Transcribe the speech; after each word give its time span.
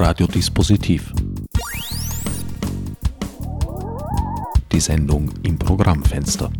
Radiodispositiv. 0.00 1.12
Die 4.70 4.78
Sendung 4.78 5.28
im 5.42 5.58
Programmfenster. 5.58 6.52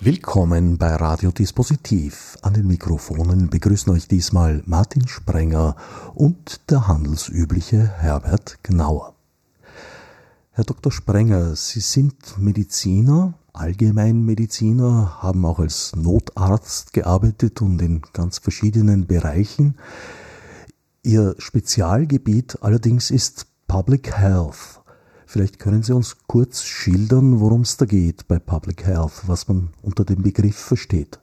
Willkommen 0.00 0.76
bei 0.76 0.96
Radiodispositiv. 0.96 2.36
An 2.42 2.54
den 2.54 2.66
Mikrofonen 2.66 3.48
begrüßen 3.48 3.92
euch 3.92 4.08
diesmal 4.08 4.64
Martin 4.66 5.06
Sprenger 5.06 5.76
und 6.14 6.68
der 6.68 6.88
handelsübliche 6.88 7.86
Herbert 7.98 8.58
Gnauer. 8.64 9.14
Herr 10.50 10.64
Dr. 10.64 10.90
Sprenger, 10.90 11.54
Sie 11.54 11.80
sind 11.80 12.38
Mediziner, 12.38 13.34
Allgemeinmediziner, 13.52 15.22
haben 15.22 15.46
auch 15.46 15.60
als 15.60 15.94
Notarzt 15.94 16.92
gearbeitet 16.92 17.62
und 17.62 17.80
in 17.80 18.02
ganz 18.12 18.38
verschiedenen 18.38 19.06
Bereichen. 19.06 19.76
Ihr 21.06 21.34
Spezialgebiet 21.36 22.56
allerdings 22.62 23.10
ist 23.10 23.46
Public 23.66 24.16
Health. 24.16 24.80
Vielleicht 25.26 25.58
können 25.58 25.82
Sie 25.82 25.94
uns 25.94 26.16
kurz 26.26 26.64
schildern, 26.64 27.40
worum 27.40 27.60
es 27.60 27.76
da 27.76 27.84
geht 27.84 28.26
bei 28.26 28.38
Public 28.38 28.86
Health, 28.86 29.24
was 29.26 29.46
man 29.46 29.68
unter 29.82 30.06
dem 30.06 30.22
Begriff 30.22 30.56
versteht. 30.56 31.18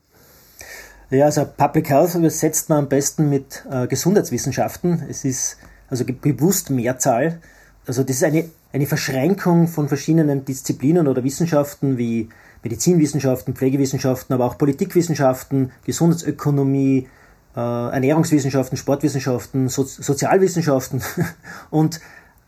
Ja, 1.09 1.25
also 1.25 1.45
Public 1.45 1.89
Health 1.89 2.13
übersetzt 2.13 2.69
man 2.69 2.77
am 2.77 2.89
besten 2.89 3.27
mit 3.27 3.65
äh, 3.71 3.87
Gesundheitswissenschaften. 3.87 5.03
Es 5.09 5.25
ist 5.25 5.57
also 5.89 6.05
bewusst 6.05 6.69
Mehrzahl. 6.69 7.41
Also 7.87 8.03
das 8.03 8.17
ist 8.17 8.23
eine, 8.23 8.51
eine 8.71 8.85
Verschränkung 8.85 9.67
von 9.67 9.87
verschiedenen 9.87 10.45
Disziplinen 10.45 11.07
oder 11.07 11.23
Wissenschaften 11.23 11.97
wie 11.97 12.29
Medizinwissenschaften, 12.61 13.55
Pflegewissenschaften, 13.55 14.35
aber 14.35 14.45
auch 14.45 14.59
Politikwissenschaften, 14.59 15.71
Gesundheitsökonomie, 15.85 17.07
äh, 17.55 17.59
Ernährungswissenschaften, 17.59 18.77
Sportwissenschaften, 18.77 19.69
so 19.69 19.83
Sozialwissenschaften 19.83 21.01
und 21.69 21.99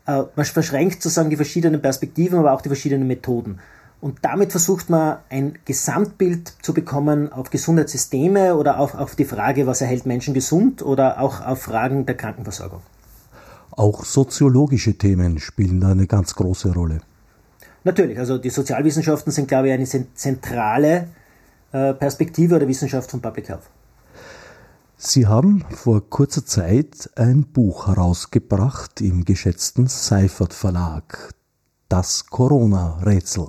äh, 0.06 0.22
man 0.34 0.44
verschränkt 0.44 1.02
sozusagen 1.02 1.30
die 1.30 1.36
verschiedenen 1.36 1.80
Perspektiven, 1.80 2.38
aber 2.38 2.52
auch 2.52 2.62
die 2.62 2.68
verschiedenen 2.68 3.06
Methoden. 3.06 3.58
Und 4.00 4.18
damit 4.20 4.50
versucht 4.50 4.90
man 4.90 5.18
ein 5.30 5.58
Gesamtbild 5.64 6.52
zu 6.60 6.74
bekommen 6.74 7.32
auf 7.32 7.48
Gesundheitssysteme 7.48 8.54
oder 8.54 8.78
auch 8.78 8.94
auf 8.94 9.14
die 9.14 9.24
Frage, 9.24 9.66
was 9.66 9.80
erhält 9.80 10.04
Menschen 10.04 10.34
gesund 10.34 10.82
oder 10.82 11.20
auch 11.20 11.40
auf 11.40 11.62
Fragen 11.62 12.04
der 12.04 12.14
Krankenversorgung. 12.14 12.82
Auch 13.70 14.04
soziologische 14.04 14.98
Themen 14.98 15.38
spielen 15.38 15.80
da 15.80 15.92
eine 15.92 16.06
ganz 16.06 16.34
große 16.34 16.74
Rolle. 16.74 17.00
Natürlich, 17.82 18.18
also 18.18 18.36
die 18.36 18.50
Sozialwissenschaften 18.50 19.32
sind, 19.32 19.48
glaube 19.48 19.68
ich, 19.68 19.74
eine 19.74 19.86
zentrale 20.14 21.08
äh, 21.72 21.94
Perspektive 21.94 22.56
oder 22.56 22.68
Wissenschaft 22.68 23.10
von 23.10 23.22
Public 23.22 23.48
Health. 23.48 23.70
Sie 25.06 25.26
haben 25.26 25.62
vor 25.68 26.08
kurzer 26.08 26.46
Zeit 26.46 27.10
ein 27.14 27.44
Buch 27.44 27.88
herausgebracht 27.88 29.02
im 29.02 29.26
geschätzten 29.26 29.86
Seifert 29.86 30.54
Verlag, 30.54 31.34
Das 31.90 32.24
Corona-Rätsel. 32.26 33.48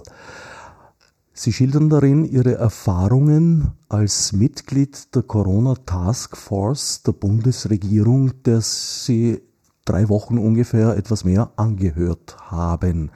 Sie 1.34 1.54
schildern 1.54 1.90
darin 1.90 2.26
Ihre 2.26 2.56
Erfahrungen 2.56 3.72
als 3.88 4.34
Mitglied 4.34 5.16
der 5.16 5.24
Corona 5.24 5.76
Task 5.76 6.36
Force 6.36 7.04
der 7.04 7.14
Bundesregierung, 7.14 8.44
der 8.44 8.60
Sie 8.60 9.42
drei 9.86 10.10
Wochen 10.10 10.38
ungefähr 10.38 10.98
etwas 10.98 11.24
mehr 11.24 11.52
angehört 11.56 12.36
haben. 12.52 13.12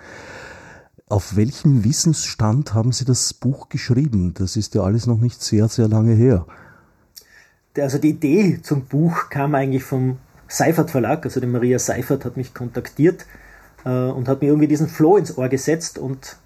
Auf 1.09 1.35
welchem 1.35 1.83
Wissensstand 1.83 2.73
haben 2.73 2.93
Sie 2.93 3.03
das 3.03 3.33
Buch 3.33 3.67
geschrieben? 3.67 4.33
Das 4.33 4.55
ist 4.55 4.75
ja 4.75 4.83
alles 4.83 5.07
noch 5.07 5.19
nicht 5.19 5.43
sehr, 5.43 5.67
sehr 5.67 5.89
lange 5.89 6.13
her 6.13 6.45
also 7.81 7.97
die 7.97 8.09
Idee 8.09 8.59
zum 8.61 8.85
Buch 8.85 9.29
kam 9.29 9.55
eigentlich 9.55 9.83
vom 9.83 10.17
Seifert 10.47 10.89
Verlag, 10.89 11.25
also 11.25 11.39
die 11.39 11.47
Maria 11.47 11.77
Seifert 11.77 12.25
hat 12.25 12.35
mich 12.35 12.53
kontaktiert 12.53 13.25
äh, 13.85 13.89
und 13.89 14.27
hat 14.27 14.41
mir 14.41 14.47
irgendwie 14.47 14.67
diesen 14.67 14.87
Flow 14.87 15.17
ins 15.17 15.37
Ohr 15.37 15.47
gesetzt 15.47 15.99
und 15.99 16.37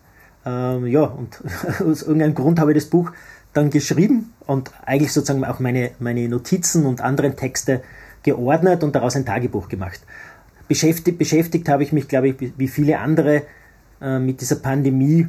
äh, 0.46 0.88
ja, 0.88 1.04
und 1.04 1.42
aus 1.80 2.02
irgendeinem 2.02 2.36
Grund 2.36 2.60
habe 2.60 2.72
ich 2.72 2.78
das 2.78 2.90
Buch 2.90 3.12
dann 3.54 3.70
geschrieben 3.70 4.34
und 4.46 4.72
eigentlich 4.86 5.14
sozusagen 5.14 5.46
auch 5.46 5.60
meine, 5.60 5.92
meine 6.00 6.28
Notizen 6.28 6.86
und 6.86 7.02
anderen 7.02 7.36
Texte 7.36 7.82
geordnet 8.24 8.84
und 8.84 8.96
daraus 8.96 9.16
ein 9.16 9.26
Tagebuch 9.26 9.70
gemacht. 9.70 10.02
Beschäftigt, 10.68 11.18
beschäftigt 11.18 11.70
habe 11.70 11.84
ich 11.84 11.92
mich, 11.92 12.08
glaube 12.08 12.30
ich, 12.30 12.54
wie 12.58 12.68
viele 12.68 13.00
andere 13.00 13.44
äh, 14.02 14.20
mit 14.20 14.42
dieser 14.42 14.56
Pandemie 14.56 15.28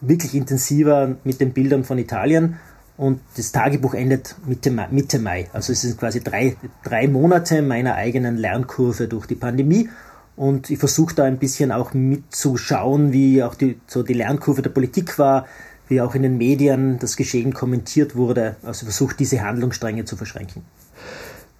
wirklich 0.00 0.34
intensiver 0.34 1.16
mit 1.24 1.40
den 1.40 1.52
Bildern 1.52 1.84
von 1.84 1.98
Italien 1.98 2.58
und 2.96 3.20
das 3.36 3.52
Tagebuch 3.52 3.94
endet 3.94 4.36
Mitte 4.46 4.70
Mai. 4.70 4.88
Mitte 4.90 5.18
Mai. 5.18 5.48
Also 5.52 5.72
es 5.72 5.82
sind 5.82 5.98
quasi 5.98 6.20
drei, 6.20 6.56
drei 6.84 7.08
Monate 7.08 7.62
meiner 7.62 7.94
eigenen 7.94 8.36
Lernkurve 8.36 9.08
durch 9.08 9.26
die 9.26 9.34
Pandemie. 9.34 9.88
Und 10.36 10.70
ich 10.70 10.78
versuche 10.78 11.14
da 11.14 11.24
ein 11.24 11.38
bisschen 11.38 11.72
auch 11.72 11.94
mitzuschauen, 11.94 13.12
wie 13.12 13.42
auch 13.42 13.54
die, 13.54 13.80
so 13.86 14.02
die 14.02 14.14
Lernkurve 14.14 14.62
der 14.62 14.70
Politik 14.70 15.18
war, 15.18 15.46
wie 15.88 16.00
auch 16.00 16.14
in 16.14 16.22
den 16.22 16.38
Medien 16.38 16.98
das 16.98 17.16
Geschehen 17.16 17.52
kommentiert 17.52 18.16
wurde. 18.16 18.56
Also 18.62 18.86
versucht 18.86 19.20
diese 19.20 19.42
Handlungsstränge 19.42 20.04
zu 20.04 20.16
verschränken. 20.16 20.62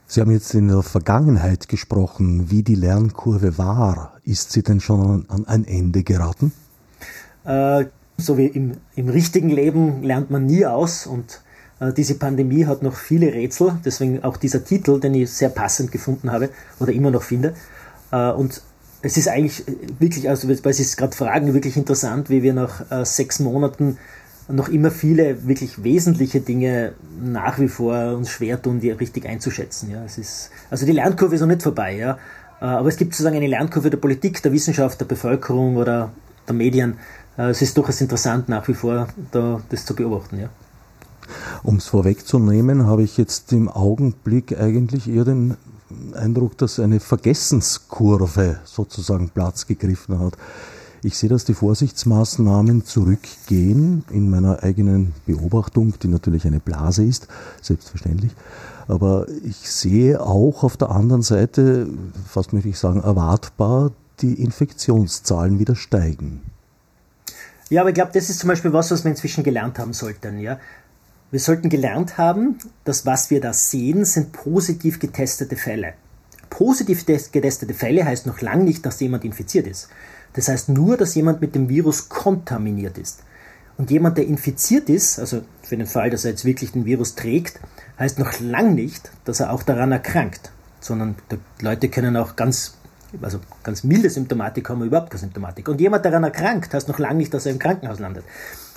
Sie 0.06 0.20
haben 0.20 0.30
jetzt 0.30 0.54
in 0.54 0.68
der 0.68 0.82
Vergangenheit 0.82 1.68
gesprochen, 1.68 2.50
wie 2.50 2.62
die 2.62 2.74
Lernkurve 2.74 3.56
war. 3.56 4.18
Ist 4.24 4.52
sie 4.52 4.62
denn 4.62 4.80
schon 4.80 5.24
an 5.28 5.46
ein 5.46 5.64
Ende 5.64 6.02
geraten? 6.02 6.52
Äh, 7.44 7.86
so 8.22 8.38
wie 8.38 8.46
im, 8.46 8.72
im 8.94 9.08
richtigen 9.08 9.50
Leben 9.50 10.02
lernt 10.02 10.30
man 10.30 10.46
nie 10.46 10.66
aus 10.66 11.06
und 11.06 11.42
äh, 11.80 11.92
diese 11.92 12.14
Pandemie 12.14 12.66
hat 12.66 12.82
noch 12.82 12.94
viele 12.94 13.32
Rätsel, 13.32 13.74
deswegen 13.84 14.22
auch 14.22 14.36
dieser 14.36 14.64
Titel, 14.64 15.00
den 15.00 15.14
ich 15.14 15.30
sehr 15.30 15.48
passend 15.48 15.92
gefunden 15.92 16.30
habe 16.30 16.50
oder 16.80 16.92
immer 16.92 17.10
noch 17.10 17.22
finde. 17.22 17.54
Äh, 18.10 18.30
und 18.30 18.62
es 19.02 19.16
ist 19.16 19.28
eigentlich 19.28 19.64
wirklich, 19.98 20.28
also 20.28 20.48
weil 20.48 20.72
Sie 20.72 20.82
es 20.82 20.96
gerade 20.96 21.16
fragen, 21.16 21.52
wirklich 21.54 21.76
interessant, 21.76 22.30
wie 22.30 22.42
wir 22.42 22.54
nach 22.54 22.90
äh, 22.90 23.04
sechs 23.04 23.40
Monaten 23.40 23.98
noch 24.48 24.68
immer 24.68 24.90
viele 24.90 25.46
wirklich 25.46 25.82
wesentliche 25.82 26.40
Dinge 26.40 26.92
nach 27.20 27.58
wie 27.58 27.68
vor 27.68 28.14
uns 28.14 28.30
schwer 28.30 28.60
tun, 28.60 28.80
die 28.80 28.90
richtig 28.90 29.26
einzuschätzen. 29.26 29.90
Ja, 29.90 30.04
es 30.04 30.18
ist, 30.18 30.50
also 30.70 30.86
die 30.86 30.92
Lernkurve 30.92 31.34
ist 31.34 31.40
noch 31.40 31.48
nicht 31.48 31.62
vorbei, 31.62 31.96
ja. 31.96 32.18
Äh, 32.60 32.66
aber 32.66 32.88
es 32.88 32.96
gibt 32.96 33.12
sozusagen 33.12 33.36
eine 33.36 33.48
Lernkurve 33.48 33.90
der 33.90 33.98
Politik, 33.98 34.42
der 34.42 34.52
Wissenschaft, 34.52 35.00
der 35.00 35.06
Bevölkerung 35.06 35.76
oder 35.76 36.12
der 36.46 36.54
Medien, 36.54 36.92
äh, 36.92 36.96
es 37.36 37.62
ist 37.62 37.76
durchaus 37.76 38.00
interessant 38.00 38.48
nach 38.48 38.66
wie 38.68 38.74
vor 38.74 39.08
da, 39.30 39.60
das 39.68 39.86
zu 39.86 39.94
beobachten. 39.94 40.38
Ja. 40.38 40.48
Um 41.62 41.76
es 41.76 41.86
vorwegzunehmen, 41.86 42.86
habe 42.86 43.02
ich 43.02 43.16
jetzt 43.16 43.52
im 43.52 43.68
Augenblick 43.68 44.58
eigentlich 44.58 45.08
eher 45.08 45.24
den 45.24 45.56
Eindruck, 46.14 46.58
dass 46.58 46.80
eine 46.80 47.00
Vergessenskurve 47.00 48.58
sozusagen 48.64 49.30
Platz 49.30 49.66
gegriffen 49.66 50.18
hat. 50.18 50.36
Ich 51.04 51.18
sehe, 51.18 51.28
dass 51.28 51.44
die 51.44 51.54
Vorsichtsmaßnahmen 51.54 52.84
zurückgehen 52.84 54.04
in 54.10 54.30
meiner 54.30 54.62
eigenen 54.62 55.14
Beobachtung, 55.26 55.94
die 56.00 56.08
natürlich 56.08 56.46
eine 56.46 56.60
Blase 56.60 57.04
ist, 57.04 57.26
selbstverständlich. 57.60 58.32
Aber 58.86 59.26
ich 59.44 59.70
sehe 59.70 60.20
auch 60.20 60.62
auf 60.62 60.76
der 60.76 60.90
anderen 60.90 61.22
Seite, 61.22 61.88
fast 62.26 62.52
möchte 62.52 62.68
ich 62.68 62.78
sagen, 62.78 63.00
erwartbar, 63.00 63.90
die 64.20 64.34
Infektionszahlen 64.34 65.58
wieder 65.58 65.74
steigen. 65.74 66.42
Ja, 67.70 67.80
aber 67.80 67.90
ich 67.90 67.94
glaube, 67.94 68.12
das 68.12 68.30
ist 68.30 68.40
zum 68.40 68.48
Beispiel 68.48 68.72
was, 68.72 68.90
was 68.90 69.04
wir 69.04 69.10
inzwischen 69.10 69.44
gelernt 69.44 69.78
haben 69.78 69.92
sollten. 69.92 70.38
Ja? 70.38 70.58
Wir 71.30 71.40
sollten 71.40 71.68
gelernt 71.70 72.18
haben, 72.18 72.58
dass 72.84 73.06
was 73.06 73.30
wir 73.30 73.40
da 73.40 73.52
sehen, 73.52 74.04
sind 74.04 74.32
positiv 74.32 74.98
getestete 74.98 75.56
Fälle. 75.56 75.94
Positiv 76.50 77.06
getestete 77.06 77.72
Fälle 77.72 78.04
heißt 78.04 78.26
noch 78.26 78.42
lange 78.42 78.64
nicht, 78.64 78.84
dass 78.84 79.00
jemand 79.00 79.24
infiziert 79.24 79.66
ist. 79.66 79.88
Das 80.34 80.48
heißt 80.48 80.68
nur, 80.68 80.96
dass 80.96 81.14
jemand 81.14 81.40
mit 81.40 81.54
dem 81.54 81.68
Virus 81.68 82.08
kontaminiert 82.10 82.98
ist. 82.98 83.22
Und 83.78 83.90
jemand, 83.90 84.18
der 84.18 84.26
infiziert 84.26 84.90
ist, 84.90 85.18
also 85.18 85.42
für 85.62 85.76
den 85.76 85.86
Fall, 85.86 86.10
dass 86.10 86.24
er 86.24 86.32
jetzt 86.32 86.44
wirklich 86.44 86.72
den 86.72 86.84
Virus 86.84 87.14
trägt, 87.14 87.58
heißt 87.98 88.18
noch 88.18 88.38
lang 88.40 88.74
nicht, 88.74 89.10
dass 89.24 89.40
er 89.40 89.50
auch 89.50 89.62
daran 89.62 89.92
erkrankt, 89.92 90.52
sondern 90.80 91.14
Leute 91.60 91.88
können 91.88 92.16
auch 92.16 92.36
ganz 92.36 92.74
also 93.20 93.40
ganz 93.62 93.84
milde 93.84 94.10
Symptomatik 94.10 94.68
haben 94.68 94.80
wir 94.80 94.86
überhaupt 94.86 95.10
keine 95.10 95.20
Symptomatik. 95.20 95.68
Und 95.68 95.80
jemand 95.80 96.04
daran 96.04 96.24
erkrankt, 96.24 96.72
heißt 96.72 96.88
noch 96.88 96.98
lange 96.98 97.16
nicht, 97.16 97.34
dass 97.34 97.46
er 97.46 97.52
im 97.52 97.58
Krankenhaus 97.58 97.98
landet. 97.98 98.24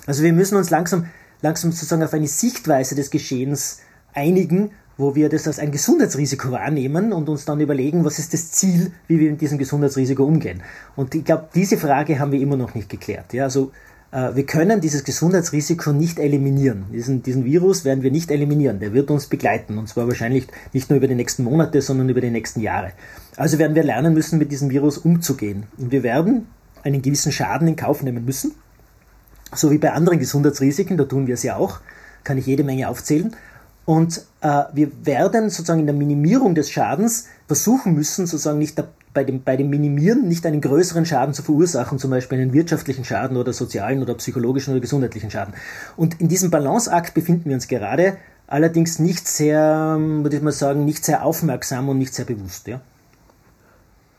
Also 0.06 0.22
wir 0.22 0.32
müssen 0.32 0.56
uns 0.56 0.70
langsam, 0.70 1.06
langsam 1.42 1.72
sozusagen 1.72 2.02
auf 2.02 2.12
eine 2.12 2.28
Sichtweise 2.28 2.94
des 2.94 3.10
Geschehens 3.10 3.80
einigen, 4.14 4.70
wo 4.98 5.14
wir 5.14 5.28
das 5.28 5.46
als 5.46 5.58
ein 5.58 5.72
Gesundheitsrisiko 5.72 6.50
wahrnehmen 6.50 7.12
und 7.12 7.28
uns 7.28 7.44
dann 7.44 7.60
überlegen, 7.60 8.04
was 8.04 8.18
ist 8.18 8.32
das 8.32 8.50
Ziel, 8.52 8.92
wie 9.08 9.20
wir 9.20 9.30
mit 9.30 9.40
diesem 9.40 9.58
Gesundheitsrisiko 9.58 10.24
umgehen. 10.24 10.62
Und 10.94 11.14
ich 11.14 11.24
glaube, 11.24 11.48
diese 11.54 11.76
Frage 11.76 12.18
haben 12.18 12.32
wir 12.32 12.40
immer 12.40 12.56
noch 12.56 12.74
nicht 12.74 12.88
geklärt. 12.88 13.32
Ja, 13.32 13.44
also 13.44 13.72
wir 14.12 14.46
können 14.46 14.80
dieses 14.80 15.04
Gesundheitsrisiko 15.04 15.92
nicht 15.92 16.18
eliminieren. 16.18 16.86
Diesen, 16.92 17.22
diesen 17.22 17.44
Virus 17.44 17.84
werden 17.84 18.02
wir 18.02 18.10
nicht 18.10 18.30
eliminieren. 18.30 18.78
Der 18.78 18.92
wird 18.92 19.10
uns 19.10 19.26
begleiten. 19.26 19.78
Und 19.78 19.88
zwar 19.88 20.06
wahrscheinlich 20.06 20.46
nicht 20.72 20.88
nur 20.88 20.98
über 20.98 21.08
die 21.08 21.14
nächsten 21.14 21.44
Monate, 21.44 21.82
sondern 21.82 22.08
über 22.08 22.20
die 22.20 22.30
nächsten 22.30 22.60
Jahre. 22.60 22.92
Also 23.36 23.58
werden 23.58 23.74
wir 23.74 23.82
lernen 23.82 24.14
müssen, 24.14 24.38
mit 24.38 24.52
diesem 24.52 24.70
Virus 24.70 24.96
umzugehen. 24.96 25.64
Und 25.76 25.90
wir 25.90 26.02
werden 26.02 26.46
einen 26.82 27.02
gewissen 27.02 27.32
Schaden 27.32 27.68
in 27.68 27.76
Kauf 27.76 28.02
nehmen 28.02 28.24
müssen. 28.24 28.54
So 29.54 29.70
wie 29.70 29.78
bei 29.78 29.92
anderen 29.92 30.18
Gesundheitsrisiken, 30.18 30.96
da 30.96 31.04
tun 31.04 31.26
wir 31.26 31.34
es 31.34 31.42
ja 31.42 31.56
auch. 31.56 31.80
Kann 32.24 32.38
ich 32.38 32.46
jede 32.46 32.64
Menge 32.64 32.88
aufzählen. 32.88 33.34
Und 33.84 34.24
äh, 34.40 34.64
wir 34.72 34.90
werden 35.04 35.50
sozusagen 35.50 35.80
in 35.80 35.86
der 35.86 35.94
Minimierung 35.94 36.54
des 36.54 36.70
Schadens 36.70 37.26
versuchen 37.46 37.94
müssen, 37.94 38.26
sozusagen 38.26 38.58
nicht 38.58 38.82
bei 39.16 39.24
dem, 39.24 39.42
bei 39.42 39.56
dem 39.56 39.70
Minimieren 39.70 40.28
nicht 40.28 40.44
einen 40.44 40.60
größeren 40.60 41.06
Schaden 41.06 41.32
zu 41.32 41.42
verursachen, 41.42 41.98
zum 41.98 42.10
Beispiel 42.10 42.38
einen 42.38 42.52
wirtschaftlichen 42.52 43.02
Schaden 43.02 43.38
oder 43.38 43.54
sozialen 43.54 44.02
oder 44.02 44.14
psychologischen 44.14 44.72
oder 44.72 44.80
gesundheitlichen 44.80 45.30
Schaden. 45.30 45.54
Und 45.96 46.20
in 46.20 46.28
diesem 46.28 46.50
Balanceakt 46.50 47.14
befinden 47.14 47.46
wir 47.46 47.54
uns 47.54 47.66
gerade, 47.66 48.18
allerdings 48.46 48.98
nicht 48.98 49.26
sehr, 49.26 49.96
würde 49.98 50.36
ich 50.36 50.42
mal 50.42 50.52
sagen, 50.52 50.84
nicht 50.84 51.02
sehr 51.02 51.24
aufmerksam 51.24 51.88
und 51.88 51.96
nicht 51.96 52.12
sehr 52.12 52.26
bewusst. 52.26 52.68
Ja. 52.68 52.82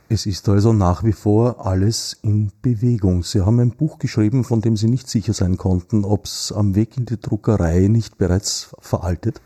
Es 0.10 0.26
ist 0.26 0.50
also 0.50 0.74
nach 0.74 1.04
wie 1.04 1.12
vor 1.12 1.68
alles 1.68 2.18
in 2.24 2.52
Bewegung. 2.64 3.22
Sie 3.22 3.46
haben 3.46 3.60
ein 3.60 3.72
Buch 3.72 4.00
geschrieben, 4.00 4.44
von 4.44 4.62
dem 4.62 4.78
Sie 4.78 4.88
nicht 4.88 5.08
sicher 5.08 5.34
sein 5.34 5.58
konnten, 5.58 6.06
ob 6.06 6.26
es 6.26 6.52
am 6.52 6.74
Weg 6.74 6.98
in 6.98 7.06
die 7.06 7.20
Druckerei 7.22 7.88
nicht 7.88 8.18
bereits 8.18 8.76
veraltet? 8.80 9.42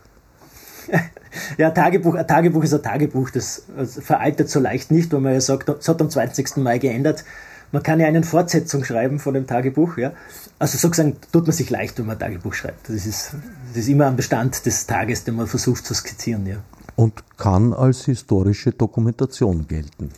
ja, 1.58 1.70
Tagebuch, 1.70 2.14
ein 2.14 2.26
Tagebuch 2.26 2.64
ist 2.64 2.74
ein 2.74 2.82
Tagebuch, 2.82 3.30
das 3.30 3.64
veraltet 4.00 4.50
so 4.50 4.60
leicht 4.60 4.90
nicht, 4.90 5.12
weil 5.12 5.20
man 5.20 5.32
ja 5.32 5.40
sagt, 5.40 5.68
es 5.68 5.88
hat 5.88 6.00
am 6.00 6.10
20. 6.10 6.58
Mai 6.58 6.78
geändert. 6.78 7.24
Man 7.72 7.82
kann 7.82 8.00
ja 8.00 8.06
eine 8.06 8.22
Fortsetzung 8.22 8.84
schreiben 8.84 9.18
von 9.18 9.32
dem 9.32 9.46
Tagebuch. 9.46 9.96
Ja? 9.96 10.12
Also 10.58 10.76
sozusagen 10.76 11.16
tut 11.32 11.46
man 11.46 11.52
sich 11.52 11.70
leicht, 11.70 11.98
wenn 11.98 12.06
man 12.06 12.16
ein 12.16 12.20
Tagebuch 12.20 12.52
schreibt. 12.52 12.88
Das 12.88 13.06
ist, 13.06 13.34
das 13.68 13.78
ist 13.78 13.88
immer 13.88 14.06
am 14.06 14.16
Bestand 14.16 14.66
des 14.66 14.86
Tages, 14.86 15.24
den 15.24 15.36
man 15.36 15.46
versucht 15.46 15.86
zu 15.86 15.94
skizzieren. 15.94 16.46
Ja. 16.46 16.56
Und 16.96 17.24
kann 17.38 17.72
als 17.72 18.04
historische 18.04 18.72
Dokumentation 18.72 19.66
gelten. 19.66 20.10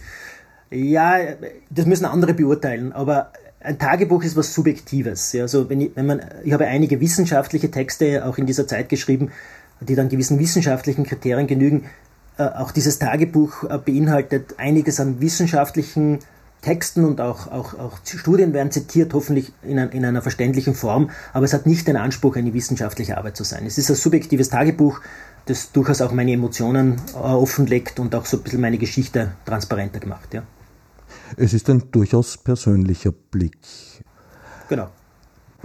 Ja, 0.71 1.19
das 1.71 1.87
müssen 1.87 2.05
andere 2.07 2.35
beurteilen, 2.35 2.93
aber 2.93 3.31
ein 3.61 3.79
Tagebuch 3.79 4.25
ist 4.25 4.37
was 4.37 4.53
Subjektives. 4.53 5.33
Ja, 5.33 5.43
also 5.43 5.71
wenn 5.71 5.81
ich, 5.81 5.93
wenn 5.95 6.07
man, 6.07 6.21
ich 6.43 6.53
habe 6.53 6.67
einige 6.67 7.01
wissenschaftliche 7.01 7.71
Texte 7.71 8.27
auch 8.27 8.37
in 8.37 8.47
dieser 8.47 8.67
Zeit 8.67 8.89
geschrieben, 8.89 9.31
die 9.85 9.95
dann 9.95 10.09
gewissen 10.09 10.39
wissenschaftlichen 10.39 11.05
Kriterien 11.05 11.47
genügen. 11.47 11.85
Äh, 12.37 12.45
auch 12.45 12.71
dieses 12.71 12.99
Tagebuch 12.99 13.65
äh, 13.65 13.79
beinhaltet 13.79 14.59
einiges 14.59 15.01
an 15.01 15.21
wissenschaftlichen 15.21 16.19
Texten 16.63 17.05
und 17.05 17.21
auch, 17.21 17.53
auch, 17.53 17.79
auch 17.79 17.99
Studien 18.05 18.55
werden 18.55 18.73
zitiert, 18.73 19.13
hoffentlich 19.13 19.53
in, 19.63 19.79
ein, 19.79 19.91
in, 19.91 20.05
einer 20.05 20.23
verständlichen 20.23 20.75
Form, 20.75 21.11
aber 21.35 21.45
es 21.45 21.53
hat 21.53 21.67
nicht 21.67 21.87
den 21.87 21.97
Anspruch, 21.97 22.37
eine 22.37 22.55
wissenschaftliche 22.55 23.19
Arbeit 23.19 23.37
zu 23.37 23.45
sein. 23.45 23.67
Es 23.67 23.77
ist 23.77 23.91
ein 23.91 23.97
subjektives 23.97 24.49
Tagebuch, 24.49 25.01
das 25.45 25.73
durchaus 25.73 26.01
auch 26.01 26.13
meine 26.13 26.33
Emotionen 26.33 26.97
äh, 27.13 27.19
offenlegt 27.19 28.01
und 28.01 28.15
auch 28.15 28.25
so 28.25 28.39
ein 28.39 28.43
bisschen 28.43 28.63
meine 28.63 28.79
Geschichte 28.79 29.33
transparenter 29.45 30.01
gemacht. 30.01 30.33
Ja. 30.33 30.43
Es 31.37 31.53
ist 31.53 31.69
ein 31.69 31.91
durchaus 31.91 32.39
persönlicher 32.39 33.13
Blick. 33.13 33.59
Genau. 34.69 34.89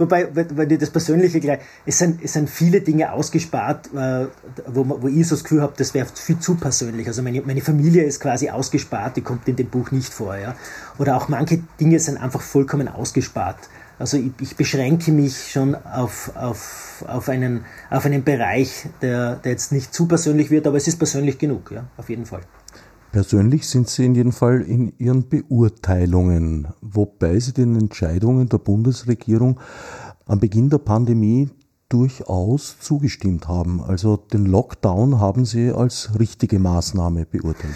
Wobei, 0.00 0.28
weil 0.34 0.66
dir 0.66 0.78
das 0.78 0.88
Persönliche 0.88 1.40
gleich, 1.40 1.60
es 1.84 1.98
sind, 1.98 2.24
es 2.24 2.32
sind 2.32 2.48
viele 2.48 2.80
Dinge 2.80 3.12
ausgespart, 3.12 3.92
äh, 3.94 4.28
wo, 4.66 5.02
wo 5.02 5.08
ich 5.08 5.28
so 5.28 5.34
das 5.34 5.44
Gefühl 5.44 5.60
habe, 5.60 5.74
das 5.76 5.92
wäre 5.92 6.06
viel 6.06 6.38
zu 6.38 6.54
persönlich. 6.54 7.06
Also 7.06 7.22
meine, 7.22 7.42
meine 7.42 7.60
Familie 7.60 8.04
ist 8.04 8.18
quasi 8.18 8.48
ausgespart, 8.48 9.18
die 9.18 9.20
kommt 9.20 9.46
in 9.46 9.56
dem 9.56 9.68
Buch 9.68 9.90
nicht 9.90 10.10
vor. 10.10 10.38
Ja? 10.38 10.56
Oder 10.96 11.18
auch 11.18 11.28
manche 11.28 11.62
Dinge 11.78 11.98
sind 11.98 12.16
einfach 12.16 12.40
vollkommen 12.40 12.88
ausgespart. 12.88 13.58
Also 13.98 14.16
ich, 14.16 14.32
ich 14.40 14.56
beschränke 14.56 15.12
mich 15.12 15.52
schon 15.52 15.74
auf, 15.74 16.32
auf, 16.34 17.04
auf, 17.06 17.28
einen, 17.28 17.66
auf 17.90 18.06
einen 18.06 18.24
Bereich, 18.24 18.88
der, 19.02 19.36
der 19.36 19.52
jetzt 19.52 19.70
nicht 19.70 19.92
zu 19.92 20.08
persönlich 20.08 20.50
wird, 20.50 20.66
aber 20.66 20.78
es 20.78 20.88
ist 20.88 20.96
persönlich 20.96 21.36
genug, 21.36 21.72
ja, 21.72 21.84
auf 21.98 22.08
jeden 22.08 22.24
Fall. 22.24 22.40
Persönlich 23.12 23.66
sind 23.66 23.88
Sie 23.88 24.04
in 24.04 24.14
jedem 24.14 24.30
Fall 24.30 24.60
in 24.60 24.92
Ihren 24.98 25.28
Beurteilungen, 25.28 26.68
wobei 26.80 27.40
Sie 27.40 27.52
den 27.52 27.74
Entscheidungen 27.74 28.48
der 28.48 28.58
Bundesregierung 28.58 29.58
am 30.26 30.38
Beginn 30.38 30.70
der 30.70 30.78
Pandemie 30.78 31.50
durchaus 31.88 32.78
zugestimmt 32.78 33.48
haben. 33.48 33.82
Also 33.82 34.16
den 34.16 34.46
Lockdown 34.46 35.18
haben 35.18 35.44
Sie 35.44 35.72
als 35.72 36.10
richtige 36.20 36.60
Maßnahme 36.60 37.26
beurteilt. 37.26 37.74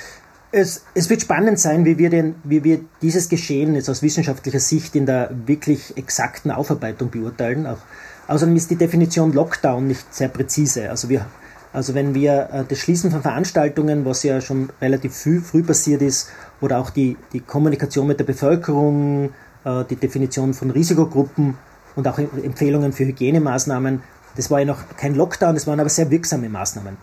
Es, 0.52 0.82
es, 0.94 1.10
wird 1.10 1.22
spannend 1.22 1.58
sein, 1.58 1.84
wie 1.84 1.98
wir, 1.98 2.10
den, 2.10 2.36
wie 2.44 2.62
wir 2.62 2.84
dieses 3.02 3.28
Geschehen 3.28 3.74
jetzt 3.74 3.90
aus 3.90 4.02
wissenschaftlicher 4.02 4.60
Sicht 4.60 4.94
in 4.94 5.04
der 5.04 5.34
wirklich 5.46 5.96
exakten 5.96 6.52
Aufarbeitung 6.52 7.10
beurteilen. 7.10 7.66
Auch, 7.66 7.78
außerdem 8.28 8.54
ist 8.54 8.70
die 8.70 8.76
Definition 8.76 9.32
Lockdown 9.32 9.88
nicht 9.88 10.14
sehr 10.14 10.28
präzise. 10.28 10.90
Also 10.90 11.08
wir 11.08 11.26
also 11.74 11.92
wenn 11.94 12.14
wir 12.14 12.48
äh, 12.52 12.64
das 12.66 12.78
Schließen 12.78 13.10
von 13.10 13.20
Veranstaltungen, 13.20 14.04
was 14.04 14.22
ja 14.22 14.40
schon 14.40 14.70
relativ 14.80 15.14
früh, 15.16 15.40
früh 15.40 15.64
passiert 15.64 16.02
ist, 16.02 16.30
oder 16.60 16.78
auch 16.78 16.90
die, 16.90 17.16
die 17.32 17.40
Kommunikation 17.40 18.06
mit 18.06 18.20
der 18.20 18.24
Bevölkerung, 18.24 19.30
äh, 19.64 19.84
die 19.90 19.96
Definition 19.96 20.54
von 20.54 20.70
Risikogruppen 20.70 21.58
und 21.96 22.06
auch 22.06 22.18
Empfehlungen 22.18 22.92
für 22.92 23.04
Hygienemaßnahmen, 23.04 24.02
das 24.36 24.50
war 24.52 24.60
ja 24.60 24.66
noch 24.66 24.96
kein 24.96 25.16
Lockdown, 25.16 25.54
das 25.54 25.66
waren 25.66 25.80
aber 25.80 25.88
sehr 25.88 26.10
wirksame 26.10 26.48
Maßnahmen. 26.48 26.96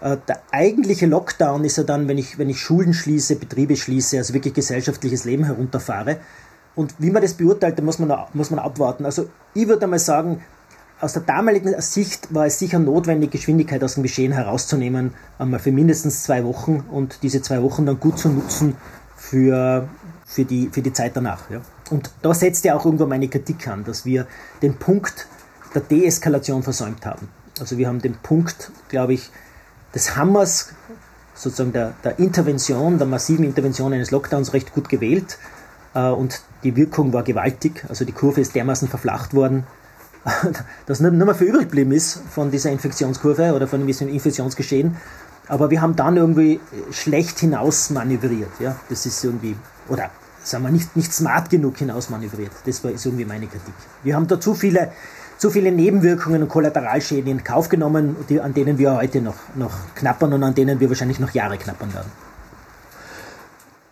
Äh, 0.00 0.16
der 0.28 0.40
eigentliche 0.52 1.06
Lockdown 1.06 1.64
ist 1.64 1.76
ja 1.76 1.82
dann, 1.82 2.06
wenn 2.06 2.16
ich, 2.18 2.38
wenn 2.38 2.48
ich 2.48 2.60
Schulen 2.60 2.94
schließe, 2.94 3.34
Betriebe 3.36 3.74
schließe, 3.74 4.18
also 4.18 4.34
wirklich 4.34 4.54
gesellschaftliches 4.54 5.24
Leben 5.24 5.44
herunterfahre. 5.44 6.18
Und 6.76 6.94
wie 6.98 7.10
man 7.10 7.22
das 7.22 7.34
beurteilt, 7.34 7.76
da 7.76 7.82
muss 7.82 7.98
man, 7.98 8.16
muss 8.34 8.50
man 8.50 8.60
abwarten. 8.60 9.04
Also 9.04 9.30
ich 9.52 9.66
würde 9.66 9.82
einmal 9.82 9.98
sagen, 9.98 10.42
aus 11.00 11.12
der 11.12 11.22
damaligen 11.22 11.80
Sicht 11.80 12.32
war 12.34 12.46
es 12.46 12.58
sicher 12.58 12.78
notwendig, 12.78 13.30
Geschwindigkeit 13.30 13.84
aus 13.84 13.94
dem 13.94 14.02
Geschehen 14.02 14.32
herauszunehmen, 14.32 15.12
einmal 15.38 15.60
für 15.60 15.72
mindestens 15.72 16.22
zwei 16.22 16.44
Wochen 16.44 16.84
und 16.90 17.22
diese 17.22 17.42
zwei 17.42 17.62
Wochen 17.62 17.84
dann 17.84 18.00
gut 18.00 18.18
zu 18.18 18.28
nutzen 18.28 18.76
für, 19.16 19.88
für, 20.24 20.44
die, 20.44 20.70
für 20.72 20.82
die 20.82 20.92
Zeit 20.92 21.16
danach. 21.16 21.50
Ja. 21.50 21.60
Und 21.90 22.10
da 22.22 22.32
setzt 22.32 22.64
ja 22.64 22.74
auch 22.74 22.84
irgendwo 22.84 23.06
meine 23.06 23.28
Kritik 23.28 23.68
an, 23.68 23.84
dass 23.84 24.06
wir 24.06 24.26
den 24.62 24.76
Punkt 24.78 25.26
der 25.74 25.82
Deeskalation 25.82 26.62
versäumt 26.62 27.04
haben. 27.04 27.28
Also 27.60 27.76
wir 27.76 27.88
haben 27.88 28.00
den 28.00 28.14
Punkt, 28.16 28.70
glaube 28.88 29.14
ich, 29.14 29.30
des 29.94 30.16
Hammers, 30.16 30.70
sozusagen 31.34 31.72
der, 31.72 31.92
der 32.04 32.18
Intervention, 32.18 32.96
der 32.98 33.06
massiven 33.06 33.44
Intervention 33.44 33.92
eines 33.92 34.10
Lockdowns 34.10 34.54
recht 34.54 34.72
gut 34.72 34.88
gewählt. 34.88 35.38
Äh, 35.94 36.08
und 36.08 36.40
die 36.64 36.76
Wirkung 36.76 37.12
war 37.12 37.22
gewaltig. 37.22 37.84
Also 37.88 38.04
die 38.04 38.12
Kurve 38.12 38.40
ist 38.40 38.54
dermaßen 38.54 38.88
verflacht 38.88 39.34
worden, 39.34 39.66
dass 40.86 41.00
nicht, 41.00 41.12
mehr 41.12 41.34
viel 41.34 41.48
übrig 41.48 41.64
geblieben 41.64 41.92
ist 41.92 42.20
von 42.30 42.50
dieser 42.50 42.70
Infektionskurve 42.70 43.52
oder 43.52 43.66
von 43.66 43.86
diesem 43.86 44.08
Infektionsgeschehen. 44.08 44.96
Aber 45.48 45.70
wir 45.70 45.80
haben 45.80 45.94
dann 45.94 46.16
irgendwie 46.16 46.60
schlecht 46.90 47.38
hinaus 47.38 47.90
manövriert. 47.90 48.50
Ja? 48.58 48.76
Das 48.88 49.06
ist 49.06 49.22
irgendwie, 49.22 49.56
oder 49.88 50.10
sagen 50.42 50.64
wir 50.64 50.70
nicht, 50.70 50.96
nicht 50.96 51.12
smart 51.12 51.50
genug 51.50 51.76
hinaus 51.76 52.10
manövriert. 52.10 52.50
Das 52.64 52.82
war, 52.82 52.90
ist 52.90 53.06
irgendwie 53.06 53.24
meine 53.24 53.46
Kritik. 53.46 53.74
Wir 54.02 54.16
haben 54.16 54.26
da 54.26 54.40
zu 54.40 54.54
viele, 54.54 54.90
zu 55.38 55.50
viele 55.50 55.70
Nebenwirkungen 55.70 56.42
und 56.42 56.48
Kollateralschäden 56.48 57.30
in 57.30 57.44
Kauf 57.44 57.68
genommen, 57.68 58.16
die, 58.28 58.40
an 58.40 58.54
denen 58.54 58.78
wir 58.78 58.96
heute 58.96 59.20
noch, 59.20 59.36
noch 59.54 59.72
knappern 59.94 60.32
und 60.32 60.42
an 60.42 60.54
denen 60.54 60.80
wir 60.80 60.88
wahrscheinlich 60.88 61.20
noch 61.20 61.30
Jahre 61.30 61.58
knappern 61.58 61.94
werden. 61.94 62.10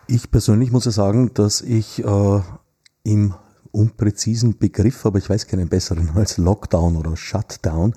Ich 0.07 0.29
persönlich 0.29 0.71
muss 0.71 0.85
ja 0.85 0.91
sagen, 0.91 1.33
dass 1.33 1.61
ich 1.61 2.03
äh, 2.03 2.41
im 3.03 3.33
unpräzisen 3.75 4.57
Begriff, 4.57 5.05
aber 5.05 5.19
ich 5.19 5.29
weiß 5.29 5.47
keinen 5.47 5.69
besseren 5.69 6.11
als 6.15 6.37
Lockdown 6.37 6.95
oder 6.95 7.15
Shutdown, 7.15 7.93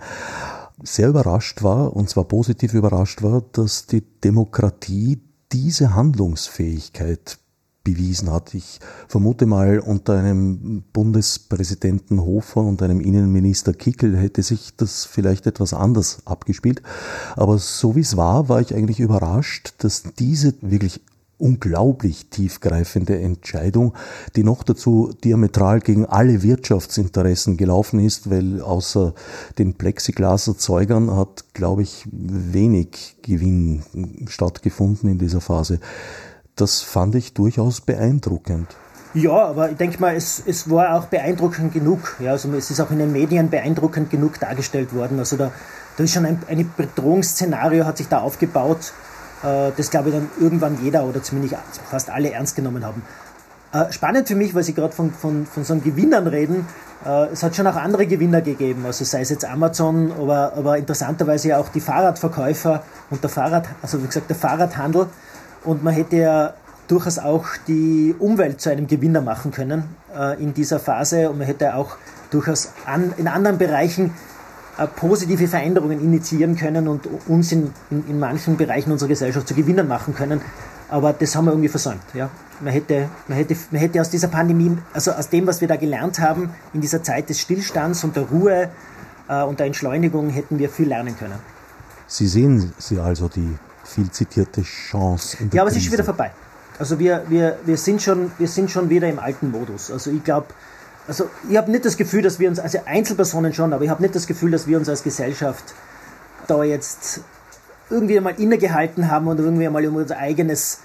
sehr 0.83 1.09
überrascht 1.09 1.63
war, 1.63 1.95
und 1.97 2.09
zwar 2.09 2.25
positiv 2.25 2.75
überrascht 2.75 3.23
war, 3.23 3.43
dass 3.53 3.87
die 3.87 4.03
Demokratie 4.03 5.21
diese 5.53 5.95
Handlungsfähigkeit 5.95 7.39
bewiesen 7.89 8.31
hat. 8.31 8.53
Ich 8.53 8.81
vermute 9.07 9.47
mal, 9.47 9.79
unter 9.79 10.19
einem 10.19 10.83
Bundespräsidenten 10.93 12.21
Hofer 12.21 12.61
und 12.61 12.83
einem 12.83 13.01
Innenminister 13.01 13.73
Kickel 13.73 14.17
hätte 14.17 14.43
sich 14.43 14.77
das 14.77 15.07
vielleicht 15.07 15.47
etwas 15.47 15.73
anders 15.73 16.19
abgespielt. 16.27 16.83
Aber 17.35 17.59
so 17.59 17.97
wie 17.97 18.01
es 18.01 18.17
war, 18.17 18.51
war 18.51 18.61
ich 18.61 18.75
eigentlich 18.75 19.01
überrascht, 19.01 19.73
dass 19.79 20.03
diese 20.19 20.53
wirklich 20.61 21.01
unglaublich 21.39 22.29
tiefgreifende 22.31 23.19
Entscheidung, 23.19 23.95
die 24.37 24.45
noch 24.45 24.63
dazu 24.65 25.13
diametral 25.25 25.81
gegen 25.81 26.05
alle 26.05 26.43
Wirtschaftsinteressen 26.43 27.57
gelaufen 27.57 28.01
ist, 28.01 28.31
weil 28.31 28.61
außer 28.61 29.15
den 29.59 29.75
Plexiglaserzeugern 29.75 31.15
hat, 31.17 31.55
glaube 31.55 31.83
ich, 31.83 32.07
wenig 32.11 33.17
Gewinn 33.23 33.83
stattgefunden 34.29 35.09
in 35.09 35.19
dieser 35.19 35.41
Phase. 35.41 35.81
Das 36.57 36.81
fand 36.81 37.15
ich 37.15 37.35
durchaus 37.35 37.81
beeindruckend. 37.81 38.77
Ja, 39.15 39.47
aber 39.47 39.71
ich 39.71 39.77
denke 39.77 40.01
mal, 40.01 40.15
es, 40.15 40.43
es 40.45 40.69
war 40.69 40.95
auch 40.95 41.07
beeindruckend 41.07 41.73
genug. 41.73 42.17
Ja, 42.21 42.33
also 42.33 42.53
es 42.53 42.71
ist 42.71 42.81
auch 42.81 42.91
in 42.91 42.99
den 42.99 43.13
Medien 43.13 43.49
beeindruckend 43.49 44.11
genug 44.11 44.39
dargestellt 44.39 44.95
worden. 44.95 45.19
Also 45.19 45.37
da, 45.37 45.51
da 45.97 46.05
ist 46.05 46.13
schon 46.13 46.27
ein, 46.27 46.43
ein 46.49 46.71
Bedrohungsszenario 46.77 47.87
hat 47.87 47.97
sich 47.97 48.09
da 48.09 48.21
aufgebaut 48.21 48.93
das 49.43 49.91
glaube 49.91 50.09
ich 50.09 50.15
dann 50.15 50.29
irgendwann 50.41 50.79
jeder 50.83 51.05
oder 51.05 51.23
zumindest 51.23 51.57
fast 51.89 52.11
alle 52.11 52.33
ernst 52.33 52.57
genommen 52.57 52.85
haben. 52.85 53.03
Äh, 53.71 53.93
spannend 53.93 54.27
für 54.27 54.35
mich, 54.35 54.55
weil 54.55 54.63
Sie 54.63 54.73
gerade 54.73 54.95
von, 54.95 55.13
von, 55.13 55.45
von 55.45 55.63
so 55.63 55.75
einem 55.75 55.83
Gewinnern 55.83 56.27
reden. 56.27 56.67
Äh, 57.05 57.27
es 57.27 57.43
hat 57.43 57.55
schon 57.55 57.67
auch 57.67 57.77
andere 57.77 58.07
Gewinner 58.07 58.41
gegeben, 58.41 58.85
also 58.87 59.05
sei 59.05 59.21
es 59.21 59.29
jetzt 59.29 59.45
Amazon, 59.45 60.11
aber, 60.19 60.55
aber 60.57 60.79
interessanterweise 60.79 61.49
ja 61.49 61.59
auch 61.59 61.69
die 61.69 61.81
Fahrradverkäufer 61.81 62.83
und 63.11 63.23
der 63.23 63.29
Fahrrad, 63.29 63.69
also 63.83 64.03
wie 64.03 64.07
gesagt 64.07 64.31
der 64.31 64.37
Fahrradhandel. 64.37 65.07
Und 65.65 65.85
man 65.85 65.93
hätte 65.93 66.17
ja 66.17 66.55
durchaus 66.87 67.19
auch 67.19 67.45
die 67.67 68.15
Umwelt 68.19 68.61
zu 68.63 68.71
einem 68.71 68.87
Gewinner 68.87 69.21
machen 69.21 69.51
können 69.51 69.85
in 70.39 70.55
dieser 70.55 70.79
Phase 70.79 71.29
und 71.29 71.37
man 71.37 71.47
hätte 71.47 71.75
auch 71.75 71.97
durchaus 72.31 72.71
an, 72.87 73.13
in 73.19 73.29
anderen 73.29 73.59
Bereichen 73.59 74.07
äh, 74.07 74.38
positive 74.87 75.49
Veränderungen 75.49 76.01
initiieren 76.01 76.57
können 76.57 76.89
und 76.89 77.09
uns 77.27 77.53
in, 77.53 77.73
in, 77.91 78.05
in, 78.09 78.19
manchen 78.19 78.57
Bereichen 78.57 78.93
unserer 78.93 79.09
Gesellschaft 79.09 79.49
zu 79.49 79.55
Gewinnern 79.55 79.89
machen 79.89 80.15
können. 80.15 80.41
Aber 80.89 81.13
das 81.13 81.35
haben 81.35 81.47
wir 81.47 81.53
irgendwie 81.53 81.69
versäumt. 81.69 82.03
Ja? 82.15 82.31
Man, 82.61 82.73
hätte, 82.73 83.09
man, 83.27 83.37
hätte, 83.37 83.57
man 83.71 83.81
hätte 83.81 84.01
aus 84.01 84.11
dieser 84.11 84.29
Pandemie, 84.29 84.79
also 84.93 85.13
aus 85.13 85.29
dem, 85.29 85.47
was 85.47 85.61
wir 85.61 85.69
da 85.69 85.77
gelernt 85.77 86.21
haben, 86.21 86.51
in 86.73 86.81
dieser 86.81 87.03
Zeit 87.03 87.29
des 87.29 87.41
Stillstands 87.41 88.05
und 88.05 88.17
der 88.17 88.25
Ruhe 88.25 88.71
äh, 89.29 89.43
und 89.43 89.59
der 89.59 89.67
Entschleunigung, 89.67 90.31
hätten 90.31 90.59
wir 90.59 90.71
viel 90.71 90.89
lernen 90.89 91.17
können. 91.19 91.39
Sie 92.07 92.27
sehen 92.27 92.73
sie 92.79 92.99
also 92.99 93.29
die 93.29 93.59
viel 93.85 94.11
zitierte 94.11 94.63
Chance 94.63 95.37
Ja, 95.53 95.63
aber 95.63 95.71
es 95.71 95.77
ist 95.77 95.85
schon 95.85 95.93
wieder 95.93 96.05
vorbei. 96.05 96.31
Also 96.79 96.99
wir, 96.99 97.25
wir, 97.29 97.59
wir, 97.65 97.77
sind 97.77 98.01
schon, 98.01 98.31
wir 98.39 98.49
sind 98.49 98.71
schon 98.71 98.89
wieder 98.89 99.09
im 99.09 99.19
alten 99.19 99.51
Modus. 99.51 99.91
Also 99.91 100.11
ich 100.11 100.23
glaube, 100.23 100.47
also 101.09 101.29
ich 101.49 101.57
habe 101.57 101.71
nicht 101.71 101.85
das 101.85 101.97
Gefühl, 101.97 102.23
dass 102.23 102.39
wir 102.39 102.49
uns, 102.49 102.61
also 102.61 102.79
Einzelpersonen 102.85 103.55
schon, 103.55 103.73
aber 103.73 103.83
ich 103.83 103.91
habe 103.91 104.03
nicht 104.03 104.15
das 104.15 104.27
Gefühl, 104.27 104.51
dass 104.51 104.67
wir 104.67 104.77
uns 104.79 104.89
als 104.89 105.03
Gesellschaft 105.03 105.75
da 106.47 106.63
jetzt 106.63 107.23
irgendwie 107.91 108.19
einmal 108.19 108.39
innegehalten 108.39 109.11
haben 109.11 109.27
und 109.27 109.39
irgendwie 109.39 109.67
einmal 109.67 109.85
über 109.85 109.99
unser 109.99 110.19
eigenes 110.19 110.81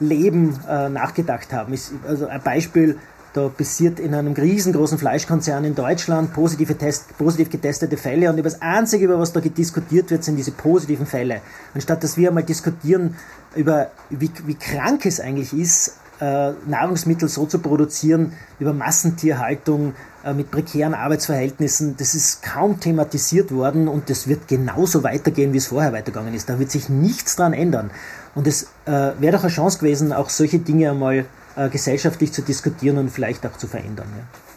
Leben 0.00 0.58
äh, 0.68 0.88
nachgedacht 0.88 1.52
haben. 1.52 1.72
Ich, 1.72 1.90
also 2.06 2.26
ein 2.26 2.42
Beispiel, 2.42 2.98
da 3.34 3.48
passiert 3.48 4.00
in 4.00 4.14
einem 4.14 4.32
riesengroßen 4.32 4.98
Fleischkonzern 4.98 5.64
in 5.64 5.74
Deutschland 5.74 6.32
positive 6.32 6.76
Test, 6.76 7.16
positiv 7.16 7.50
getestete 7.50 7.96
Fälle 7.96 8.30
und 8.30 8.38
über 8.38 8.48
das 8.48 8.60
Einzige, 8.60 9.04
über 9.04 9.18
was 9.18 9.32
da 9.32 9.40
diskutiert 9.40 10.10
wird, 10.10 10.24
sind 10.24 10.36
diese 10.36 10.50
positiven 10.50 11.06
Fälle. 11.06 11.40
Anstatt 11.74 12.02
dass 12.02 12.16
wir 12.16 12.28
einmal 12.28 12.42
diskutieren 12.42 13.16
über, 13.54 13.90
wie, 14.10 14.30
wie 14.46 14.54
krank 14.54 15.06
es 15.06 15.20
eigentlich 15.20 15.52
ist, 15.52 15.94
Nahrungsmittel 16.20 17.28
so 17.28 17.46
zu 17.46 17.58
produzieren, 17.60 18.32
über 18.58 18.72
Massentierhaltung 18.72 19.94
äh, 20.24 20.34
mit 20.34 20.50
prekären 20.50 20.94
Arbeitsverhältnissen, 20.94 21.96
das 21.96 22.14
ist 22.14 22.42
kaum 22.42 22.80
thematisiert 22.80 23.52
worden 23.52 23.88
und 23.88 24.10
das 24.10 24.26
wird 24.26 24.48
genauso 24.48 25.04
weitergehen, 25.04 25.52
wie 25.52 25.58
es 25.58 25.68
vorher 25.68 25.92
weitergegangen 25.92 26.34
ist. 26.34 26.48
Da 26.48 26.58
wird 26.58 26.70
sich 26.70 26.88
nichts 26.88 27.36
dran 27.36 27.52
ändern. 27.52 27.90
Und 28.34 28.46
es 28.46 28.64
äh, 28.86 29.12
wäre 29.18 29.36
doch 29.36 29.42
eine 29.44 29.52
Chance 29.52 29.78
gewesen, 29.78 30.12
auch 30.12 30.30
solche 30.30 30.58
Dinge 30.58 30.90
einmal 30.90 31.24
äh, 31.56 31.68
gesellschaftlich 31.68 32.32
zu 32.32 32.42
diskutieren 32.42 32.98
und 32.98 33.10
vielleicht 33.10 33.46
auch 33.46 33.56
zu 33.56 33.66
verändern. 33.66 34.08
Ja. 34.16 34.47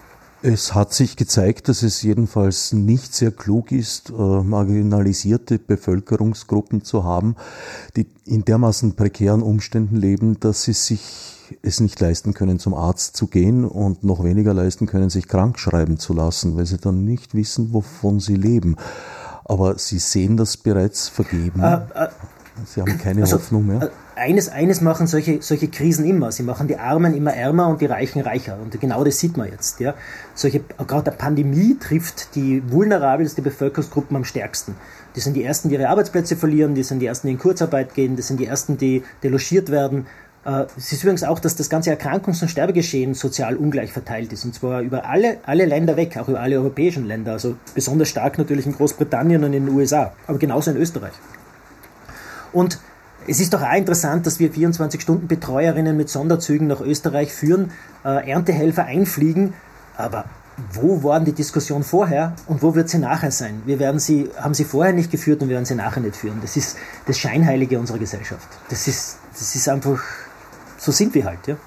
Es 0.43 0.73
hat 0.73 0.91
sich 0.91 1.17
gezeigt, 1.17 1.69
dass 1.69 1.83
es 1.83 2.01
jedenfalls 2.01 2.73
nicht 2.73 3.13
sehr 3.13 3.31
klug 3.31 3.71
ist, 3.71 4.09
äh, 4.09 4.13
marginalisierte 4.13 5.59
Bevölkerungsgruppen 5.59 6.83
zu 6.83 7.03
haben, 7.03 7.35
die 7.95 8.07
in 8.25 8.43
dermaßen 8.43 8.95
prekären 8.95 9.43
Umständen 9.43 9.97
leben, 9.97 10.39
dass 10.39 10.63
sie 10.63 10.73
sich 10.73 11.57
es 11.61 11.79
nicht 11.79 11.99
leisten 11.99 12.33
können, 12.33 12.57
zum 12.57 12.73
Arzt 12.73 13.15
zu 13.17 13.27
gehen 13.27 13.65
und 13.65 14.03
noch 14.03 14.23
weniger 14.23 14.53
leisten 14.53 14.87
können, 14.87 15.11
sich 15.11 15.27
krank 15.27 15.59
schreiben 15.59 15.99
zu 15.99 16.13
lassen, 16.13 16.57
weil 16.57 16.65
sie 16.65 16.77
dann 16.77 17.05
nicht 17.05 17.35
wissen, 17.35 17.71
wovon 17.71 18.19
sie 18.19 18.35
leben. 18.35 18.77
Aber 19.45 19.77
sie 19.77 19.99
sehen 19.99 20.37
das 20.37 20.57
bereits 20.57 21.07
vergeben. 21.07 21.61
Äh, 21.61 21.81
äh, 21.93 22.07
sie 22.65 22.81
haben 22.81 22.97
keine 22.97 23.21
also, 23.21 23.35
Hoffnung 23.35 23.67
mehr. 23.67 23.91
Eines, 24.21 24.49
eines 24.49 24.81
machen 24.81 25.07
solche, 25.07 25.41
solche 25.41 25.67
Krisen 25.67 26.05
immer. 26.05 26.31
Sie 26.31 26.43
machen 26.43 26.67
die 26.67 26.77
Armen 26.77 27.15
immer 27.15 27.33
ärmer 27.33 27.67
und 27.69 27.81
die 27.81 27.87
Reichen 27.87 28.21
reicher. 28.21 28.55
Und 28.61 28.79
genau 28.79 29.03
das 29.03 29.17
sieht 29.17 29.35
man 29.35 29.49
jetzt. 29.49 29.79
Ja. 29.79 29.95
Solche, 30.35 30.59
gerade 30.59 31.05
der 31.05 31.11
Pandemie 31.11 31.75
trifft 31.79 32.35
die 32.35 32.61
vulnerabelste 32.71 33.41
Bevölkerungsgruppen 33.41 34.15
am 34.15 34.23
stärksten. 34.23 34.75
Die 35.15 35.21
sind 35.21 35.33
die 35.33 35.43
Ersten, 35.43 35.69
die 35.69 35.75
ihre 35.75 35.89
Arbeitsplätze 35.89 36.35
verlieren, 36.35 36.75
die 36.75 36.83
sind 36.83 36.99
die 36.99 37.07
Ersten, 37.07 37.29
die 37.29 37.33
in 37.33 37.39
Kurzarbeit 37.39 37.95
gehen, 37.95 38.15
das 38.15 38.27
sind 38.27 38.39
die 38.39 38.45
Ersten, 38.45 38.77
die 38.77 39.01
delogiert 39.23 39.71
werden. 39.71 40.05
Äh, 40.45 40.65
es 40.77 40.91
ist 40.91 41.01
übrigens 41.01 41.23
auch, 41.23 41.39
dass 41.39 41.55
das 41.55 41.71
ganze 41.71 41.89
Erkrankungs- 41.89 42.43
und 42.43 42.49
Sterbegeschehen 42.49 43.15
sozial 43.15 43.55
ungleich 43.55 43.91
verteilt 43.91 44.31
ist. 44.33 44.45
Und 44.45 44.53
zwar 44.53 44.81
über 44.81 45.09
alle, 45.09 45.37
alle 45.47 45.65
Länder 45.65 45.97
weg, 45.97 46.15
auch 46.17 46.27
über 46.27 46.41
alle 46.41 46.57
europäischen 46.57 47.07
Länder. 47.07 47.31
Also 47.31 47.55
besonders 47.73 48.09
stark 48.09 48.37
natürlich 48.37 48.67
in 48.67 48.73
Großbritannien 48.73 49.43
und 49.43 49.53
in 49.53 49.65
den 49.65 49.75
USA, 49.75 50.13
aber 50.27 50.37
genauso 50.37 50.69
in 50.69 50.77
Österreich. 50.77 51.13
Und 52.53 52.79
es 53.27 53.39
ist 53.39 53.53
doch 53.53 53.61
auch 53.61 53.75
interessant, 53.75 54.25
dass 54.25 54.39
wir 54.39 54.51
24-Stunden-Betreuerinnen 54.51 55.95
mit 55.95 56.09
Sonderzügen 56.09 56.67
nach 56.67 56.81
Österreich 56.81 57.33
führen, 57.33 57.71
äh, 58.03 58.29
Erntehelfer 58.29 58.85
einfliegen, 58.85 59.53
aber 59.97 60.25
wo 60.73 61.03
waren 61.03 61.25
die 61.25 61.31
Diskussionen 61.31 61.83
vorher 61.83 62.35
und 62.47 62.61
wo 62.61 62.75
wird 62.75 62.89
sie 62.89 62.99
nachher 62.99 63.31
sein? 63.31 63.61
Wir 63.65 63.79
werden 63.79 63.99
sie, 63.99 64.29
haben 64.37 64.53
sie 64.53 64.65
vorher 64.65 64.93
nicht 64.93 65.09
geführt 65.09 65.41
und 65.41 65.49
wir 65.49 65.55
werden 65.55 65.65
sie 65.65 65.75
nachher 65.75 66.01
nicht 66.01 66.15
führen. 66.15 66.39
Das 66.41 66.57
ist 66.57 66.77
das 67.05 67.17
Scheinheilige 67.17 67.79
unserer 67.79 67.97
Gesellschaft. 67.97 68.47
Das 68.69 68.87
ist, 68.87 69.17
das 69.33 69.55
ist 69.55 69.69
einfach 69.69 70.01
so 70.81 70.91
sind 70.91 71.13
wir 71.13 71.25
halt, 71.25 71.45
ja. 71.45 71.57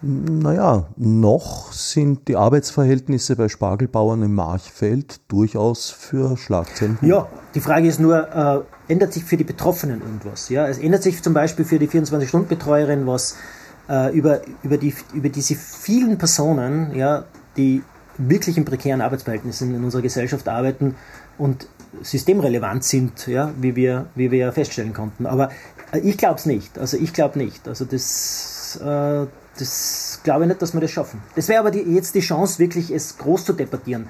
Naja, 0.00 0.86
noch 0.96 1.72
sind 1.72 2.26
die 2.26 2.36
Arbeitsverhältnisse 2.36 3.36
bei 3.36 3.50
Spargelbauern 3.50 4.22
im 4.22 4.34
Marchfeld 4.34 5.20
durchaus 5.28 5.90
für 5.90 6.38
Schlagzeilen. 6.38 6.96
Ja, 7.02 7.28
die 7.54 7.60
Frage 7.60 7.86
ist 7.86 8.00
nur, 8.00 8.16
äh, 8.34 8.60
ändert 8.88 9.12
sich 9.12 9.24
für 9.24 9.36
die 9.36 9.44
Betroffenen 9.44 10.00
irgendwas? 10.00 10.48
Ja? 10.48 10.66
Es 10.68 10.78
ändert 10.78 11.02
sich 11.02 11.22
zum 11.22 11.34
Beispiel 11.34 11.64
für 11.64 11.78
die 11.78 11.88
24-Stunden-Betreuerin 11.88 13.06
was 13.06 13.36
äh, 13.88 14.16
über, 14.16 14.40
über, 14.62 14.78
die, 14.78 14.94
über 15.12 15.28
diese 15.28 15.54
vielen 15.54 16.18
Personen, 16.18 16.94
ja, 16.94 17.24
die 17.56 17.82
wirklich 18.18 18.56
in 18.56 18.64
prekären 18.64 19.00
Arbeitsverhältnissen 19.00 19.74
in 19.74 19.84
unserer 19.84 20.02
Gesellschaft 20.02 20.48
arbeiten 20.48 20.94
und 21.38 21.68
systemrelevant 22.02 22.84
sind, 22.84 23.26
ja, 23.26 23.52
wie 23.60 23.76
wir, 23.76 24.06
wie 24.14 24.30
wir 24.30 24.52
feststellen 24.52 24.92
konnten. 24.92 25.26
Aber 25.26 25.50
äh, 25.92 25.98
ich 26.00 26.18
glaube 26.18 26.36
es 26.36 26.46
nicht. 26.46 26.78
Also 26.78 26.96
ich 26.96 27.12
glaube 27.12 27.38
nicht. 27.38 27.66
Also 27.68 27.84
das, 27.84 28.78
äh, 28.82 29.26
das 29.58 30.20
glaube 30.22 30.44
ich 30.44 30.48
nicht, 30.48 30.62
dass 30.62 30.74
wir 30.74 30.80
das 30.80 30.90
schaffen. 30.90 31.22
Das 31.34 31.48
wäre 31.48 31.60
aber 31.60 31.70
die, 31.70 31.80
jetzt 31.80 32.14
die 32.14 32.20
Chance, 32.20 32.58
wirklich 32.58 32.90
es 32.90 33.18
groß 33.18 33.44
zu 33.44 33.52
debattieren. 33.52 34.08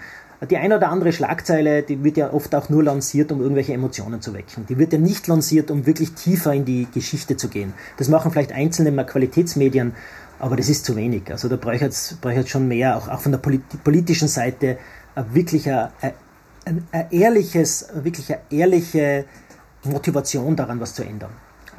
Die 0.51 0.59
eine 0.59 0.77
oder 0.77 0.91
andere 0.91 1.13
Schlagzeile, 1.13 1.83
die 1.83 2.05
wird 2.05 2.19
ja 2.19 2.33
oft 2.33 2.55
auch 2.55 2.69
nur 2.69 2.83
lanciert, 2.83 3.33
um 3.33 3.41
irgendwelche 3.41 3.73
Emotionen 3.73 4.21
zu 4.21 4.35
wecken. 4.35 4.67
Die 4.69 4.77
wird 4.77 4.93
ja 4.93 4.99
nicht 4.99 5.27
lanciert, 5.29 5.71
um 5.71 5.87
wirklich 5.87 6.13
tiefer 6.13 6.53
in 6.53 6.67
die 6.67 6.87
Geschichte 6.93 7.39
zu 7.39 7.49
gehen. 7.49 7.73
Das 7.97 8.09
machen 8.09 8.31
vielleicht 8.31 8.53
einzelne 8.53 9.05
Qualitätsmedien, 9.05 9.95
aber 10.39 10.57
das 10.57 10.69
ist 10.69 10.85
zu 10.85 10.95
wenig. 10.95 11.31
Also 11.31 11.49
da 11.49 11.73
ich 11.73 11.81
jetzt 11.81 12.51
schon 12.51 12.69
mehr, 12.69 12.99
auch, 12.99 13.09
auch 13.09 13.21
von 13.21 13.33
der 13.33 13.39
politischen 13.39 14.29
Seite, 14.29 14.77
wirklich 15.33 15.71
ein, 15.71 15.89
ein, 16.67 16.87
ein 16.93 17.07
ehrliches, 17.11 17.89
wirklich 17.95 18.31
eine 18.31 18.43
ehrliche 18.51 19.25
Motivation 19.85 20.55
daran, 20.55 20.81
was 20.81 20.95
zu 20.95 21.03
ändern. 21.03 21.31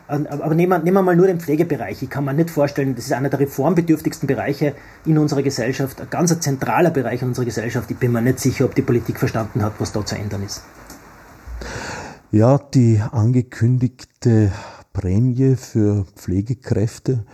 Aber 0.07 0.55
nehmen 0.55 0.85
wir, 0.85 1.01
mal 1.01 1.15
nur 1.15 1.27
den 1.27 1.39
Pflegebereich. 1.39 2.01
Ich 2.01 2.09
kann 2.09 2.23
mir 2.23 2.33
nicht 2.33 2.49
vorstellen, 2.49 2.95
das 2.95 3.05
ist 3.05 3.13
einer 3.13 3.29
der 3.29 3.39
reformbedürftigsten 3.39 4.25
Bereiche 4.25 4.73
in 5.05 5.17
unserer 5.17 5.43
Gesellschaft, 5.43 5.99
ein 5.99 6.09
ganz 6.09 6.37
zentraler 6.39 6.91
Bereich 6.91 7.21
in 7.21 7.29
unserer 7.29 7.45
Gesellschaft. 7.45 7.91
Ich 7.91 7.97
bin 7.97 8.13
mir 8.13 8.21
nicht 8.21 8.39
sicher, 8.39 8.65
ob 8.65 8.75
die 8.75 8.81
Politik 8.81 9.19
verstanden 9.19 9.61
hat, 9.61 9.73
was 9.79 9.91
da 9.91 10.05
zu 10.05 10.15
ändern 10.15 10.43
ist. 10.43 10.63
Ja, 12.31 12.57
die 12.57 13.01
angekündigte 13.11 14.51
Prämie 14.93 15.55
für 15.55 16.05
Pflegekräfte, 16.15 17.25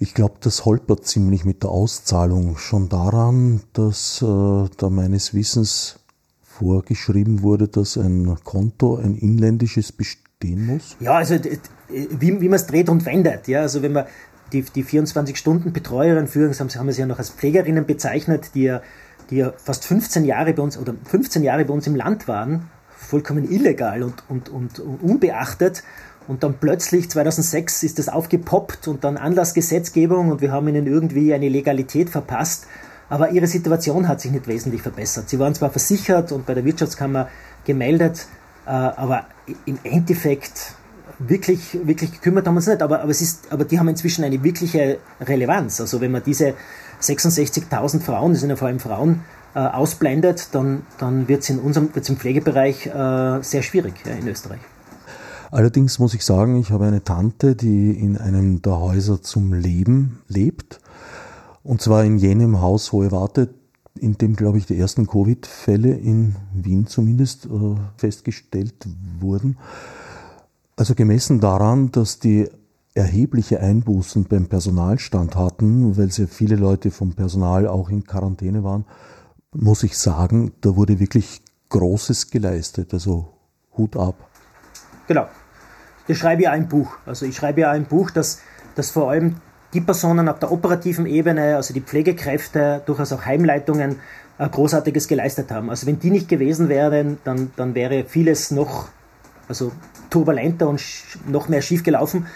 ich 0.00 0.14
glaube, 0.14 0.36
das 0.40 0.64
holpert 0.64 1.06
ziemlich 1.06 1.44
mit 1.44 1.64
der 1.64 1.70
Auszahlung 1.70 2.56
schon 2.56 2.88
daran, 2.88 3.62
dass 3.72 4.22
äh, 4.22 4.68
da 4.76 4.90
meines 4.90 5.34
Wissens 5.34 5.98
vorgeschrieben 6.40 7.42
wurde, 7.42 7.66
dass 7.66 7.96
ein 7.96 8.36
Konto, 8.44 8.96
ein 8.96 9.16
inländisches, 9.16 9.90
besteht 9.90 10.27
stehen 10.38 10.66
muss? 10.66 10.96
Ja, 11.00 11.14
also 11.14 11.36
wie, 11.88 12.40
wie 12.40 12.48
man 12.48 12.56
es 12.56 12.66
dreht 12.66 12.88
und 12.88 13.04
wendet. 13.06 13.48
Ja, 13.48 13.62
also 13.62 13.82
wenn 13.82 13.92
man 13.92 14.06
die, 14.52 14.62
die 14.62 14.84
24-Stunden-Betreuerin 14.84 16.28
führen, 16.28 16.54
haben, 16.56 16.86
wir 16.86 16.92
sie 16.92 17.00
ja 17.00 17.06
noch 17.06 17.18
als 17.18 17.30
Pflegerinnen 17.30 17.86
bezeichnet, 17.86 18.50
die 18.54 18.62
ja, 18.62 18.82
die 19.30 19.38
ja 19.38 19.52
fast 19.56 19.84
15 19.84 20.24
Jahre 20.24 20.54
bei 20.54 20.62
uns 20.62 20.78
oder 20.78 20.94
15 21.04 21.42
Jahre 21.42 21.64
bei 21.64 21.74
uns 21.74 21.86
im 21.86 21.96
Land 21.96 22.28
waren, 22.28 22.70
vollkommen 22.96 23.50
illegal 23.50 24.02
und, 24.02 24.22
und, 24.28 24.48
und, 24.48 24.78
und 24.78 25.02
unbeachtet. 25.02 25.82
Und 26.28 26.42
dann 26.42 26.54
plötzlich 26.60 27.10
2006 27.10 27.82
ist 27.82 27.98
das 27.98 28.08
aufgepoppt 28.08 28.86
und 28.86 29.02
dann 29.02 29.16
Anlassgesetzgebung 29.16 30.30
und 30.30 30.40
wir 30.40 30.52
haben 30.52 30.68
ihnen 30.68 30.86
irgendwie 30.86 31.34
eine 31.34 31.48
Legalität 31.48 32.10
verpasst. 32.10 32.66
Aber 33.08 33.30
ihre 33.30 33.46
Situation 33.46 34.06
hat 34.06 34.20
sich 34.20 34.30
nicht 34.30 34.46
wesentlich 34.46 34.82
verbessert. 34.82 35.30
Sie 35.30 35.38
waren 35.38 35.54
zwar 35.54 35.70
versichert 35.70 36.30
und 36.30 36.46
bei 36.46 36.54
der 36.54 36.64
Wirtschaftskammer 36.64 37.28
gemeldet, 37.64 38.26
aber 38.70 39.24
im 39.66 39.78
Endeffekt 39.82 40.74
wirklich, 41.18 41.78
wirklich 41.84 42.12
gekümmert 42.12 42.46
haben 42.46 42.54
wir 42.54 42.58
uns 42.58 42.66
nicht. 42.66 42.82
Aber, 42.82 43.00
aber, 43.00 43.10
es 43.10 43.20
ist, 43.20 43.50
aber 43.52 43.64
die 43.64 43.78
haben 43.78 43.88
inzwischen 43.88 44.24
eine 44.24 44.42
wirkliche 44.42 44.98
Relevanz. 45.20 45.80
Also 45.80 46.00
wenn 46.00 46.12
man 46.12 46.22
diese 46.24 46.54
66.000 47.00 48.00
Frauen, 48.00 48.32
das 48.32 48.40
sind 48.40 48.50
ja 48.50 48.56
vor 48.56 48.68
allem 48.68 48.80
Frauen, 48.80 49.22
äh, 49.54 49.60
ausblendet, 49.60 50.48
dann, 50.52 50.82
dann 50.98 51.28
wird 51.28 51.42
es 51.42 51.50
in 51.50 51.58
unserem 51.58 51.94
wird's 51.94 52.08
im 52.08 52.16
Pflegebereich 52.16 52.86
äh, 52.86 53.42
sehr 53.42 53.62
schwierig 53.62 53.94
ja, 54.04 54.12
in 54.12 54.28
Österreich. 54.28 54.60
Allerdings 55.50 55.98
muss 55.98 56.12
ich 56.12 56.24
sagen, 56.24 56.56
ich 56.56 56.70
habe 56.70 56.84
eine 56.84 57.02
Tante, 57.02 57.56
die 57.56 57.90
in 57.92 58.18
einem 58.18 58.60
der 58.60 58.78
Häuser 58.78 59.22
zum 59.22 59.54
Leben 59.54 60.20
lebt. 60.28 60.80
Und 61.62 61.80
zwar 61.80 62.04
in 62.04 62.18
jenem 62.18 62.60
Haus 62.60 62.92
Hohe 62.92 63.10
Warte, 63.10 63.48
in 63.98 64.18
dem, 64.18 64.36
glaube 64.36 64.58
ich, 64.58 64.66
die 64.66 64.78
ersten 64.78 65.06
Covid-Fälle 65.06 65.92
in 65.92 66.36
Wien 66.52 66.86
zumindest 66.86 67.46
äh, 67.46 67.48
festgestellt 67.96 68.86
wurden. 69.20 69.58
Also 70.76 70.94
gemessen 70.94 71.40
daran, 71.40 71.90
dass 71.90 72.18
die 72.18 72.48
erhebliche 72.94 73.60
Einbußen 73.60 74.24
beim 74.24 74.46
Personalstand 74.46 75.36
hatten, 75.36 75.96
weil 75.96 76.10
sehr 76.10 76.28
viele 76.28 76.56
Leute 76.56 76.90
vom 76.90 77.14
Personal 77.14 77.66
auch 77.66 77.90
in 77.90 78.04
Quarantäne 78.04 78.64
waren, 78.64 78.84
muss 79.52 79.82
ich 79.82 79.96
sagen, 79.96 80.52
da 80.60 80.76
wurde 80.76 80.98
wirklich 80.98 81.42
Großes 81.68 82.30
geleistet, 82.30 82.92
also 82.94 83.34
Hut 83.76 83.96
ab. 83.96 84.28
Genau. 85.06 85.28
Ich 86.06 86.18
schreibe 86.18 86.42
ja 86.42 86.52
ein 86.52 86.68
Buch. 86.68 86.96
Also 87.04 87.26
ich 87.26 87.36
schreibe 87.36 87.60
ja 87.60 87.70
ein 87.70 87.84
Buch, 87.84 88.10
das, 88.10 88.40
das 88.74 88.90
vor 88.90 89.10
allem 89.10 89.36
die 89.74 89.80
Personen 89.80 90.28
auf 90.28 90.38
der 90.38 90.50
operativen 90.50 91.06
Ebene, 91.06 91.56
also 91.56 91.74
die 91.74 91.80
Pflegekräfte, 91.80 92.82
durchaus 92.86 93.12
auch 93.12 93.24
Heimleitungen, 93.26 94.00
äh, 94.38 94.48
Großartiges 94.48 95.08
geleistet 95.08 95.50
haben. 95.50 95.70
Also 95.70 95.86
wenn 95.86 95.98
die 95.98 96.10
nicht 96.10 96.28
gewesen 96.28 96.68
wären, 96.68 97.18
dann, 97.24 97.50
dann 97.56 97.74
wäre 97.74 98.04
vieles 98.04 98.50
noch 98.50 98.88
also 99.48 99.72
turbulenter 100.10 100.68
und 100.68 100.82
noch 101.26 101.48
mehr 101.48 101.62
schief 101.62 101.82
gelaufen, 101.82 102.26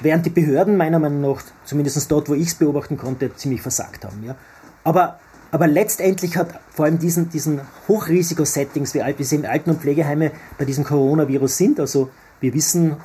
während 0.00 0.26
die 0.26 0.30
Behörden 0.30 0.76
meiner 0.76 0.98
Meinung 0.98 1.20
nach, 1.20 1.42
zumindest 1.64 2.10
dort, 2.10 2.28
wo 2.28 2.34
ich 2.34 2.48
es 2.48 2.54
beobachten 2.54 2.96
konnte, 2.96 3.34
ziemlich 3.34 3.62
versagt 3.62 4.04
haben. 4.04 4.24
Ja. 4.24 4.36
Aber, 4.84 5.18
aber 5.50 5.66
letztendlich 5.66 6.36
hat 6.36 6.60
vor 6.70 6.86
allem 6.86 6.98
diesen, 6.98 7.28
diesen 7.28 7.60
Hochrisikosettings, 7.88 8.94
wie 8.94 9.24
sie 9.24 9.36
im 9.36 9.44
Alten- 9.44 9.70
und 9.70 9.80
Pflegeheime 9.80 10.32
bei 10.58 10.64
diesem 10.64 10.84
Coronavirus 10.84 11.56
sind, 11.56 11.80
also 11.80 12.10
wir 12.40 12.54
wissen, 12.54 12.96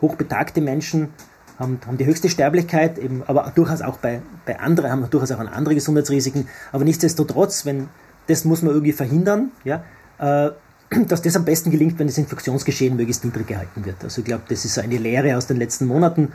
hochbetagte 0.00 0.60
Menschen 0.60 1.10
haben, 1.58 1.80
haben 1.86 1.98
die 1.98 2.06
höchste 2.06 2.28
Sterblichkeit, 2.28 2.98
eben, 2.98 3.22
aber 3.26 3.52
durchaus 3.54 3.82
auch 3.82 3.98
bei, 3.98 4.22
bei 4.46 4.58
anderen, 4.60 4.90
haben 4.90 5.10
durchaus 5.10 5.32
auch 5.32 5.40
andere 5.40 5.74
Gesundheitsrisiken. 5.74 6.48
Aber 6.72 6.84
nichtsdestotrotz, 6.84 7.66
wenn, 7.66 7.88
das 8.26 8.44
muss 8.44 8.62
man 8.62 8.72
irgendwie 8.72 8.92
verhindern, 8.92 9.50
ja, 9.64 9.82
äh, 10.18 10.50
dass 11.08 11.22
das 11.22 11.36
am 11.36 11.44
besten 11.44 11.70
gelingt, 11.70 11.98
wenn 11.98 12.06
das 12.06 12.18
Infektionsgeschehen 12.18 12.96
möglichst 12.96 13.24
niedrig 13.24 13.46
gehalten 13.46 13.84
wird. 13.84 14.02
Also 14.02 14.20
ich 14.20 14.24
glaube, 14.24 14.44
das 14.48 14.64
ist 14.64 14.78
eine 14.78 14.96
Lehre 14.96 15.36
aus 15.36 15.46
den 15.46 15.56
letzten 15.56 15.86
Monaten 15.86 16.32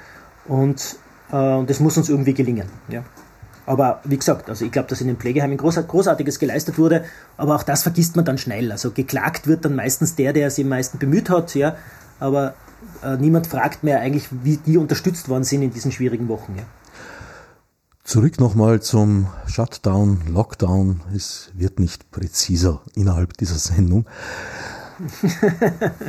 und 0.47 0.95
äh, 1.31 1.63
das 1.63 1.79
muss 1.79 1.97
uns 1.97 2.09
irgendwie 2.09 2.33
gelingen. 2.33 2.67
Ja. 2.89 3.03
Aber 3.65 4.01
wie 4.03 4.17
gesagt, 4.17 4.49
also 4.49 4.65
ich 4.65 4.71
glaube, 4.71 4.89
dass 4.89 4.99
in 4.99 5.07
den 5.07 5.15
Pflegeheimen 5.15 5.57
Großartiges 5.57 6.37
geleistet 6.37 6.77
wurde, 6.77 7.05
aber 7.37 7.55
auch 7.55 7.63
das 7.63 7.83
vergisst 7.83 8.17
man 8.17 8.25
dann 8.25 8.37
schnell. 8.37 8.71
Also 8.73 8.91
geklagt 8.91 9.47
wird 9.47 9.63
dann 9.63 9.75
meistens 9.75 10.15
der, 10.15 10.33
der 10.33 10.51
sich 10.51 10.65
am 10.65 10.69
meisten 10.69 10.97
bemüht 10.99 11.29
hat, 11.29 11.55
ja, 11.55 11.77
aber 12.19 12.55
äh, 13.03 13.17
niemand 13.17 13.47
fragt 13.47 13.83
mehr 13.83 13.99
eigentlich, 13.99 14.27
wie 14.43 14.57
die 14.57 14.77
unterstützt 14.77 15.29
worden 15.29 15.43
sind 15.43 15.61
in 15.61 15.71
diesen 15.71 15.91
schwierigen 15.91 16.27
Wochen. 16.27 16.55
Ja. 16.57 16.63
Zurück 18.03 18.39
nochmal 18.39 18.81
zum 18.81 19.27
Shutdown, 19.47 20.21
Lockdown. 20.27 21.01
Es 21.15 21.51
wird 21.53 21.79
nicht 21.79 22.11
präziser 22.11 22.81
innerhalb 22.95 23.37
dieser 23.37 23.57
Sendung. 23.57 24.05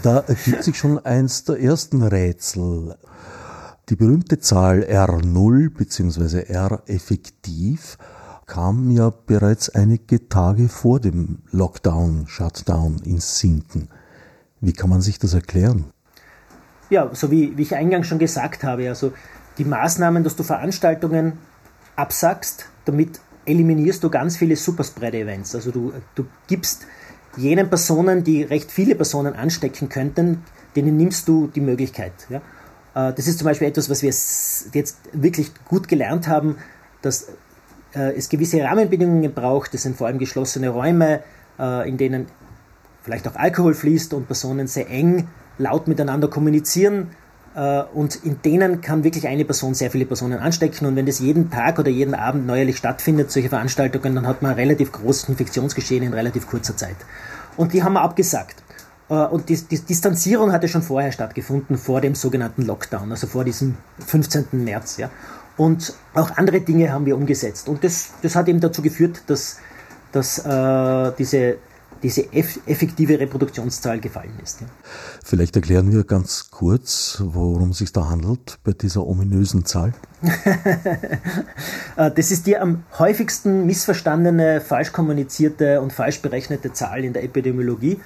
Da 0.02 0.18
ergibt 0.20 0.64
sich 0.64 0.76
schon 0.76 0.98
eins 0.98 1.44
der 1.44 1.60
ersten 1.60 2.02
Rätsel. 2.02 2.96
Die 3.88 3.96
berühmte 3.96 4.38
Zahl 4.38 4.80
R0 4.82 5.70
bzw. 5.70 6.42
R 6.52 6.82
effektiv 6.86 7.96
kam 8.46 8.90
ja 8.90 9.10
bereits 9.10 9.70
einige 9.70 10.28
Tage 10.28 10.68
vor 10.68 11.00
dem 11.00 11.38
Lockdown, 11.50 12.26
Shutdown 12.26 12.98
ins 13.04 13.38
Sinken. 13.38 13.88
Wie 14.60 14.72
kann 14.72 14.90
man 14.90 15.00
sich 15.00 15.18
das 15.18 15.34
erklären? 15.34 15.93
Ja, 16.90 17.10
so 17.12 17.30
wie, 17.30 17.56
wie 17.56 17.62
ich 17.62 17.74
eingangs 17.74 18.06
schon 18.06 18.18
gesagt 18.18 18.62
habe, 18.62 18.88
also 18.88 19.12
die 19.58 19.64
Maßnahmen, 19.64 20.24
dass 20.24 20.36
du 20.36 20.42
Veranstaltungen 20.42 21.38
absagst, 21.96 22.66
damit 22.84 23.20
eliminierst 23.46 24.02
du 24.02 24.10
ganz 24.10 24.36
viele 24.36 24.56
Superspread-Events. 24.56 25.54
Also 25.54 25.70
du, 25.70 25.92
du 26.14 26.26
gibst 26.46 26.86
jenen 27.36 27.68
Personen, 27.68 28.24
die 28.24 28.42
recht 28.42 28.70
viele 28.70 28.94
Personen 28.94 29.34
anstecken 29.34 29.88
könnten, 29.88 30.42
denen 30.76 30.96
nimmst 30.96 31.28
du 31.28 31.48
die 31.48 31.60
Möglichkeit. 31.60 32.12
Ja? 32.28 32.38
Äh, 32.94 33.12
das 33.12 33.26
ist 33.26 33.38
zum 33.38 33.46
Beispiel 33.46 33.68
etwas, 33.68 33.90
was 33.90 34.02
wir 34.02 34.08
jetzt 34.08 34.98
wirklich 35.12 35.52
gut 35.64 35.88
gelernt 35.88 36.28
haben, 36.28 36.56
dass 37.02 37.28
äh, 37.94 38.14
es 38.16 38.28
gewisse 38.28 38.62
Rahmenbedingungen 38.62 39.32
braucht. 39.32 39.74
Das 39.74 39.82
sind 39.82 39.96
vor 39.96 40.06
allem 40.06 40.18
geschlossene 40.18 40.68
Räume, 40.68 41.20
äh, 41.58 41.88
in 41.88 41.96
denen 41.96 42.26
vielleicht 43.02 43.28
auch 43.28 43.36
Alkohol 43.36 43.74
fließt 43.74 44.14
und 44.14 44.26
Personen 44.26 44.66
sehr 44.66 44.88
eng 44.88 45.28
laut 45.58 45.88
miteinander 45.88 46.28
kommunizieren 46.28 47.10
äh, 47.54 47.82
und 47.94 48.16
in 48.24 48.42
denen 48.42 48.80
kann 48.80 49.04
wirklich 49.04 49.28
eine 49.28 49.44
Person 49.44 49.74
sehr 49.74 49.90
viele 49.90 50.06
Personen 50.06 50.38
anstecken. 50.38 50.86
Und 50.86 50.96
wenn 50.96 51.06
das 51.06 51.20
jeden 51.20 51.50
Tag 51.50 51.78
oder 51.78 51.90
jeden 51.90 52.14
Abend 52.14 52.46
neuerlich 52.46 52.76
stattfindet, 52.76 53.30
solche 53.30 53.48
Veranstaltungen, 53.48 54.14
dann 54.14 54.26
hat 54.26 54.42
man 54.42 54.52
ein 54.52 54.56
relativ 54.56 54.92
großes 54.92 55.28
Infektionsgeschehen 55.28 56.02
in 56.02 56.12
relativ 56.12 56.46
kurzer 56.46 56.76
Zeit. 56.76 56.96
Und 57.56 57.72
die 57.72 57.82
haben 57.82 57.94
wir 57.94 58.02
abgesagt. 58.02 58.62
Äh, 59.08 59.14
und 59.14 59.48
die, 59.48 59.56
die 59.56 59.80
Distanzierung 59.80 60.52
hatte 60.52 60.68
schon 60.68 60.82
vorher 60.82 61.12
stattgefunden, 61.12 61.78
vor 61.78 62.00
dem 62.00 62.14
sogenannten 62.14 62.62
Lockdown, 62.62 63.10
also 63.10 63.26
vor 63.26 63.44
diesem 63.44 63.76
15. 64.06 64.46
März. 64.52 64.96
Ja. 64.96 65.10
Und 65.56 65.94
auch 66.14 66.36
andere 66.36 66.60
Dinge 66.60 66.92
haben 66.92 67.06
wir 67.06 67.16
umgesetzt. 67.16 67.68
Und 67.68 67.84
das, 67.84 68.10
das 68.22 68.34
hat 68.34 68.48
eben 68.48 68.60
dazu 68.60 68.82
geführt, 68.82 69.22
dass, 69.28 69.58
dass 70.10 70.38
äh, 70.38 71.12
diese 71.16 71.58
diese 72.04 72.30
effektive 72.32 73.18
Reproduktionszahl 73.18 73.98
gefallen 73.98 74.38
ist. 74.42 74.58
Vielleicht 75.24 75.56
erklären 75.56 75.90
wir 75.90 76.04
ganz 76.04 76.50
kurz, 76.50 77.16
worum 77.24 77.70
es 77.70 77.78
sich 77.78 77.92
da 77.92 78.10
handelt 78.10 78.58
bei 78.62 78.72
dieser 78.72 79.06
ominösen 79.06 79.64
Zahl. 79.64 79.92
Äh, 81.96 82.10
das 82.10 82.32
ist 82.32 82.48
die 82.48 82.56
am 82.58 82.82
häufigsten 82.98 83.66
missverstandene, 83.66 84.60
falsch 84.60 84.90
kommunizierte 84.90 85.80
und 85.80 85.92
falsch 85.92 86.20
berechnete 86.22 86.72
Zahl 86.72 87.04
in 87.04 87.12
der 87.12 87.22
Epidemiologie. 87.22 88.00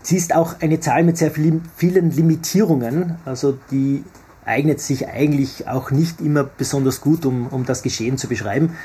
Sie 0.00 0.16
ist 0.16 0.32
auch 0.32 0.60
eine 0.60 0.78
Zahl 0.78 1.02
mit 1.02 1.18
sehr 1.18 1.32
vielen 1.32 2.10
Limitierungen, 2.12 3.16
also 3.24 3.58
die 3.72 4.04
eignet 4.44 4.80
sich 4.80 5.08
eigentlich 5.08 5.66
auch 5.66 5.90
nicht 5.90 6.20
immer 6.20 6.44
besonders 6.44 7.00
gut, 7.00 7.26
um, 7.26 7.48
um 7.48 7.66
das 7.66 7.82
Geschehen 7.82 8.16
zu 8.16 8.28
beschreiben. 8.28 8.76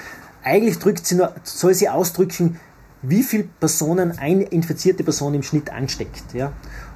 Eigentlich 0.43 0.80
drückt 0.80 1.06
sie 1.06 1.15
nur, 1.15 1.34
soll 1.43 1.75
sie 1.75 1.89
ausdrücken, 1.89 2.60
wie 3.01 3.23
viele 3.23 3.43
Personen 3.60 4.17
eine 4.17 4.43
infizierte 4.43 5.03
Person 5.03 5.33
im 5.33 5.43
Schnitt 5.43 5.71
ansteckt. 5.71 6.33
Ja? 6.33 6.51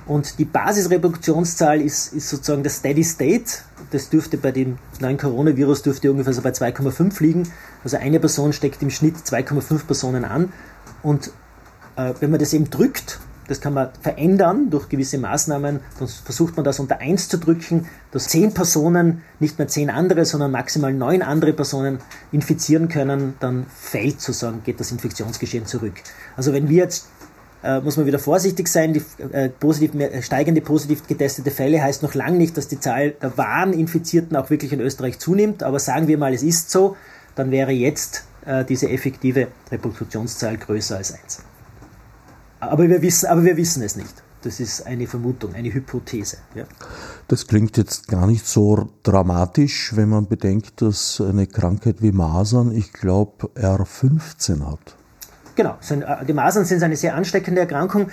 Und 0.06 0.40
die 0.40 0.46
Basisreproduktionszahl 0.46 1.82
ist, 1.82 2.14
ist 2.14 2.30
sozusagen 2.30 2.64
der 2.64 2.72
Steady 2.72 3.04
State. 3.04 3.46
Das 3.92 4.10
dürfte 4.10 4.38
bei 4.38 4.52
dem 4.52 4.78
neuen 5.00 5.18
Coronavirus 5.18 5.84
dürfte 5.84 6.12
ungefähr 6.12 6.34
so 6.34 6.42
bei 6.42 6.52
2,5 6.52 7.22
liegen. 7.22 7.48
Also 7.84 7.98
eine 7.98 8.20
Person 8.20 8.54
steckt 8.54 8.82
im 8.82 8.90
Schnitt 8.90 9.16
2,5 9.18 9.86
Personen 9.86 10.26
an. 10.26 10.52
Und 11.04 11.32
äh, 11.96 12.14
wenn 12.20 12.32
man 12.32 12.40
das 12.40 12.54
eben 12.54 12.70
drückt, 12.70 13.20
das 13.52 13.60
kann 13.60 13.74
man 13.74 13.90
verändern 14.00 14.70
durch 14.70 14.88
gewisse 14.88 15.18
Maßnahmen. 15.18 15.82
Dann 16.00 16.08
versucht 16.08 16.56
man 16.56 16.64
das 16.64 16.80
unter 16.80 17.00
1 17.00 17.28
zu 17.28 17.38
drücken, 17.38 17.88
dass 18.12 18.30
10 18.30 18.54
Personen, 18.54 19.24
nicht 19.40 19.60
mehr 19.60 19.68
10 19.68 19.90
andere, 19.90 20.24
sondern 20.26 20.52
maximal 20.52 20.94
9 20.94 21.22
andere 21.22 21.52
Personen 21.52 22.00
infizieren 22.32 22.88
können. 22.88 23.36
Dann 23.42 23.66
fällt 23.68 24.22
sozusagen, 24.22 24.64
geht 24.64 24.80
das 24.80 24.92
Infektionsgeschehen 24.92 25.66
zurück. 25.66 25.94
Also 26.38 26.54
wenn 26.54 26.70
wir 26.70 26.78
jetzt 26.78 27.08
äh, 27.64 27.80
muss 27.80 27.98
man 27.98 28.08
wieder 28.08 28.18
vorsichtig 28.18 28.68
sein. 28.68 28.94
Die 28.94 29.04
äh, 29.34 29.50
positiv, 29.50 29.94
mehr, 29.94 30.22
steigende 30.24 30.62
positiv 30.62 31.06
getestete 31.08 31.52
Fälle 31.52 31.84
heißt 31.84 32.02
noch 32.02 32.16
lange 32.16 32.38
nicht, 32.38 32.58
dass 32.58 32.68
die 32.68 32.80
Zahl 32.80 33.12
der 33.12 33.38
wahren 33.38 33.74
Infizierten 33.74 34.36
auch 34.36 34.50
wirklich 34.50 34.74
in 34.74 34.80
Österreich 34.80 35.20
zunimmt. 35.20 35.62
Aber 35.62 35.78
sagen 35.78 36.08
wir 36.08 36.18
mal, 36.18 36.34
es 36.34 36.42
ist 36.42 36.72
so, 36.72 36.96
dann 37.36 37.52
wäre 37.52 37.72
jetzt 37.72 38.24
äh, 38.46 38.66
diese 38.66 38.90
effektive 38.90 39.50
Reproduktionszahl 39.72 40.58
größer 40.58 40.98
als 40.98 41.14
1. 41.14 41.44
Aber 42.62 42.88
wir 42.88 43.02
wissen, 43.02 43.28
aber 43.28 43.44
wir 43.44 43.58
wissen 43.58 43.84
es 43.84 43.96
nicht. 43.96 44.24
Das 44.44 44.60
ist 44.60 44.88
eine 44.88 45.06
Vermutung, 45.06 45.54
eine 45.54 45.72
Hypothese. 45.72 46.38
Ja. 46.56 46.64
Das 47.28 47.46
klingt 47.46 47.78
jetzt 47.78 48.08
gar 48.08 48.26
nicht 48.26 48.48
so 48.48 48.90
dramatisch, 49.04 49.96
wenn 49.96 50.10
man 50.10 50.28
bedenkt, 50.28 50.82
dass 50.82 51.22
eine 51.22 51.46
Krankheit 51.46 52.02
wie 52.02 52.12
Masern, 52.12 52.72
ich 52.72 52.92
glaube, 52.92 53.50
R15 53.56 54.66
hat. 54.66 54.96
Genau, 55.56 55.78
äh, 55.90 56.26
die 56.26 56.34
Masern 56.34 56.66
sind 56.66 56.82
eine 56.82 56.96
sehr 56.96 57.16
ansteckende 57.16 57.62
Erkrankung. 57.62 58.08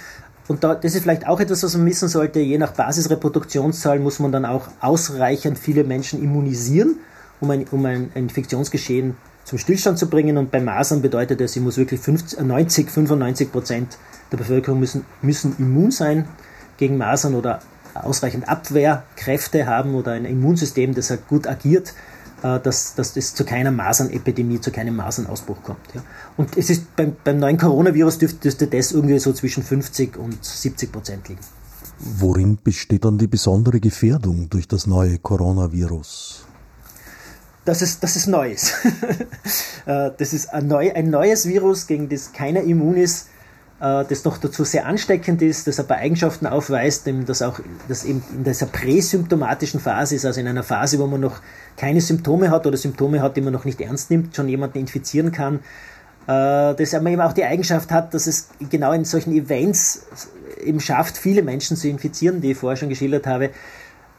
Und 0.48 0.64
da, 0.64 0.74
das 0.74 0.94
ist 0.94 1.02
vielleicht 1.02 1.26
auch 1.26 1.40
etwas, 1.40 1.62
was 1.62 1.76
man 1.76 1.86
wissen 1.86 2.08
sollte. 2.08 2.40
Je 2.40 2.58
nach 2.58 2.72
Basisreproduktionszahl 2.72 3.98
muss 3.98 4.18
man 4.18 4.32
dann 4.32 4.44
auch 4.44 4.68
ausreichend 4.80 5.58
viele 5.58 5.84
Menschen 5.84 6.22
immunisieren, 6.22 6.98
um 7.40 7.50
ein, 7.50 7.66
um 7.70 7.84
ein 7.84 8.10
Infektionsgeschehen 8.14 9.16
zum 9.44 9.58
Stillstand 9.58 9.98
zu 9.98 10.08
bringen. 10.08 10.36
Und 10.36 10.50
bei 10.50 10.60
Masern 10.60 11.00
bedeutet 11.02 11.40
das, 11.40 11.54
ich 11.54 11.62
muss 11.62 11.76
wirklich 11.76 12.00
50, 12.00 12.40
90, 12.40 12.90
95 12.90 13.52
Prozent 13.52 13.98
der 14.32 14.36
Bevölkerung 14.36 14.80
müssen, 14.80 15.04
müssen 15.22 15.56
immun 15.58 15.90
sein 15.90 16.28
gegen 16.76 16.96
Masern 16.96 17.34
oder 17.34 17.60
ausreichend 17.94 18.48
Abwehrkräfte 18.48 19.66
haben 19.66 19.94
oder 19.94 20.12
ein 20.12 20.24
Immunsystem, 20.24 20.94
das 20.94 21.10
halt 21.10 21.26
gut 21.28 21.46
agiert, 21.46 21.94
äh, 22.42 22.60
dass, 22.60 22.94
dass 22.94 23.16
es 23.16 23.34
zu 23.34 23.44
keiner 23.44 23.70
Masernepidemie, 23.70 24.60
zu 24.60 24.70
keinem 24.70 24.96
Masernausbruch 24.96 25.62
kommt. 25.62 25.94
Ja. 25.94 26.02
Und 26.36 26.56
es 26.56 26.70
ist 26.70 26.94
beim, 26.96 27.16
beim 27.24 27.38
neuen 27.38 27.58
Coronavirus 27.58 28.18
dürfte, 28.18 28.66
das 28.66 28.92
irgendwie 28.92 29.18
so 29.18 29.32
zwischen 29.32 29.62
50 29.62 30.16
und 30.16 30.44
70 30.44 30.92
Prozent 30.92 31.28
liegen. 31.28 31.40
Worin 31.98 32.58
besteht 32.62 33.04
dann 33.04 33.18
die 33.18 33.26
besondere 33.26 33.80
Gefährdung 33.80 34.48
durch 34.50 34.68
das 34.68 34.86
neue 34.86 35.18
Coronavirus? 35.18 36.44
dass 37.68 37.82
es, 37.82 38.00
dass 38.00 38.16
es 38.16 38.26
neu 38.26 38.52
ist. 38.52 38.74
Äh, 39.86 40.10
das 40.18 40.34
ist 40.34 40.52
ein, 40.52 40.66
neu, 40.66 40.92
ein 40.92 41.08
neues 41.08 41.46
Virus, 41.46 41.86
gegen 41.86 42.10
das 42.10 42.34
keiner 42.34 42.60
immun 42.60 42.94
ist, 42.98 43.28
das 43.80 44.24
noch 44.24 44.38
dazu 44.38 44.64
sehr 44.64 44.86
ansteckend 44.86 45.40
ist, 45.40 45.68
das 45.68 45.78
aber 45.78 45.96
Eigenschaften 45.96 46.46
aufweist, 46.46 47.08
das 47.26 47.42
auch 47.42 47.60
das 47.86 48.04
eben 48.04 48.24
in 48.34 48.42
dieser 48.42 48.66
präsymptomatischen 48.66 49.78
Phase 49.78 50.16
ist, 50.16 50.26
also 50.26 50.40
in 50.40 50.48
einer 50.48 50.64
Phase, 50.64 50.98
wo 50.98 51.06
man 51.06 51.20
noch 51.20 51.40
keine 51.76 52.00
Symptome 52.00 52.50
hat 52.50 52.66
oder 52.66 52.76
Symptome 52.76 53.22
hat, 53.22 53.36
die 53.36 53.40
man 53.40 53.52
noch 53.52 53.64
nicht 53.64 53.80
ernst 53.80 54.10
nimmt, 54.10 54.34
schon 54.34 54.48
jemanden 54.48 54.78
infizieren 54.78 55.30
kann. 55.30 55.60
Äh, 56.26 56.74
das 56.74 56.92
aber 56.92 57.08
eben 57.08 57.22
auch 57.22 57.32
die 57.32 57.44
Eigenschaft 57.44 57.92
hat, 57.92 58.12
dass 58.14 58.26
es 58.26 58.48
genau 58.68 58.92
in 58.92 59.04
solchen 59.04 59.32
Events 59.32 60.06
eben 60.62 60.80
schafft, 60.80 61.16
viele 61.16 61.42
Menschen 61.42 61.76
zu 61.76 61.88
infizieren, 61.88 62.40
die 62.40 62.50
ich 62.50 62.58
vorher 62.58 62.76
schon 62.76 62.88
geschildert 62.88 63.26
habe, 63.26 63.50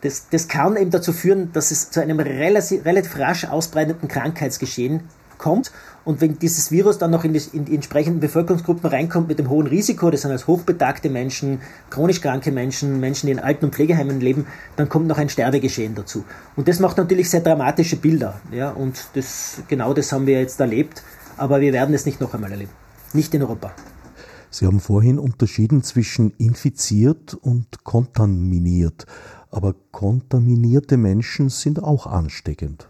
das, 0.02 0.30
das 0.30 0.48
kann 0.48 0.78
eben 0.78 0.92
dazu 0.92 1.12
führen, 1.12 1.52
dass 1.52 1.72
es 1.72 1.92
zu 1.92 2.02
einem 2.02 2.20
relativ, 2.20 2.86
relativ 2.86 3.20
rasch 3.20 3.46
ausbreitenden 3.46 4.08
Krankheitsgeschehen 4.08 5.02
kommt. 5.38 5.72
Und 6.06 6.22
wenn 6.22 6.40
dieses 6.40 6.72
Virus 6.72 6.98
dann 6.98 7.12
noch 7.12 7.24
in 7.24 7.34
die, 7.34 7.42
in 7.54 7.66
die, 7.66 7.76
entsprechenden 7.76 8.20
Bevölkerungsgruppen 8.20 8.90
reinkommt 8.90 9.28
mit 9.28 9.40
dem 9.40 9.50
hohen 9.50 9.68
Risiko, 9.68 10.10
das 10.10 10.22
sind 10.22 10.32
als 10.32 10.48
hochbetagte 10.48 11.10
Menschen, 11.10 11.62
chronisch 11.90 12.22
kranke 12.22 12.52
Menschen, 12.52 13.00
Menschen, 13.00 13.28
die 13.28 13.34
in 13.34 13.40
Alten- 13.40 13.66
und 13.66 13.76
Pflegeheimen 13.76 14.20
leben, 14.20 14.48
dann 14.76 14.90
kommt 14.90 15.08
noch 15.08 15.18
ein 15.18 15.30
Sterbegeschehen 15.30 15.96
dazu. 15.96 16.24
Und 16.56 16.68
das 16.68 16.80
macht 16.80 16.98
natürlich 16.98 17.30
sehr 17.30 17.42
dramatische 17.42 17.98
Bilder. 17.98 18.40
Ja? 18.52 18.72
Und 18.72 19.10
das, 19.14 19.62
genau 19.68 19.94
das 19.94 20.12
haben 20.12 20.26
wir 20.26 20.40
jetzt 20.40 20.60
erlebt. 20.60 21.04
Aber 21.38 21.62
wir 21.62 21.74
werden 21.74 21.94
es 21.96 22.06
nicht 22.06 22.20
noch 22.20 22.34
einmal 22.34 22.52
erleben. 22.52 22.72
Nicht 23.14 23.34
in 23.34 23.42
Europa. 23.42 23.72
Sie 24.52 24.66
haben 24.66 24.80
vorhin 24.80 25.20
unterschieden 25.20 25.84
zwischen 25.84 26.32
infiziert 26.38 27.34
und 27.34 27.84
kontaminiert. 27.84 29.06
Aber 29.52 29.76
kontaminierte 29.92 30.98
Menschen 30.98 31.50
sind 31.50 31.82
auch 31.82 32.08
ansteckend. 32.08 32.90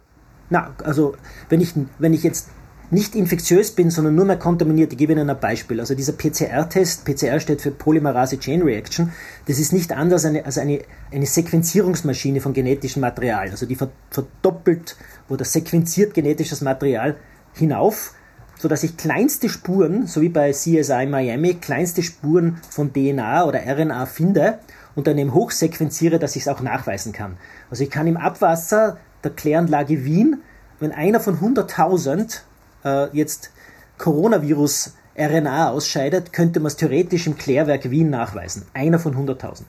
Na, 0.49 0.73
also 0.83 1.15
wenn 1.49 1.61
ich, 1.61 1.73
wenn 1.99 2.13
ich 2.13 2.23
jetzt 2.23 2.49
nicht 2.91 3.15
infektiös 3.15 3.71
bin, 3.71 3.91
sondern 3.91 4.15
nur 4.15 4.25
mehr 4.25 4.37
kontaminiert, 4.37 4.91
ich 4.91 4.97
gebe 4.97 5.13
Ihnen 5.13 5.29
ein 5.29 5.39
Beispiel. 5.39 5.79
Also 5.79 5.95
dieser 5.95 6.13
PCR-Test, 6.13 7.05
PCR 7.05 7.39
steht 7.39 7.61
für 7.61 7.71
Polymerase 7.71 8.39
Chain 8.39 8.61
Reaction, 8.61 9.11
das 9.47 9.59
ist 9.59 9.73
nicht 9.73 9.91
anders 9.91 10.25
als 10.25 10.57
eine, 10.57 10.81
eine 11.11 11.25
Sequenzierungsmaschine 11.25 12.41
von 12.41 12.53
genetischem 12.53 13.01
Material. 13.01 13.49
Also 13.51 13.65
die 13.65 13.75
verdoppelt 13.75 14.95
oder 15.29 15.45
sequenziert 15.45 16.13
genetisches 16.13 16.61
Material 16.61 17.15
hinauf, 17.53 18.13
sodass 18.57 18.83
ich 18.83 18.97
kleinste 18.97 19.49
Spuren, 19.49 20.07
so 20.07 20.21
wie 20.21 20.29
bei 20.29 20.51
CSI 20.51 21.05
Miami, 21.07 21.55
kleinste 21.55 22.03
Spuren 22.03 22.57
von 22.69 22.91
DNA 22.91 23.45
oder 23.45 23.61
RNA 23.65 24.05
finde 24.07 24.59
und 24.95 25.07
dann 25.07 25.17
eben 25.17 25.33
hochsequenziere, 25.33 26.19
dass 26.19 26.35
ich 26.35 26.43
es 26.43 26.47
auch 26.47 26.61
nachweisen 26.61 27.13
kann. 27.13 27.37
Also 27.69 27.83
ich 27.83 27.89
kann 27.89 28.07
im 28.07 28.17
Abwasser 28.17 28.97
der 29.23 29.31
Kläranlage 29.31 30.03
Wien, 30.03 30.41
wenn 30.79 30.91
einer 30.91 31.19
von 31.19 31.39
100.000 31.39 32.41
äh, 32.83 33.15
jetzt 33.15 33.51
Coronavirus 33.97 34.93
RNA 35.17 35.71
ausscheidet, 35.71 36.31
könnte 36.31 36.59
man 36.59 36.67
es 36.67 36.77
theoretisch 36.77 37.27
im 37.27 37.37
Klärwerk 37.37 37.89
Wien 37.91 38.09
nachweisen. 38.09 38.63
Einer 38.73 38.99
von 38.99 39.15
100.000. 39.15 39.63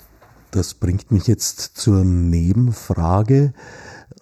Das 0.53 0.75
bringt 0.75 1.11
mich 1.11 1.27
jetzt 1.27 1.77
zur 1.77 2.05
Nebenfrage. 2.05 3.53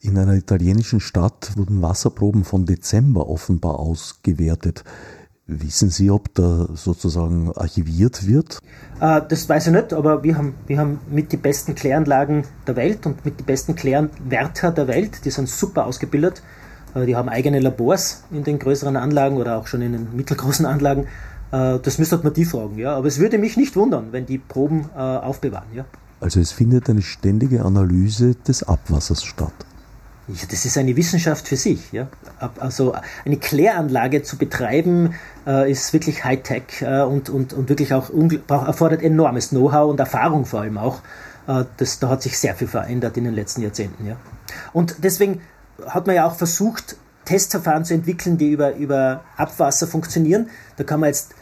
In 0.01 0.17
einer 0.19 0.35
italienischen 0.35 1.01
Stadt 1.01 1.57
wurden 1.57 1.83
Wasserproben 1.83 2.45
von 2.45 2.67
Dezember 2.67 3.29
offenbar 3.29 3.79
ausgewertet. 3.79 4.85
Wissen 5.47 5.89
Sie, 5.89 6.11
ob 6.11 6.35
da 6.35 6.69
sozusagen 6.75 7.51
archiviert 7.57 8.27
wird? 8.27 8.59
Äh, 9.01 9.23
das 9.27 9.49
weiß 9.49 9.69
ich 9.69 9.73
nicht, 9.73 9.95
aber 9.95 10.23
wir 10.23 10.37
haben, 10.37 10.55
wir 10.67 10.79
haben 10.79 11.01
mit 11.11 11.33
die 11.33 11.39
besten 11.39 11.75
Kläranlagen 11.75 12.45
der 12.67 12.77
Welt 12.77 13.07
und 13.07 13.25
mit 13.25 13.41
die 13.41 13.45
besten 13.45 13.75
Kläranwärter 13.75 14.71
der 14.73 14.89
Welt. 14.89 15.25
Die 15.25 15.31
sind 15.31 15.49
super 15.49 15.87
ausgebildet. 15.87 16.43
Äh, 16.95 17.07
die 17.07 17.17
haben 17.17 17.29
eigene 17.29 17.61
Labors 17.61 18.25
in 18.31 18.45
den 18.45 18.59
größeren 18.59 18.97
Anlagen 18.97 19.37
oder 19.37 19.59
auch 19.59 19.67
schon 19.67 19.83
in 19.83 19.93
den 19.93 20.17
mittelgroßen 20.17 20.67
Anlagen. 20.67 21.07
Äh, 21.53 21.79
das 21.79 21.99
müsste 21.99 22.19
man 22.19 22.33
die 22.33 22.45
fragen, 22.45 22.79
ja. 22.79 22.97
Aber 22.97 23.09
es 23.09 23.19
würde 23.19 23.39
mich 23.39 23.57
nicht 23.57 23.77
wundern, 23.77 24.09
wenn 24.13 24.27
die 24.27 24.39
Proben 24.39 24.91
äh, 24.95 24.99
aufbewahren, 24.99 25.69
ja. 25.75 25.85
Also 26.21 26.41
es 26.41 26.51
findet 26.53 26.91
eine 26.91 27.03
ständige 27.03 27.65
Analyse 27.65 28.35
des 28.35 28.65
Abwassers 28.65 29.23
statt. 29.23 29.53
Ja, 30.29 30.45
das 30.51 30.67
ist 30.67 30.77
eine 30.77 30.95
Wissenschaft 30.95 31.49
für 31.49 31.57
sich. 31.57 31.91
Ja? 31.93 32.09
Also 32.59 32.93
eine 33.25 33.39
Kläranlage 33.39 34.23
zu 34.23 34.37
betreiben, 34.37 35.15
äh, 35.47 35.71
ist 35.71 35.93
wirklich 35.95 36.25
Hightech 36.25 36.83
äh, 36.83 37.01
und, 37.01 37.31
und, 37.31 37.55
und 37.55 37.71
wirklich 37.71 37.95
auch 37.95 38.11
erfordert 38.49 39.03
enormes 39.03 39.51
Know-how 39.51 39.91
und 39.91 39.99
Erfahrung 40.01 40.45
vor 40.45 40.61
allem 40.61 40.77
auch. 40.77 41.01
Äh, 41.47 41.65
das, 41.79 41.99
da 41.99 42.11
hat 42.11 42.23
sich 42.23 42.39
sehr 42.39 42.55
viel 42.55 42.69
verändert 42.69 43.17
in 43.17 43.25
den 43.25 43.35
letzten 43.35 43.63
Jahrzehnten. 43.63 44.07
Ja? 44.07 44.17
Und 44.75 44.97
deswegen 45.03 45.41
hat 45.87 46.07
man 46.07 46.17
ja 46.17 46.27
auch 46.27 46.35
versucht, 46.35 46.97
Testverfahren 47.25 47.85
zu 47.85 47.95
entwickeln, 47.95 48.39
die 48.39 48.51
über, 48.51 48.75
über 48.77 49.23
Abwasser 49.37 49.87
funktionieren. 49.87 50.49
Da 50.77 50.85
kann 50.85 51.01
man 51.01 51.09
jetzt 51.09 51.35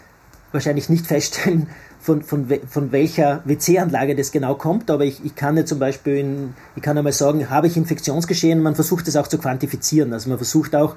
wahrscheinlich 0.53 0.88
nicht 0.88 1.07
feststellen, 1.07 1.68
von, 2.07 2.22
von, 2.22 2.46
von 2.68 2.92
welcher 2.92 3.42
WC-Anlage 3.46 4.14
das 4.14 4.31
genau 4.31 4.55
kommt, 4.55 4.92
aber 4.92 5.05
ich, 5.05 5.25
ich 5.25 5.35
kann 5.35 5.57
ja 5.57 5.64
zum 5.64 5.81
Beispiel, 5.81 6.18
in, 6.18 6.55
ich 6.77 6.83
kann 6.83 6.96
einmal 6.96 7.12
sagen, 7.12 7.51
habe 7.51 7.66
ich 7.66 7.77
Infektionsgeschehen, 7.77 8.62
man 8.62 8.77
versucht 8.77 9.09
das 9.09 9.16
auch 9.16 9.27
zu 9.27 9.38
quantifizieren. 9.38 10.12
Also 10.12 10.29
man 10.29 10.38
versucht 10.38 10.77
auch, 10.77 10.94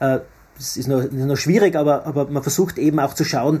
äh, 0.00 0.18
das 0.58 0.76
ist 0.76 0.88
noch, 0.88 1.10
noch 1.10 1.36
schwierig, 1.36 1.74
aber, 1.74 2.06
aber 2.06 2.28
man 2.28 2.42
versucht 2.42 2.76
eben 2.76 3.00
auch 3.00 3.14
zu 3.14 3.24
schauen, 3.24 3.60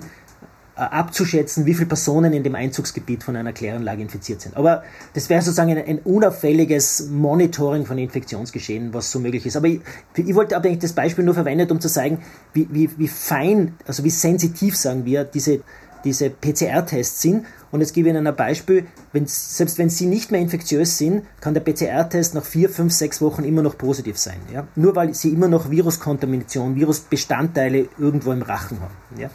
abzuschätzen, 0.90 1.66
wie 1.66 1.74
viele 1.74 1.86
Personen 1.86 2.32
in 2.32 2.42
dem 2.42 2.54
Einzugsgebiet 2.54 3.24
von 3.24 3.36
einer 3.36 3.52
Kläranlage 3.52 4.02
infiziert 4.02 4.40
sind. 4.40 4.56
Aber 4.56 4.82
das 5.14 5.28
wäre 5.28 5.42
sozusagen 5.42 5.70
ein, 5.70 5.84
ein, 5.84 5.98
unauffälliges 6.00 7.08
Monitoring 7.10 7.86
von 7.86 7.98
Infektionsgeschehen, 7.98 8.92
was 8.94 9.10
so 9.10 9.20
möglich 9.20 9.46
ist. 9.46 9.56
Aber 9.56 9.68
ich, 9.68 9.80
ich 10.16 10.34
wollte 10.34 10.56
aber 10.56 10.74
das 10.74 10.92
Beispiel 10.92 11.24
nur 11.24 11.34
verwendet, 11.34 11.70
um 11.70 11.80
zu 11.80 11.88
zeigen, 11.88 12.22
wie, 12.52 12.68
wie, 12.70 12.90
wie 12.98 13.08
fein, 13.08 13.74
also 13.86 14.04
wie 14.04 14.10
sensitiv, 14.10 14.76
sagen 14.76 15.04
wir, 15.04 15.24
diese 15.24 15.60
diese 16.04 16.30
PCR-Tests 16.30 17.22
sind. 17.22 17.46
Und 17.70 17.80
jetzt 17.80 17.94
gebe 17.94 18.08
ich 18.08 18.14
Ihnen 18.14 18.26
ein 18.26 18.36
Beispiel. 18.36 18.86
Wenn, 19.12 19.26
selbst 19.26 19.78
wenn 19.78 19.88
Sie 19.88 20.06
nicht 20.06 20.30
mehr 20.30 20.40
infektiös 20.40 20.98
sind, 20.98 21.24
kann 21.40 21.54
der 21.54 21.60
PCR-Test 21.62 22.34
nach 22.34 22.44
vier, 22.44 22.68
fünf, 22.68 22.92
sechs 22.92 23.20
Wochen 23.20 23.44
immer 23.44 23.62
noch 23.62 23.78
positiv 23.78 24.18
sein. 24.18 24.38
Ja? 24.52 24.66
Nur 24.76 24.94
weil 24.96 25.14
Sie 25.14 25.30
immer 25.30 25.48
noch 25.48 25.70
Viruskontamination, 25.70 26.76
Virusbestandteile 26.76 27.88
irgendwo 27.98 28.32
im 28.32 28.42
Rachen 28.42 28.80
haben. 28.80 28.94
Ja? 29.18 29.30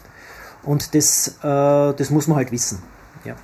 Und 0.62 0.94
das, 0.94 1.28
äh, 1.42 1.94
das 1.94 2.10
muss 2.10 2.26
man 2.26 2.36
halt 2.36 2.52
wissen. 2.52 2.78
Ja? 3.24 3.34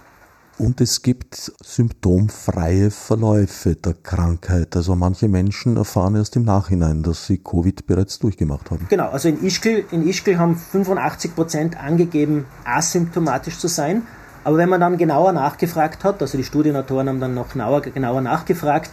Und 0.57 0.81
es 0.81 1.03
gibt 1.03 1.53
symptomfreie 1.62 2.90
Verläufe 2.90 3.74
der 3.74 3.94
Krankheit. 3.94 4.77
Also 4.77 4.94
manche 4.94 5.29
Menschen 5.29 5.77
erfahren 5.77 6.14
erst 6.14 6.37
im 6.37 6.44
Nachhinein, 6.44 7.03
dass 7.03 7.27
sie 7.27 7.38
Covid 7.38 7.87
bereits 7.87 8.20
durchgemacht 8.20 8.70
haben. 8.70 8.87
Genau, 8.88 9.09
also 9.09 9.29
in 9.29 9.44
Ischgl, 9.44 9.85
in 9.90 10.09
Ischgl 10.09 10.38
haben 10.38 10.57
85 10.57 11.35
Prozent 11.35 11.83
angegeben, 11.83 12.46
asymptomatisch 12.64 13.59
zu 13.59 13.66
sein. 13.66 14.03
Aber 14.44 14.59
wenn 14.59 14.68
man 14.68 14.81
dann 14.81 14.96
genauer 14.96 15.33
nachgefragt 15.33 16.05
hat, 16.05 16.20
also 16.20 16.38
die 16.38 16.44
Studienautoren 16.44 17.09
haben 17.09 17.20
dann 17.20 17.35
noch 17.35 17.50
genauer, 17.50 17.81
genauer 17.81 18.20
nachgefragt 18.20 18.90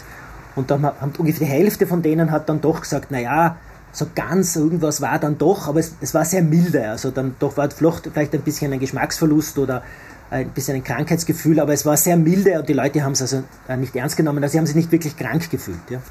und 0.55 0.71
dann 0.71 0.84
haben 0.84 1.13
ungefähr 1.17 1.45
die 1.45 1.53
Hälfte 1.53 1.86
von 1.86 2.01
denen 2.01 2.31
hat 2.31 2.49
dann 2.49 2.62
doch 2.62 2.81
gesagt, 2.81 3.12
naja, 3.12 3.57
so 3.91 4.08
ganz 4.13 4.56
irgendwas 4.56 5.01
war 5.01 5.19
dann 5.19 5.38
doch, 5.38 5.67
aber 5.67 5.80
es, 5.80 5.95
es 6.01 6.13
war 6.13 6.25
sehr 6.25 6.43
milde. 6.43 6.89
Also 6.89 7.12
dann 7.12 7.36
doch 7.39 7.58
war 7.58 7.69
vielleicht 7.69 8.34
ein 8.34 8.41
bisschen 8.41 8.71
ein 8.73 8.80
Geschmacksverlust 8.80 9.58
oder 9.58 9.84
ein 10.30 10.49
bisschen 10.49 10.75
ein 10.75 10.84
Krankheitsgefühl, 10.84 11.60
aber 11.60 11.73
es 11.73 11.86
war 11.86 11.97
sehr 11.97 12.15
milde 12.15 12.60
und 12.60 12.69
die 12.69 12.73
Leute 12.73 13.04
haben 13.04 13.12
es 13.12 13.21
also 13.21 13.43
äh, 13.67 13.75
nicht 13.75 13.95
ernst 13.95 14.15
genommen, 14.15 14.41
also 14.41 14.54
sie 14.54 14.60
haben 14.60 14.65
sich 14.65 14.75
nicht 14.75 14.91
wirklich 14.91 15.17
krank 15.17 15.49
gefühlt. 15.49 15.77
Ja. 15.89 16.01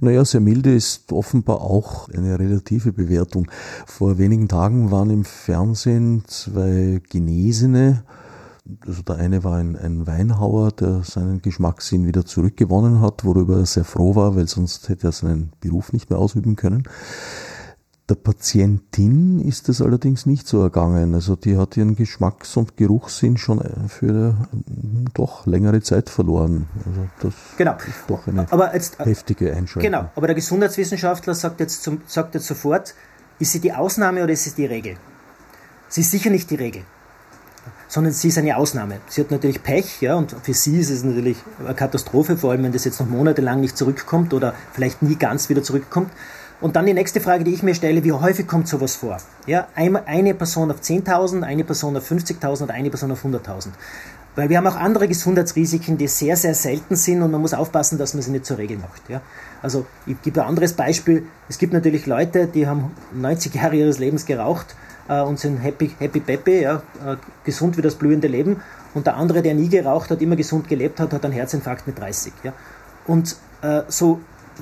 Naja, 0.00 0.24
sehr 0.24 0.40
milde 0.40 0.74
ist 0.74 1.12
offenbar 1.12 1.60
auch 1.60 2.08
eine 2.08 2.38
relative 2.38 2.92
Bewertung. 2.92 3.48
Vor 3.86 4.18
wenigen 4.18 4.48
Tagen 4.48 4.90
waren 4.90 5.10
im 5.10 5.24
Fernsehen 5.24 6.24
zwei 6.26 7.00
Genesene, 7.08 8.02
also 8.86 9.02
der 9.02 9.16
eine 9.16 9.44
war 9.44 9.56
ein, 9.56 9.76
ein 9.76 10.06
Weinhauer, 10.06 10.72
der 10.72 11.02
seinen 11.02 11.42
Geschmackssinn 11.42 12.06
wieder 12.06 12.24
zurückgewonnen 12.24 13.00
hat, 13.00 13.24
worüber 13.24 13.58
er 13.58 13.66
sehr 13.66 13.84
froh 13.84 14.14
war, 14.14 14.36
weil 14.36 14.48
sonst 14.48 14.88
hätte 14.88 15.08
er 15.08 15.12
seinen 15.12 15.52
Beruf 15.60 15.92
nicht 15.92 16.10
mehr 16.10 16.18
ausüben 16.18 16.56
können. 16.56 16.84
Der 18.08 18.14
Patientin 18.14 19.40
ist 19.40 19.68
es 19.68 19.82
allerdings 19.82 20.26
nicht 20.26 20.46
so 20.46 20.62
ergangen. 20.62 21.14
Also 21.14 21.34
die 21.34 21.56
hat 21.56 21.76
ihren 21.76 21.96
Geschmacks- 21.96 22.56
und 22.56 22.76
Geruchssinn 22.76 23.36
schon 23.36 23.60
für 23.88 24.08
eine 24.10 25.04
doch 25.12 25.44
längere 25.46 25.80
Zeit 25.80 26.08
verloren. 26.08 26.68
Also 26.86 27.00
das 27.20 27.34
genau. 27.56 27.72
ist 27.72 28.04
doch 28.06 28.28
eine 28.28 28.50
aber 28.52 28.72
jetzt, 28.74 29.00
äh, 29.00 29.06
heftige 29.06 29.52
Einschränkung. 29.52 29.90
Genau, 29.90 30.10
aber 30.14 30.28
der 30.28 30.36
Gesundheitswissenschaftler 30.36 31.34
sagt 31.34 31.58
jetzt, 31.58 31.82
zum, 31.82 32.00
sagt 32.06 32.36
jetzt 32.36 32.46
sofort, 32.46 32.94
ist 33.40 33.50
sie 33.50 33.60
die 33.60 33.72
Ausnahme 33.72 34.22
oder 34.22 34.32
ist 34.32 34.46
es 34.46 34.54
die 34.54 34.66
Regel? 34.66 34.96
Sie 35.88 36.02
ist 36.02 36.12
sicher 36.12 36.30
nicht 36.30 36.48
die 36.50 36.56
Regel, 36.56 36.82
sondern 37.88 38.12
sie 38.12 38.28
ist 38.28 38.38
eine 38.38 38.56
Ausnahme. 38.56 38.98
Sie 39.08 39.20
hat 39.20 39.30
natürlich 39.30 39.62
Pech, 39.62 40.00
ja, 40.00 40.16
und 40.16 40.34
für 40.42 40.54
sie 40.54 40.78
ist 40.78 40.90
es 40.90 41.04
natürlich 41.04 41.38
eine 41.64 41.74
Katastrophe, 41.74 42.36
vor 42.36 42.50
allem 42.50 42.64
wenn 42.64 42.72
das 42.72 42.84
jetzt 42.84 43.00
noch 43.00 43.08
monatelang 43.08 43.60
nicht 43.60 43.76
zurückkommt 43.76 44.34
oder 44.34 44.54
vielleicht 44.72 45.02
nie 45.02 45.16
ganz 45.16 45.48
wieder 45.48 45.62
zurückkommt. 45.62 46.10
Und 46.60 46.74
dann 46.74 46.86
die 46.86 46.94
nächste 46.94 47.20
Frage, 47.20 47.44
die 47.44 47.52
ich 47.52 47.62
mir 47.62 47.74
stelle, 47.74 48.02
wie 48.02 48.12
häufig 48.12 48.46
kommt 48.46 48.66
sowas 48.66 48.96
vor? 48.96 49.18
Ja, 49.46 49.68
eine 49.74 50.34
Person 50.34 50.70
auf 50.70 50.80
10.000, 50.80 51.42
eine 51.42 51.64
Person 51.64 51.96
auf 51.96 52.10
50.000 52.10 52.62
und 52.62 52.70
eine 52.70 52.88
Person 52.88 53.12
auf 53.12 53.24
100.000. 53.24 53.68
Weil 54.36 54.48
wir 54.48 54.58
haben 54.58 54.66
auch 54.66 54.76
andere 54.76 55.06
Gesundheitsrisiken, 55.06 55.98
die 55.98 56.08
sehr, 56.08 56.36
sehr 56.36 56.54
selten 56.54 56.96
sind 56.96 57.22
und 57.22 57.30
man 57.30 57.40
muss 57.40 57.54
aufpassen, 57.54 57.98
dass 57.98 58.14
man 58.14 58.22
sie 58.22 58.30
nicht 58.30 58.46
zur 58.46 58.58
Regel 58.58 58.78
macht. 58.78 59.08
Ja? 59.08 59.20
Also 59.62 59.86
ich 60.06 60.20
gebe 60.22 60.42
ein 60.42 60.48
anderes 60.48 60.72
Beispiel. 60.74 61.26
Es 61.48 61.58
gibt 61.58 61.72
natürlich 61.72 62.06
Leute, 62.06 62.46
die 62.46 62.66
haben 62.66 62.90
90 63.14 63.54
Jahre 63.54 63.76
ihres 63.76 63.98
Lebens 63.98 64.24
geraucht 64.24 64.74
äh, 65.08 65.20
und 65.20 65.38
sind 65.38 65.58
happy, 65.58 65.94
happy 65.98 66.20
peppy, 66.20 66.62
ja? 66.62 66.82
Äh, 67.04 67.16
gesund 67.44 67.76
wie 67.76 67.82
das 67.82 67.94
blühende 67.94 68.28
Leben. 68.28 68.60
Und 68.94 69.06
der 69.06 69.16
andere, 69.16 69.42
der 69.42 69.54
nie 69.54 69.68
geraucht 69.68 70.10
hat, 70.10 70.22
immer 70.22 70.36
gesund 70.36 70.68
gelebt 70.68 71.00
hat, 71.00 71.12
hat 71.12 71.24
einen 71.24 71.34
Herzinfarkt 71.34 71.86
mit 71.86 71.98
30. 71.98 72.32
Ja? 72.42 72.52
Und 73.06 73.36
äh, 73.62 73.82
so 73.88 74.20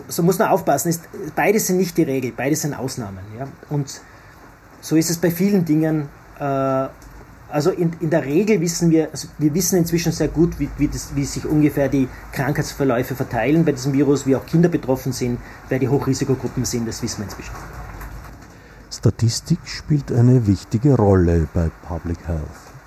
so 0.09 0.24
muss 0.24 0.38
man 0.38 0.48
aufpassen, 0.48 0.88
ist, 0.88 1.02
beide 1.37 1.61
sind 1.61 1.76
nicht 1.76 1.96
die 1.96 2.02
Regel, 2.02 2.33
beide 2.37 2.57
sind 2.57 2.74
Ausnahmen. 2.74 3.20
Ja? 3.38 3.46
Und 3.70 4.00
so 4.80 4.96
ist 4.96 5.09
es 5.09 5.18
bei 5.18 5.30
vielen 5.30 5.64
Dingen, 5.64 6.09
äh, 6.38 6.88
Also 7.54 7.70
in, 7.70 7.92
in 8.00 8.11
der 8.11 8.24
Regel 8.24 8.61
wissen 8.61 8.90
wir, 8.90 9.11
also 9.12 9.28
wir 9.38 9.54
wissen 9.54 9.78
inzwischen 9.78 10.11
sehr 10.11 10.26
gut, 10.26 10.59
wie, 10.59 10.68
wie, 10.76 10.88
das, 10.88 11.14
wie 11.14 11.24
sich 11.24 11.46
ungefähr 11.46 11.88
die 11.88 12.09
Krankheitsverläufe 12.33 13.14
verteilen 13.14 13.64
bei 13.64 13.70
diesem 13.70 13.92
Virus, 13.92 14.26
wie 14.26 14.35
auch 14.35 14.44
Kinder 14.44 14.68
betroffen 14.68 15.12
sind, 15.12 15.38
wer 15.68 15.78
die 15.78 15.88
Hochrisikogruppen 15.88 16.64
sind, 16.64 16.88
das 16.88 17.00
wissen 17.00 17.18
wir 17.18 17.26
inzwischen. 17.26 17.52
Statistik 19.05 19.59
spielt 19.67 20.11
eine 20.11 20.47
wichtige 20.47 20.95
Rolle 20.95 21.47
bei 21.53 21.71
Public 21.87 22.27
Health. 22.27 22.40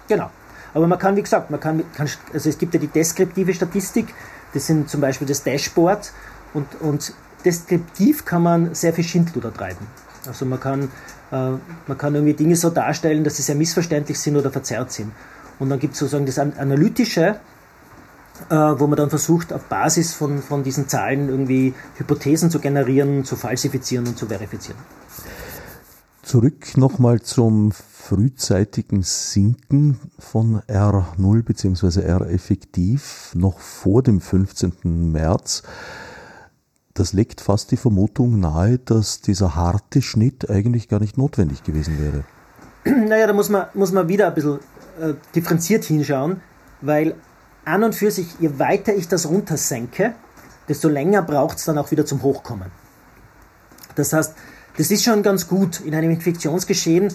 Genau. 0.08 0.32
Aber 0.74 0.88
man 0.88 0.98
kann, 0.98 1.16
wie 1.16 1.22
gesagt, 1.22 1.52
man 1.52 1.60
kann, 1.60 1.84
kann 1.96 2.10
also 2.34 2.50
es 2.50 2.58
gibt 2.58 2.74
ja 2.74 2.80
die 2.80 2.88
deskriptive 2.88 3.54
Statistik, 3.54 4.16
das 4.52 4.66
sind 4.66 4.90
zum 4.90 5.00
Beispiel 5.00 5.28
das 5.28 5.44
Dashboard 5.44 6.12
und, 6.56 6.66
und 6.82 7.14
deskriptiv 7.46 8.26
kann 8.26 8.42
man 8.42 8.74
sehr 8.74 8.94
viel 8.94 9.04
Schindluder 9.04 9.54
treiben. 9.54 9.86
Also 10.26 10.46
man 10.46 10.60
kann, 10.60 10.86
äh, 11.32 11.52
man 11.86 11.98
kann 12.00 12.16
irgendwie 12.16 12.34
Dinge 12.34 12.56
so 12.56 12.72
darstellen, 12.72 13.24
dass 13.24 13.38
sie 13.38 13.44
sehr 13.44 13.56
missverständlich 13.56 14.20
sind 14.20 14.38
oder 14.38 14.50
verzerrt 14.50 14.92
sind. 14.92 15.12
Und 15.60 15.70
dann 15.70 15.78
gibt 15.78 15.94
es 15.94 16.00
sozusagen 16.00 16.26
das 16.26 16.40
Analytische, 16.40 17.40
äh, 18.50 18.56
wo 18.56 18.88
man 18.88 18.98
dann 18.98 19.12
versucht, 19.12 19.54
auf 19.54 19.66
Basis 19.66 20.16
von, 20.16 20.42
von 20.42 20.64
diesen 20.64 20.88
Zahlen 20.88 21.30
irgendwie 21.30 21.76
Hypothesen 21.98 22.50
zu 22.50 22.60
generieren, 22.60 23.24
zu 23.24 23.36
falsifizieren 23.36 24.08
und 24.08 24.18
zu 24.18 24.26
verifizieren. 24.26 24.80
Zurück 26.28 26.76
nochmal 26.76 27.22
zum 27.22 27.72
frühzeitigen 27.72 29.02
Sinken 29.02 29.98
von 30.20 30.60
R0 30.64 31.44
bzw. 31.44 32.02
R 32.02 32.30
effektiv 32.30 33.32
noch 33.34 33.60
vor 33.60 34.04
dem 34.04 34.20
15. 34.20 34.74
März. 35.14 35.64
Das 36.94 37.14
legt 37.14 37.40
fast 37.40 37.72
die 37.72 37.78
Vermutung 37.78 38.42
nahe, 38.42 38.78
dass 38.78 39.22
dieser 39.22 39.56
harte 39.56 40.02
Schnitt 40.02 40.50
eigentlich 40.50 40.90
gar 40.90 41.00
nicht 41.00 41.18
notwendig 41.18 41.64
gewesen 41.64 41.98
wäre. 41.98 42.26
Naja, 43.08 43.28
da 43.28 43.32
muss 43.32 43.48
man, 43.48 43.68
muss 43.74 43.94
man 43.94 44.10
wieder 44.10 44.28
ein 44.28 44.34
bisschen 44.34 44.60
äh, 45.00 45.14
differenziert 45.34 45.86
hinschauen, 45.86 46.42
weil 46.82 47.16
an 47.64 47.86
und 47.86 47.96
für 47.96 48.12
sich, 48.12 48.38
je 48.42 48.60
weiter 48.60 48.94
ich 48.94 49.08
das 49.08 49.30
runtersenke, 49.30 50.14
desto 50.68 50.90
länger 50.90 51.22
braucht 51.22 51.60
es 51.60 51.64
dann 51.64 51.78
auch 51.78 51.92
wieder 51.92 52.06
zum 52.06 52.22
Hochkommen. 52.22 52.70
Das 53.96 54.12
heißt, 54.12 54.36
das 54.78 54.92
ist 54.92 55.04
schon 55.04 55.24
ganz 55.24 55.48
gut, 55.48 55.82
in 55.82 55.94
einem 55.94 56.12
Infektionsgeschehen 56.12 57.14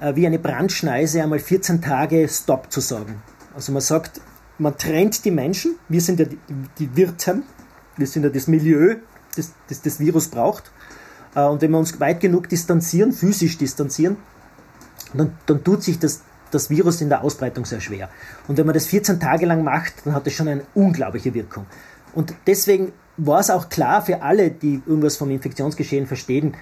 äh, 0.00 0.14
wie 0.16 0.26
eine 0.26 0.38
Brandschneise 0.38 1.22
einmal 1.22 1.38
14 1.38 1.80
Tage 1.80 2.28
Stopp 2.28 2.70
zu 2.70 2.80
sagen. 2.80 3.22
Also 3.54 3.72
man 3.72 3.82
sagt, 3.82 4.20
man 4.58 4.76
trennt 4.76 5.24
die 5.24 5.30
Menschen, 5.30 5.76
wir 5.88 6.00
sind 6.00 6.20
ja 6.20 6.26
die, 6.26 6.38
die 6.78 6.96
Wirten, 6.96 7.44
wir 7.96 8.06
sind 8.06 8.24
ja 8.24 8.28
das 8.28 8.48
Milieu, 8.48 8.96
das 9.36 9.52
das, 9.68 9.82
das 9.82 10.00
Virus 10.00 10.28
braucht. 10.28 10.72
Äh, 11.34 11.44
und 11.44 11.62
wenn 11.62 11.70
wir 11.70 11.78
uns 11.78 11.98
weit 12.00 12.20
genug 12.20 12.48
distanzieren, 12.48 13.12
physisch 13.12 13.58
distanzieren, 13.58 14.16
dann, 15.12 15.38
dann 15.46 15.62
tut 15.62 15.84
sich 15.84 16.00
das, 16.00 16.22
das 16.50 16.70
Virus 16.70 17.00
in 17.00 17.08
der 17.08 17.22
Ausbreitung 17.22 17.64
sehr 17.64 17.80
schwer. 17.80 18.08
Und 18.48 18.58
wenn 18.58 18.66
man 18.66 18.74
das 18.74 18.86
14 18.86 19.20
Tage 19.20 19.46
lang 19.46 19.62
macht, 19.62 20.04
dann 20.04 20.14
hat 20.14 20.26
das 20.26 20.32
schon 20.32 20.48
eine 20.48 20.62
unglaubliche 20.74 21.32
Wirkung. 21.34 21.66
Und 22.12 22.34
deswegen 22.46 22.92
war 23.16 23.40
es 23.40 23.50
auch 23.50 23.68
klar 23.68 24.04
für 24.04 24.22
alle, 24.22 24.50
die 24.50 24.82
irgendwas 24.86 25.16
vom 25.16 25.30
Infektionsgeschehen 25.30 26.06
verstehen, 26.06 26.54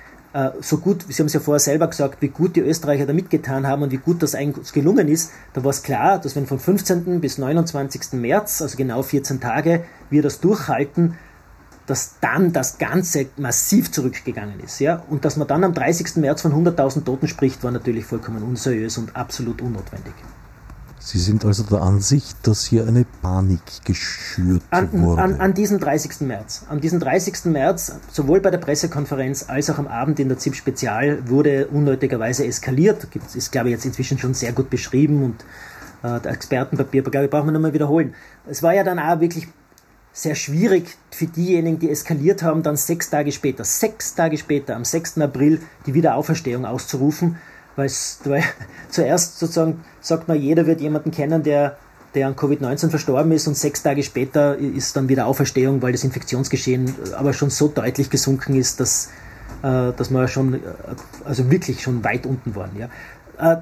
so 0.60 0.78
gut, 0.78 1.04
Sie 1.08 1.20
haben 1.20 1.26
es 1.26 1.34
ja 1.34 1.40
vorher 1.40 1.60
selber 1.60 1.86
gesagt, 1.88 2.22
wie 2.22 2.28
gut 2.28 2.56
die 2.56 2.60
Österreicher 2.60 3.04
da 3.04 3.12
mitgetan 3.12 3.66
haben 3.66 3.82
und 3.82 3.92
wie 3.92 3.98
gut 3.98 4.22
das 4.22 4.34
eigentlich 4.34 4.72
gelungen 4.72 5.08
ist, 5.08 5.30
da 5.52 5.62
war 5.62 5.70
es 5.70 5.82
klar, 5.82 6.18
dass 6.18 6.36
wenn 6.36 6.46
von 6.46 6.58
15. 6.58 7.20
bis 7.20 7.36
29. 7.36 8.14
März, 8.14 8.62
also 8.62 8.76
genau 8.76 9.02
14 9.02 9.40
Tage, 9.40 9.84
wir 10.08 10.22
das 10.22 10.40
durchhalten, 10.40 11.18
dass 11.86 12.14
dann 12.20 12.52
das 12.52 12.78
Ganze 12.78 13.26
massiv 13.36 13.90
zurückgegangen 13.90 14.60
ist. 14.60 14.78
Ja? 14.78 15.02
Und 15.10 15.24
dass 15.24 15.36
man 15.36 15.48
dann 15.48 15.64
am 15.64 15.74
30. 15.74 16.16
März 16.16 16.40
von 16.40 16.52
100.000 16.52 17.04
Toten 17.04 17.28
spricht, 17.28 17.62
war 17.62 17.70
natürlich 17.70 18.06
vollkommen 18.06 18.42
unseriös 18.42 18.96
und 18.98 19.14
absolut 19.16 19.60
unnotwendig. 19.60 20.14
Sie 21.04 21.18
sind 21.18 21.44
also 21.44 21.64
der 21.64 21.82
Ansicht, 21.82 22.36
dass 22.44 22.64
hier 22.64 22.86
eine 22.86 23.04
Panik 23.22 23.60
geschürt 23.84 24.62
an, 24.70 24.88
wurde. 24.92 25.20
An, 25.20 25.40
an 25.40 25.52
diesem 25.52 25.80
30. 25.80 26.20
März. 26.20 26.64
An 26.68 26.80
diesem 26.80 27.00
30. 27.00 27.46
März, 27.46 27.96
sowohl 28.12 28.40
bei 28.40 28.50
der 28.52 28.58
Pressekonferenz 28.58 29.46
als 29.48 29.68
auch 29.68 29.78
am 29.78 29.88
Abend 29.88 30.20
in 30.20 30.28
der 30.28 30.38
ZIP 30.38 30.54
Spezial, 30.54 31.28
wurde 31.28 31.66
unnötigerweise 31.66 32.46
eskaliert. 32.46 33.08
Das 33.14 33.34
ist, 33.34 33.50
glaube 33.50 33.68
ich, 33.68 33.72
jetzt 33.72 33.84
inzwischen 33.84 34.16
schon 34.18 34.34
sehr 34.34 34.52
gut 34.52 34.70
beschrieben 34.70 35.24
und 35.24 35.44
äh, 36.04 36.20
der 36.20 36.32
Expertenpapier, 36.32 37.02
glaube 37.02 37.24
ich, 37.24 37.30
brauchen 37.30 37.46
wir 37.46 37.52
nochmal 37.52 37.74
wiederholen. 37.74 38.14
Es 38.46 38.62
war 38.62 38.72
ja 38.72 38.84
dann 38.84 39.00
auch 39.00 39.18
wirklich 39.18 39.48
sehr 40.12 40.36
schwierig 40.36 40.96
für 41.10 41.26
diejenigen, 41.26 41.80
die 41.80 41.90
eskaliert 41.90 42.44
haben, 42.44 42.62
dann 42.62 42.76
sechs 42.76 43.10
Tage 43.10 43.32
später, 43.32 43.64
sechs 43.64 44.14
Tage 44.14 44.38
später, 44.38 44.76
am 44.76 44.84
6. 44.84 45.18
April, 45.18 45.60
die 45.86 45.94
Wiederauferstehung 45.94 46.64
auszurufen 46.64 47.38
weil, 47.76 47.90
zuerst 48.88 49.38
sozusagen 49.38 49.84
sagt 50.00 50.28
man, 50.28 50.40
jeder 50.40 50.66
wird 50.66 50.80
jemanden 50.80 51.10
kennen, 51.10 51.42
der, 51.42 51.76
der 52.14 52.26
an 52.26 52.34
Covid-19 52.34 52.90
verstorben 52.90 53.32
ist 53.32 53.46
und 53.46 53.56
sechs 53.56 53.82
Tage 53.82 54.02
später 54.02 54.56
ist 54.56 54.96
dann 54.96 55.08
wieder 55.08 55.26
Auferstehung, 55.26 55.82
weil 55.82 55.92
das 55.92 56.04
Infektionsgeschehen 56.04 56.94
aber 57.16 57.32
schon 57.32 57.50
so 57.50 57.68
deutlich 57.68 58.10
gesunken 58.10 58.54
ist, 58.54 58.80
dass, 58.80 59.08
äh, 59.62 59.92
dass 59.92 60.10
man 60.10 60.28
schon, 60.28 60.54
äh, 60.54 60.58
also 61.24 61.50
wirklich 61.50 61.82
schon 61.82 62.04
weit 62.04 62.26
unten 62.26 62.54
waren. 62.54 62.70
Ja. 62.78 62.88
Äh, 63.38 63.60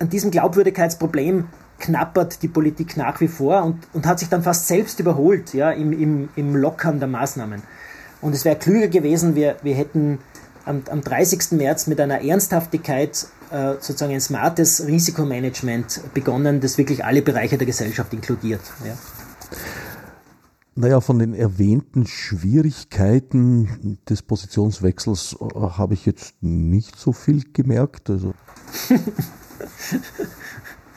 an 0.00 0.10
diesem 0.10 0.30
Glaubwürdigkeitsproblem 0.30 1.46
knappert 1.78 2.42
die 2.42 2.48
Politik 2.48 2.96
nach 2.96 3.20
wie 3.20 3.28
vor 3.28 3.62
und, 3.62 3.86
und 3.92 4.06
hat 4.06 4.18
sich 4.18 4.28
dann 4.28 4.42
fast 4.42 4.66
selbst 4.66 5.00
überholt 5.00 5.54
ja, 5.54 5.70
im, 5.70 5.92
im, 5.92 6.28
im 6.36 6.56
Lockern 6.56 6.98
der 6.98 7.08
Maßnahmen. 7.08 7.62
Und 8.20 8.34
es 8.34 8.44
wäre 8.44 8.56
klüger 8.56 8.88
gewesen, 8.88 9.34
wir, 9.34 9.56
wir 9.62 9.74
hätten 9.74 10.18
am, 10.64 10.82
am 10.90 11.00
30. 11.02 11.52
März 11.52 11.86
mit 11.86 12.00
einer 12.00 12.22
Ernsthaftigkeit 12.22 13.26
äh, 13.50 13.74
sozusagen 13.74 14.12
ein 14.12 14.20
smartes 14.20 14.86
Risikomanagement 14.86 16.00
begonnen, 16.14 16.60
das 16.60 16.78
wirklich 16.78 17.04
alle 17.04 17.22
Bereiche 17.22 17.58
der 17.58 17.66
Gesellschaft 17.66 18.12
inkludiert. 18.12 18.62
Ja. 18.84 18.96
Naja, 20.76 21.00
von 21.00 21.20
den 21.20 21.34
erwähnten 21.34 22.06
Schwierigkeiten 22.06 23.98
des 24.08 24.22
Positionswechsels 24.22 25.36
äh, 25.40 25.54
habe 25.54 25.94
ich 25.94 26.04
jetzt 26.04 26.34
nicht 26.42 26.98
so 26.98 27.12
viel 27.12 27.44
gemerkt. 27.52 28.10
Also 28.10 28.34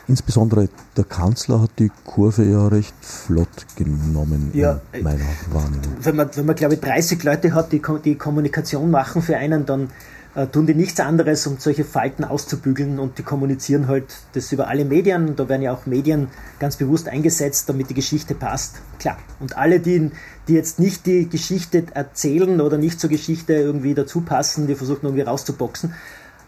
Insbesondere 0.08 0.70
der 0.96 1.04
Kanzler 1.04 1.62
hat 1.62 1.72
die 1.80 1.92
Kurve 2.06 2.46
ja 2.46 2.68
recht 2.68 2.96
flott 3.02 3.48
genommen 3.76 4.52
ja, 4.54 4.80
in 4.94 5.04
meiner 5.04 5.26
Wahrnehmung. 5.52 5.98
Wenn 6.02 6.16
man, 6.16 6.30
wenn 6.34 6.46
man 6.46 6.56
glaube 6.56 6.76
ich, 6.76 6.80
30 6.80 7.22
Leute 7.24 7.54
hat, 7.54 7.74
die 7.74 7.82
die 8.06 8.16
Kommunikation 8.16 8.90
machen 8.90 9.22
für 9.22 9.36
einen, 9.36 9.66
dann 9.66 9.90
äh, 10.34 10.48
tun 10.48 10.66
die 10.66 10.76
nichts 10.76 11.02
anderes, 11.02 11.46
um 11.46 11.58
solche 11.58 11.84
Falten 11.84 12.24
auszubügeln 12.24 13.00
und 13.00 13.18
die 13.18 13.24
kommunizieren 13.24 13.90
halt 13.90 14.06
das 14.32 14.52
über 14.54 14.70
alle 14.70 14.86
Medien. 14.86 15.36
Da 15.36 15.50
werden 15.50 15.64
ja 15.64 15.74
auch 15.74 15.86
Medien 15.86 16.30
ganz 16.60 16.78
bewusst 16.78 17.10
eingesetzt, 17.10 17.68
damit 17.68 17.90
die 17.90 17.94
Geschichte 17.94 18.34
passt. 18.34 18.76
Klar. 19.00 19.18
Und 19.42 19.58
alle, 19.58 19.82
die, 19.82 20.12
die 20.48 20.54
jetzt 20.54 20.80
nicht 20.80 21.06
die 21.06 21.28
Geschichte 21.28 21.84
erzählen 21.94 22.62
oder 22.62 22.78
nicht 22.78 23.02
zur 23.02 23.10
Geschichte 23.10 23.54
irgendwie 23.54 23.94
dazu 23.94 24.22
passen, 24.22 24.68
die 24.68 24.76
versuchen 24.76 25.06
irgendwie 25.06 25.24
rauszuboxen. 25.24 25.94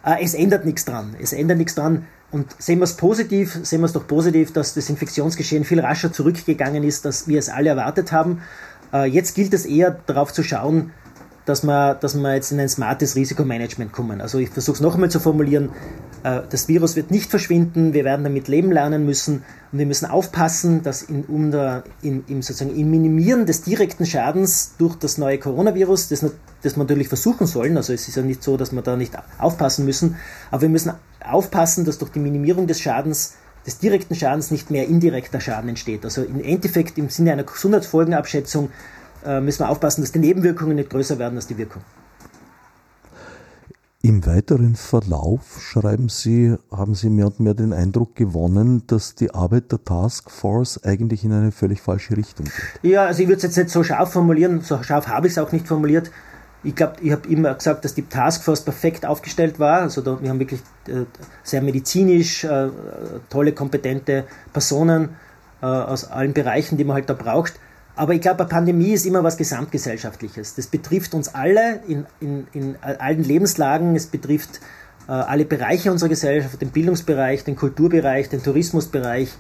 Äh, 0.06 0.24
es 0.24 0.34
ändert 0.34 0.64
nichts 0.64 0.86
dran. 0.86 1.16
Es 1.20 1.34
ändert 1.34 1.58
nichts 1.58 1.76
dran 1.76 2.06
und 2.32 2.56
sehen 2.60 2.80
wir 2.80 2.84
es 2.84 2.94
positiv, 2.94 3.60
sehen 3.64 3.82
wir 3.82 3.86
es 3.86 3.94
doch 3.94 4.08
positiv, 4.08 4.54
dass 4.54 4.74
das 4.74 4.90
Infektionsgeschehen 4.90 5.64
viel 5.64 5.80
rascher 5.80 6.12
zurückgegangen 6.12 6.84
ist, 6.84 7.06
als 7.06 7.28
wir 7.28 7.40
es 7.40 7.50
alle 7.50 7.70
erwartet 7.70 8.12
haben. 8.12 8.42
Äh, 8.94 9.06
jetzt 9.06 9.36
gilt 9.36 9.54
es 9.54 9.66
eher 9.66 9.98
darauf 10.06 10.32
zu 10.32 10.44
schauen, 10.44 10.92
dass 11.46 11.64
wir, 11.64 11.96
dass 11.96 12.14
wir 12.14 12.36
jetzt 12.36 12.52
in 12.52 12.60
ein 12.60 12.70
smartes 12.70 13.16
Risikomanagement 13.16 13.92
kommen. 13.92 14.22
Also 14.22 14.38
ich 14.38 14.50
versuche 14.50 14.76
es 14.76 14.82
noch 14.82 14.94
einmal 14.94 15.10
zu 15.10 15.20
formulieren, 15.20 15.70
äh, 16.24 16.42
das 16.48 16.68
Virus 16.68 16.96
wird 16.96 17.10
nicht 17.10 17.32
verschwinden, 17.32 17.94
wir 17.94 18.06
werden 18.06 18.24
damit 18.24 18.48
leben 18.48 18.72
lernen 18.72 19.06
müssen 19.06 19.44
und 19.72 19.80
wir 19.80 19.88
müssen 19.88 20.06
aufpassen, 20.06 20.84
dass 20.84 21.02
in, 21.02 21.24
um 21.26 21.50
der, 21.50 21.84
in, 22.04 22.24
im, 22.28 22.44
sozusagen 22.44 22.78
im 22.78 22.92
Minimieren 22.92 23.48
des 23.48 23.64
direkten 23.64 24.06
Schadens 24.06 24.76
durch 24.78 24.96
das 24.96 25.18
neue 25.18 25.40
Coronavirus, 25.40 26.10
das, 26.10 26.24
das 26.62 26.76
wir 26.76 26.84
natürlich 26.84 27.08
versuchen 27.08 27.48
sollen, 27.48 27.78
also 27.78 27.94
es 27.94 28.08
ist 28.08 28.16
ja 28.16 28.22
nicht 28.22 28.44
so, 28.44 28.56
dass 28.56 28.72
wir 28.72 28.84
da 28.84 28.96
nicht 28.96 29.18
aufpassen 29.40 29.86
müssen, 29.86 30.18
aber 30.52 30.62
wir 30.64 30.70
müssen 30.70 30.92
aufpassen, 31.24 31.86
dass 31.86 31.98
durch 31.98 32.12
die 32.12 32.20
Minimierung 32.20 32.68
des 32.68 32.80
Schadens 32.80 33.36
des 33.66 33.78
direkten 33.78 34.16
Schadens 34.16 34.52
nicht 34.52 34.72
mehr 34.72 34.88
indirekter 34.88 35.40
Schaden 35.40 35.70
entsteht. 35.70 36.04
Also 36.06 36.24
im 36.24 36.42
Endeffekt 36.44 36.98
im 36.98 37.10
Sinne 37.10 37.34
einer 37.34 37.44
Gesundheitsfolgenabschätzung 37.44 38.70
äh, 39.26 39.42
müssen 39.42 39.60
wir 39.60 39.70
aufpassen, 39.70 40.02
dass 40.02 40.12
die 40.12 40.20
Nebenwirkungen 40.20 40.76
nicht 40.76 40.90
größer 40.90 41.20
werden 41.20 41.36
als 41.36 41.48
die 41.48 41.58
Wirkung. 41.58 41.82
Im 44.02 44.26
weiteren 44.26 44.76
Verlauf, 44.76 45.62
schreiben 45.62 46.08
Sie, 46.08 46.56
haben 46.72 46.96
Sie 46.96 47.10
mehr 47.10 47.28
und 47.28 47.42
mehr 47.42 47.54
den 47.54 47.74
Eindruck 47.74 48.16
gewonnen, 48.16 48.84
dass 48.88 49.14
die 49.14 49.32
Arbeit 49.32 49.74
der 49.74 49.84
Taskforce 49.84 50.82
eigentlich 50.86 51.26
in 51.26 51.34
eine 51.34 51.52
völlig 51.52 51.82
falsche 51.82 52.16
Richtung 52.16 52.46
geht. 52.46 52.92
Ja, 52.92 53.06
also 53.08 53.22
ich 53.22 53.28
würde 53.28 53.38
es 53.38 53.44
jetzt 53.44 53.58
nicht 53.58 53.70
so 53.70 53.84
scharf 53.84 54.14
formulieren, 54.14 54.62
so 54.62 54.82
scharf 54.82 55.10
habe 55.10 55.28
ich 55.28 55.34
es 55.34 55.38
auch 55.38 55.52
nicht 55.52 55.68
formuliert. 55.68 56.12
Ich 56.64 56.76
glaube, 56.76 56.96
ich 57.02 57.12
habe 57.12 57.28
immer 57.30 57.54
gesagt, 57.54 57.86
dass 57.86 57.96
die 57.96 58.04
Taskforce 58.08 58.62
perfekt 58.62 59.06
aufgestellt 59.06 59.60
war. 59.60 59.82
Also 59.82 60.02
da, 60.02 60.22
wir 60.22 60.30
haben 60.30 60.40
wirklich 60.40 60.62
äh, 60.88 61.06
sehr 61.44 61.62
medizinisch 61.62 62.44
äh, 62.44 62.70
tolle, 63.30 63.54
kompetente 63.54 64.26
Personen 64.52 65.16
äh, 65.62 65.66
aus 65.66 66.10
allen 66.10 66.34
Bereichen, 66.34 66.78
die 66.78 66.84
man 66.84 66.96
halt 66.96 67.10
da 67.10 67.14
braucht. 67.14 67.54
Aber 67.96 68.14
ich 68.14 68.22
glaube, 68.22 68.40
eine 68.42 68.50
Pandemie 68.50 68.92
ist 68.92 69.06
immer 69.06 69.24
was 69.24 69.38
Gesamtgesellschaftliches. 69.38 70.56
Das 70.56 70.68
betrifft 70.68 71.14
uns 71.14 71.34
alle 71.34 71.82
in, 71.88 72.06
in, 72.20 72.48
in 72.54 72.76
allen 72.82 73.24
Lebenslagen. 73.24 73.96
Es 73.96 74.08
betrifft 74.08 74.62
alle 75.08 75.44
Bereiche 75.44 75.92
unserer 75.92 76.08
Gesellschaft, 76.08 76.62
den 76.62 76.70
Bildungsbereich, 76.70 77.44
den 77.44 77.56
Kulturbereich, 77.56 78.30
den 78.30 78.44
Tourismusbereich, 78.44 79.34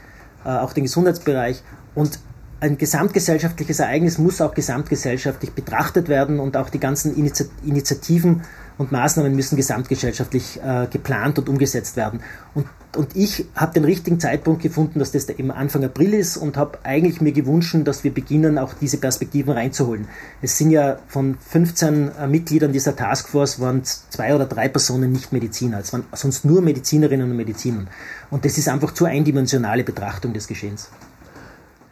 äh, 0.44 0.50
auch 0.50 0.74
den 0.74 0.84
Gesundheitsbereich. 0.84 1.64
Und 1.96 2.20
ein 2.62 2.78
gesamtgesellschaftliches 2.78 3.80
Ereignis 3.80 4.18
muss 4.18 4.42
auch 4.42 4.54
gesamtgesellschaftlich 4.54 5.52
betrachtet 5.54 6.10
werden 6.10 6.40
und 6.40 6.58
auch 6.58 6.70
die 6.70 6.80
ganzen 6.80 7.16
Initiativen 7.16 8.42
und 8.78 8.92
Maßnahmen 8.92 9.36
müssen 9.36 9.56
gesamtgesellschaftlich 9.56 10.60
äh, 10.64 10.88
geplant 10.88 11.38
und 11.40 11.50
umgesetzt 11.50 11.96
werden. 11.98 12.22
Und, 12.54 12.66
und 12.96 13.16
ich 13.16 13.46
habe 13.56 13.74
den 13.74 13.84
richtigen 13.86 14.20
Zeitpunkt 14.20 14.62
gefunden, 14.62 15.00
dass 15.00 15.12
das 15.12 15.26
im 15.26 15.52
Anfang 15.52 15.84
April 15.84 16.14
ist 16.14 16.38
und 16.38 16.58
habe 16.58 16.80
eigentlich 16.84 17.22
mir 17.22 17.34
gewünscht, 17.34 17.76
dass 17.84 18.04
wir 18.04 18.14
beginnen, 18.14 18.58
auch 18.58 18.74
diese 18.74 18.98
Perspektiven 18.98 19.52
reinzuholen. 19.52 20.08
Es 20.42 20.58
sind 20.58 20.72
ja 20.72 21.00
von 21.08 21.38
15 21.40 22.12
äh, 22.12 22.28
Mitgliedern 22.28 22.72
dieser 22.72 22.96
Taskforce 22.96 23.60
waren 23.60 23.84
zwei 23.84 24.34
oder 24.34 24.46
drei 24.46 24.70
Personen 24.70 25.12
nicht 25.12 25.32
Mediziner. 25.32 25.80
Es 25.80 25.94
waren 25.94 26.06
sonst 26.14 26.46
nur 26.46 26.62
Medizinerinnen 26.62 27.30
und 27.30 27.38
Mediziner. 27.38 27.86
Und 28.32 28.46
das 28.46 28.58
ist 28.58 28.68
einfach 28.70 28.94
zu 28.94 29.06
eindimensionale 29.06 29.84
Betrachtung 29.84 30.34
des 30.34 30.48
Geschehens. 30.48 30.90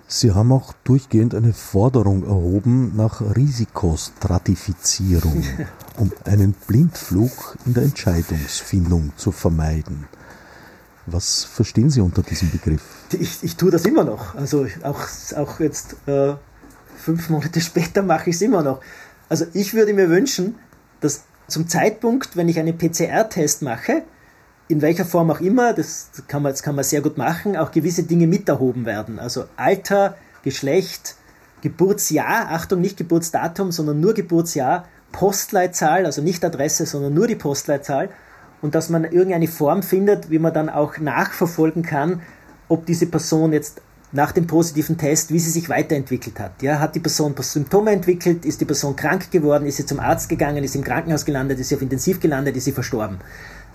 Sie 0.09 0.31
haben 0.31 0.53
auch 0.53 0.71
durchgehend 0.85 1.35
eine 1.35 1.51
Forderung 1.51 2.23
erhoben 2.23 2.95
nach 2.95 3.19
Risikostratifizierung, 3.35 5.43
um 5.97 6.13
einen 6.23 6.53
Blindflug 6.53 7.57
in 7.65 7.73
der 7.73 7.83
Entscheidungsfindung 7.83 9.11
zu 9.17 9.33
vermeiden. 9.33 10.07
Was 11.07 11.43
verstehen 11.43 11.89
Sie 11.89 11.99
unter 11.99 12.23
diesem 12.23 12.49
Begriff? 12.51 12.83
Ich, 13.19 13.43
ich 13.43 13.57
tue 13.57 13.69
das 13.69 13.85
immer 13.85 14.05
noch. 14.05 14.33
Also 14.35 14.65
auch, 14.83 15.01
auch 15.35 15.59
jetzt 15.59 15.97
äh, 16.07 16.35
fünf 16.97 17.29
Monate 17.29 17.59
später 17.59 18.01
mache 18.01 18.29
ich 18.29 18.37
es 18.37 18.41
immer 18.41 18.63
noch. 18.63 18.79
Also 19.27 19.45
ich 19.53 19.73
würde 19.73 19.93
mir 19.93 20.09
wünschen, 20.09 20.55
dass 21.01 21.25
zum 21.47 21.67
Zeitpunkt, 21.67 22.37
wenn 22.37 22.47
ich 22.49 22.59
einen 22.59 22.77
PCR-Test 22.77 23.61
mache, 23.61 24.03
in 24.67 24.81
welcher 24.81 25.05
Form 25.05 25.31
auch 25.31 25.39
immer, 25.39 25.73
das 25.73 26.09
kann 26.27 26.43
man, 26.43 26.51
das 26.51 26.63
kann 26.63 26.75
man 26.75 26.83
sehr 26.83 27.01
gut 27.01 27.17
machen, 27.17 27.55
auch 27.55 27.71
gewisse 27.71 28.03
Dinge 28.03 28.27
mit 28.27 28.49
erhoben 28.49 28.85
werden. 28.85 29.19
Also 29.19 29.45
Alter, 29.55 30.17
Geschlecht, 30.43 31.15
Geburtsjahr, 31.61 32.51
Achtung, 32.51 32.81
nicht 32.81 32.97
Geburtsdatum, 32.97 33.71
sondern 33.71 33.99
nur 33.99 34.13
Geburtsjahr, 34.13 34.85
Postleitzahl, 35.11 36.05
also 36.05 36.21
nicht 36.21 36.43
Adresse, 36.43 36.85
sondern 36.85 37.13
nur 37.13 37.27
die 37.27 37.35
Postleitzahl 37.35 38.09
und 38.61 38.75
dass 38.75 38.89
man 38.89 39.05
irgendeine 39.05 39.47
Form 39.47 39.83
findet, 39.83 40.29
wie 40.29 40.39
man 40.39 40.53
dann 40.53 40.69
auch 40.69 40.97
nachverfolgen 40.97 41.83
kann, 41.83 42.21
ob 42.67 42.85
diese 42.85 43.05
Person 43.05 43.53
jetzt 43.53 43.81
nach 44.11 44.31
dem 44.31 44.47
positiven 44.47 44.97
Test, 44.97 45.31
wie 45.31 45.39
sie 45.39 45.49
sich 45.49 45.69
weiterentwickelt 45.69 46.39
hat. 46.39 46.61
Ja, 46.61 46.79
hat 46.79 46.95
die 46.95 46.99
Person 46.99 47.35
Symptome 47.37 47.91
entwickelt, 47.91 48.45
ist 48.45 48.61
die 48.61 48.65
Person 48.65 48.95
krank 48.95 49.31
geworden, 49.31 49.65
ist 49.65 49.77
sie 49.77 49.85
zum 49.85 49.99
Arzt 49.99 50.29
gegangen, 50.29 50.63
ist 50.63 50.75
im 50.75 50.83
Krankenhaus 50.83 51.25
gelandet, 51.25 51.59
ist 51.59 51.69
sie 51.69 51.75
auf 51.75 51.81
Intensiv 51.81 52.19
gelandet, 52.19 52.55
ist 52.55 52.63
sie 52.63 52.71
verstorben. 52.71 53.19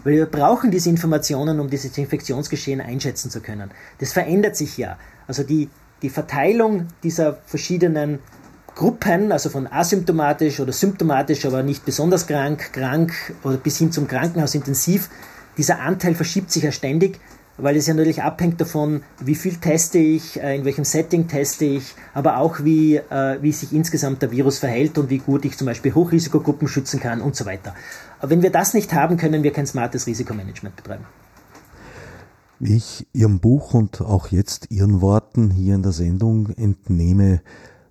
Weil 0.04 0.14
wir 0.14 0.26
brauchen 0.26 0.70
diese 0.70 0.90
Informationen, 0.90 1.60
um 1.60 1.70
dieses 1.70 1.96
Infektionsgeschehen 1.96 2.80
einschätzen 2.80 3.30
zu 3.30 3.40
können. 3.40 3.70
Das 3.98 4.12
verändert 4.12 4.56
sich 4.56 4.76
ja. 4.76 4.98
Also 5.26 5.42
die, 5.42 5.68
die 6.02 6.10
Verteilung 6.10 6.88
dieser 7.02 7.34
verschiedenen 7.46 8.18
Gruppen, 8.74 9.32
also 9.32 9.50
von 9.50 9.66
asymptomatisch 9.66 10.60
oder 10.60 10.72
symptomatisch, 10.72 11.44
aber 11.44 11.62
nicht 11.62 11.84
besonders 11.84 12.26
krank, 12.26 12.72
krank 12.72 13.12
oder 13.44 13.56
bis 13.58 13.78
hin 13.78 13.92
zum 13.92 14.08
Krankenhaus 14.08 14.54
intensiv, 14.54 15.08
dieser 15.56 15.80
Anteil 15.80 16.14
verschiebt 16.14 16.50
sich 16.50 16.62
ja 16.62 16.72
ständig 16.72 17.20
weil 17.62 17.76
es 17.76 17.86
ja 17.86 17.94
natürlich 17.94 18.22
abhängt 18.22 18.60
davon, 18.60 19.02
wie 19.20 19.34
viel 19.34 19.56
teste 19.56 19.98
ich, 19.98 20.40
äh, 20.40 20.56
in 20.56 20.64
welchem 20.64 20.84
Setting 20.84 21.28
teste 21.28 21.64
ich, 21.64 21.94
aber 22.12 22.38
auch 22.38 22.64
wie, 22.64 22.96
äh, 22.96 23.38
wie 23.40 23.52
sich 23.52 23.72
insgesamt 23.72 24.20
der 24.22 24.30
Virus 24.30 24.58
verhält 24.58 24.98
und 24.98 25.10
wie 25.10 25.18
gut 25.18 25.44
ich 25.44 25.56
zum 25.56 25.66
Beispiel 25.66 25.94
Hochrisikogruppen 25.94 26.68
schützen 26.68 27.00
kann 27.00 27.20
und 27.20 27.36
so 27.36 27.46
weiter. 27.46 27.74
Aber 28.18 28.30
wenn 28.30 28.42
wir 28.42 28.50
das 28.50 28.74
nicht 28.74 28.92
haben, 28.92 29.16
können 29.16 29.42
wir 29.42 29.52
kein 29.52 29.66
smartes 29.66 30.06
Risikomanagement 30.06 30.76
betreiben. 30.76 31.04
Wie 32.58 32.76
ich 32.76 33.06
Ihrem 33.12 33.40
Buch 33.40 33.74
und 33.74 34.00
auch 34.00 34.28
jetzt 34.28 34.70
Ihren 34.70 35.00
Worten 35.00 35.50
hier 35.50 35.74
in 35.74 35.82
der 35.82 35.92
Sendung 35.92 36.50
entnehme, 36.50 37.40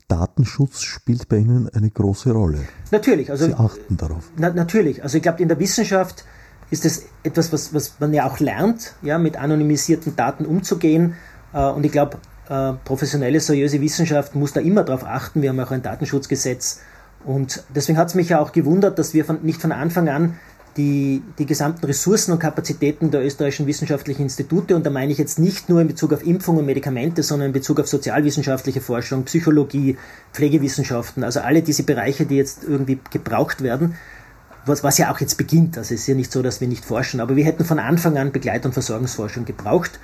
Datenschutz 0.07 0.81
spielt 0.81 1.29
bei 1.29 1.37
Ihnen 1.37 1.69
eine 1.69 1.89
große 1.89 2.31
Rolle. 2.31 2.59
Natürlich. 2.91 3.31
Also, 3.31 3.45
Sie 3.47 3.53
achten 3.53 3.95
darauf. 3.95 4.29
Na, 4.37 4.49
natürlich. 4.49 5.03
Also 5.03 5.17
ich 5.17 5.23
glaube, 5.23 5.41
in 5.41 5.47
der 5.47 5.59
Wissenschaft 5.59 6.25
ist 6.71 6.85
es 6.85 7.05
etwas, 7.23 7.53
was, 7.53 7.73
was 7.73 7.99
man 7.99 8.13
ja 8.13 8.27
auch 8.27 8.39
lernt, 8.39 8.95
ja, 9.03 9.19
mit 9.19 9.37
anonymisierten 9.37 10.15
Daten 10.15 10.45
umzugehen. 10.45 11.15
Äh, 11.53 11.67
und 11.67 11.85
ich 11.85 11.91
glaube, 11.91 12.17
äh, 12.49 12.73
professionelle, 12.83 13.39
seriöse 13.39 13.79
Wissenschaft 13.81 14.33
muss 14.35 14.53
da 14.53 14.61
immer 14.61 14.83
darauf 14.83 15.03
achten. 15.03 15.41
Wir 15.41 15.49
haben 15.49 15.59
auch 15.59 15.71
ein 15.71 15.83
Datenschutzgesetz. 15.83 16.79
Und 17.23 17.63
deswegen 17.75 17.99
hat 17.99 18.07
es 18.07 18.15
mich 18.15 18.29
ja 18.29 18.39
auch 18.39 18.51
gewundert, 18.51 18.97
dass 18.97 19.13
wir 19.13 19.25
von, 19.25 19.39
nicht 19.43 19.61
von 19.61 19.71
Anfang 19.71 20.09
an 20.09 20.39
die, 20.77 21.21
die 21.37 21.45
gesamten 21.45 21.85
Ressourcen 21.85 22.31
und 22.31 22.39
Kapazitäten 22.39 23.11
der 23.11 23.23
österreichischen 23.23 23.67
wissenschaftlichen 23.67 24.23
Institute, 24.23 24.75
und 24.75 24.85
da 24.85 24.89
meine 24.89 25.11
ich 25.11 25.17
jetzt 25.17 25.37
nicht 25.37 25.69
nur 25.69 25.81
in 25.81 25.87
Bezug 25.87 26.13
auf 26.13 26.25
Impfung 26.25 26.57
und 26.57 26.65
Medikamente, 26.65 27.23
sondern 27.23 27.47
in 27.47 27.53
Bezug 27.53 27.79
auf 27.79 27.87
sozialwissenschaftliche 27.87 28.79
Forschung, 28.79 29.25
Psychologie, 29.25 29.97
Pflegewissenschaften, 30.31 31.23
also 31.23 31.41
alle 31.41 31.61
diese 31.61 31.83
Bereiche, 31.83 32.25
die 32.25 32.37
jetzt 32.37 32.63
irgendwie 32.63 32.99
gebraucht 33.11 33.61
werden, 33.63 33.95
was, 34.65 34.83
was 34.83 34.97
ja 34.97 35.11
auch 35.11 35.19
jetzt 35.19 35.37
beginnt. 35.37 35.77
Also 35.77 35.93
es 35.93 36.01
ist 36.01 36.07
ja 36.07 36.15
nicht 36.15 36.31
so, 36.31 36.41
dass 36.41 36.61
wir 36.61 36.67
nicht 36.67 36.85
forschen, 36.85 37.19
aber 37.19 37.35
wir 37.35 37.45
hätten 37.45 37.65
von 37.65 37.79
Anfang 37.79 38.17
an 38.17 38.31
Begleit- 38.31 38.65
und 38.65 38.73
Versorgungsforschung 38.73 39.45
gebraucht. 39.45 39.99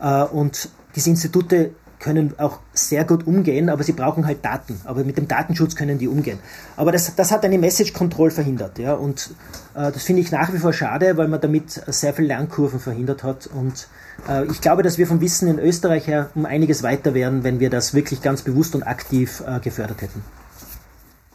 Äh, 0.00 0.24
und 0.24 0.68
diese 0.94 1.10
Institute 1.10 1.70
können 1.98 2.34
auch 2.38 2.60
sehr 2.72 3.04
gut 3.04 3.26
umgehen, 3.26 3.68
aber 3.68 3.82
sie 3.82 3.92
brauchen 3.92 4.26
halt 4.26 4.44
Daten. 4.44 4.80
Aber 4.84 5.04
mit 5.04 5.16
dem 5.16 5.26
Datenschutz 5.26 5.74
können 5.74 5.98
die 5.98 6.08
umgehen. 6.08 6.38
Aber 6.76 6.92
das, 6.92 7.14
das 7.16 7.32
hat 7.32 7.44
eine 7.44 7.58
Message 7.58 7.92
Control 7.92 8.30
verhindert. 8.30 8.78
Ja? 8.78 8.94
Und 8.94 9.30
äh, 9.74 9.90
das 9.90 10.04
finde 10.04 10.22
ich 10.22 10.30
nach 10.30 10.52
wie 10.52 10.58
vor 10.58 10.72
schade, 10.72 11.16
weil 11.16 11.28
man 11.28 11.40
damit 11.40 11.70
sehr 11.88 12.14
viel 12.14 12.26
Lernkurven 12.26 12.78
verhindert 12.80 13.24
hat. 13.24 13.48
Und 13.48 13.88
äh, 14.28 14.46
ich 14.46 14.60
glaube, 14.60 14.82
dass 14.82 14.98
wir 14.98 15.06
vom 15.06 15.20
Wissen 15.20 15.48
in 15.48 15.58
Österreich 15.58 16.06
her 16.06 16.30
um 16.34 16.46
einiges 16.46 16.82
weiter 16.82 17.14
wären, 17.14 17.42
wenn 17.42 17.60
wir 17.60 17.70
das 17.70 17.94
wirklich 17.94 18.22
ganz 18.22 18.42
bewusst 18.42 18.74
und 18.74 18.84
aktiv 18.84 19.42
äh, 19.46 19.58
gefördert 19.60 20.02
hätten. 20.02 20.22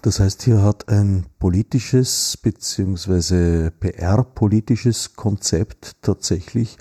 Das 0.04 0.20
heißt, 0.20 0.44
hier 0.44 0.62
hat 0.62 0.90
ein 0.90 1.26
politisches 1.40 2.38
bzw. 2.42 3.70
PR-politisches 3.70 5.16
Konzept 5.16 5.94
tatsächlich 6.02 6.78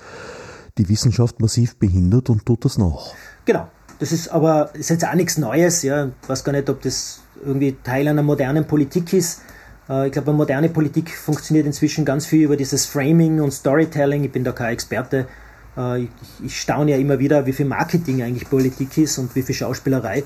die 0.77 0.89
Wissenschaft 0.89 1.39
massiv 1.39 1.77
behindert 1.77 2.31
und 2.31 2.45
tut 2.45 2.65
das 2.65 2.79
noch. 2.79 3.15
Genau. 3.45 3.69
Das 4.01 4.11
ist 4.11 4.29
aber 4.29 4.75
ist 4.75 4.91
jetzt 4.91 5.07
auch 5.07 5.15
nichts 5.15 5.39
Neues. 5.39 5.85
Ja. 5.85 6.11
Ich 6.21 6.29
weiß 6.29 6.43
gar 6.43 6.51
nicht, 6.51 6.69
ob 6.69 6.83
das 6.83 7.21
irgendwie 7.45 7.77
Teil 7.85 8.09
einer 8.09 8.25
modernen 8.25 8.67
Politik 8.67 9.13
ist. 9.13 9.43
Äh, 9.89 10.07
ich 10.09 10.13
glaube, 10.13 10.33
moderne 10.33 10.69
Politik 10.69 11.17
funktioniert 11.17 11.67
inzwischen 11.67 12.05
ganz 12.05 12.27
viel 12.27 12.43
über 12.43 12.57
dieses 12.57 12.87
Framing 12.87 13.41
und 13.41 13.53
Storytelling. 13.53 14.25
Ich 14.25 14.33
bin 14.33 14.43
da 14.43 14.51
kein 14.51 14.73
Experte. 14.73 15.29
Äh, 15.77 16.09
ich 16.45 16.61
staune 16.61 16.91
ja 16.91 16.97
immer 16.97 17.21
wieder, 17.21 17.47
wie 17.47 17.53
viel 17.53 17.67
Marketing 17.67 18.21
eigentlich 18.21 18.51
Politik 18.51 18.99
ist 18.99 19.19
und 19.19 19.33
wie 19.37 19.43
viel 19.43 19.55
Schauspielerei. 19.55 20.25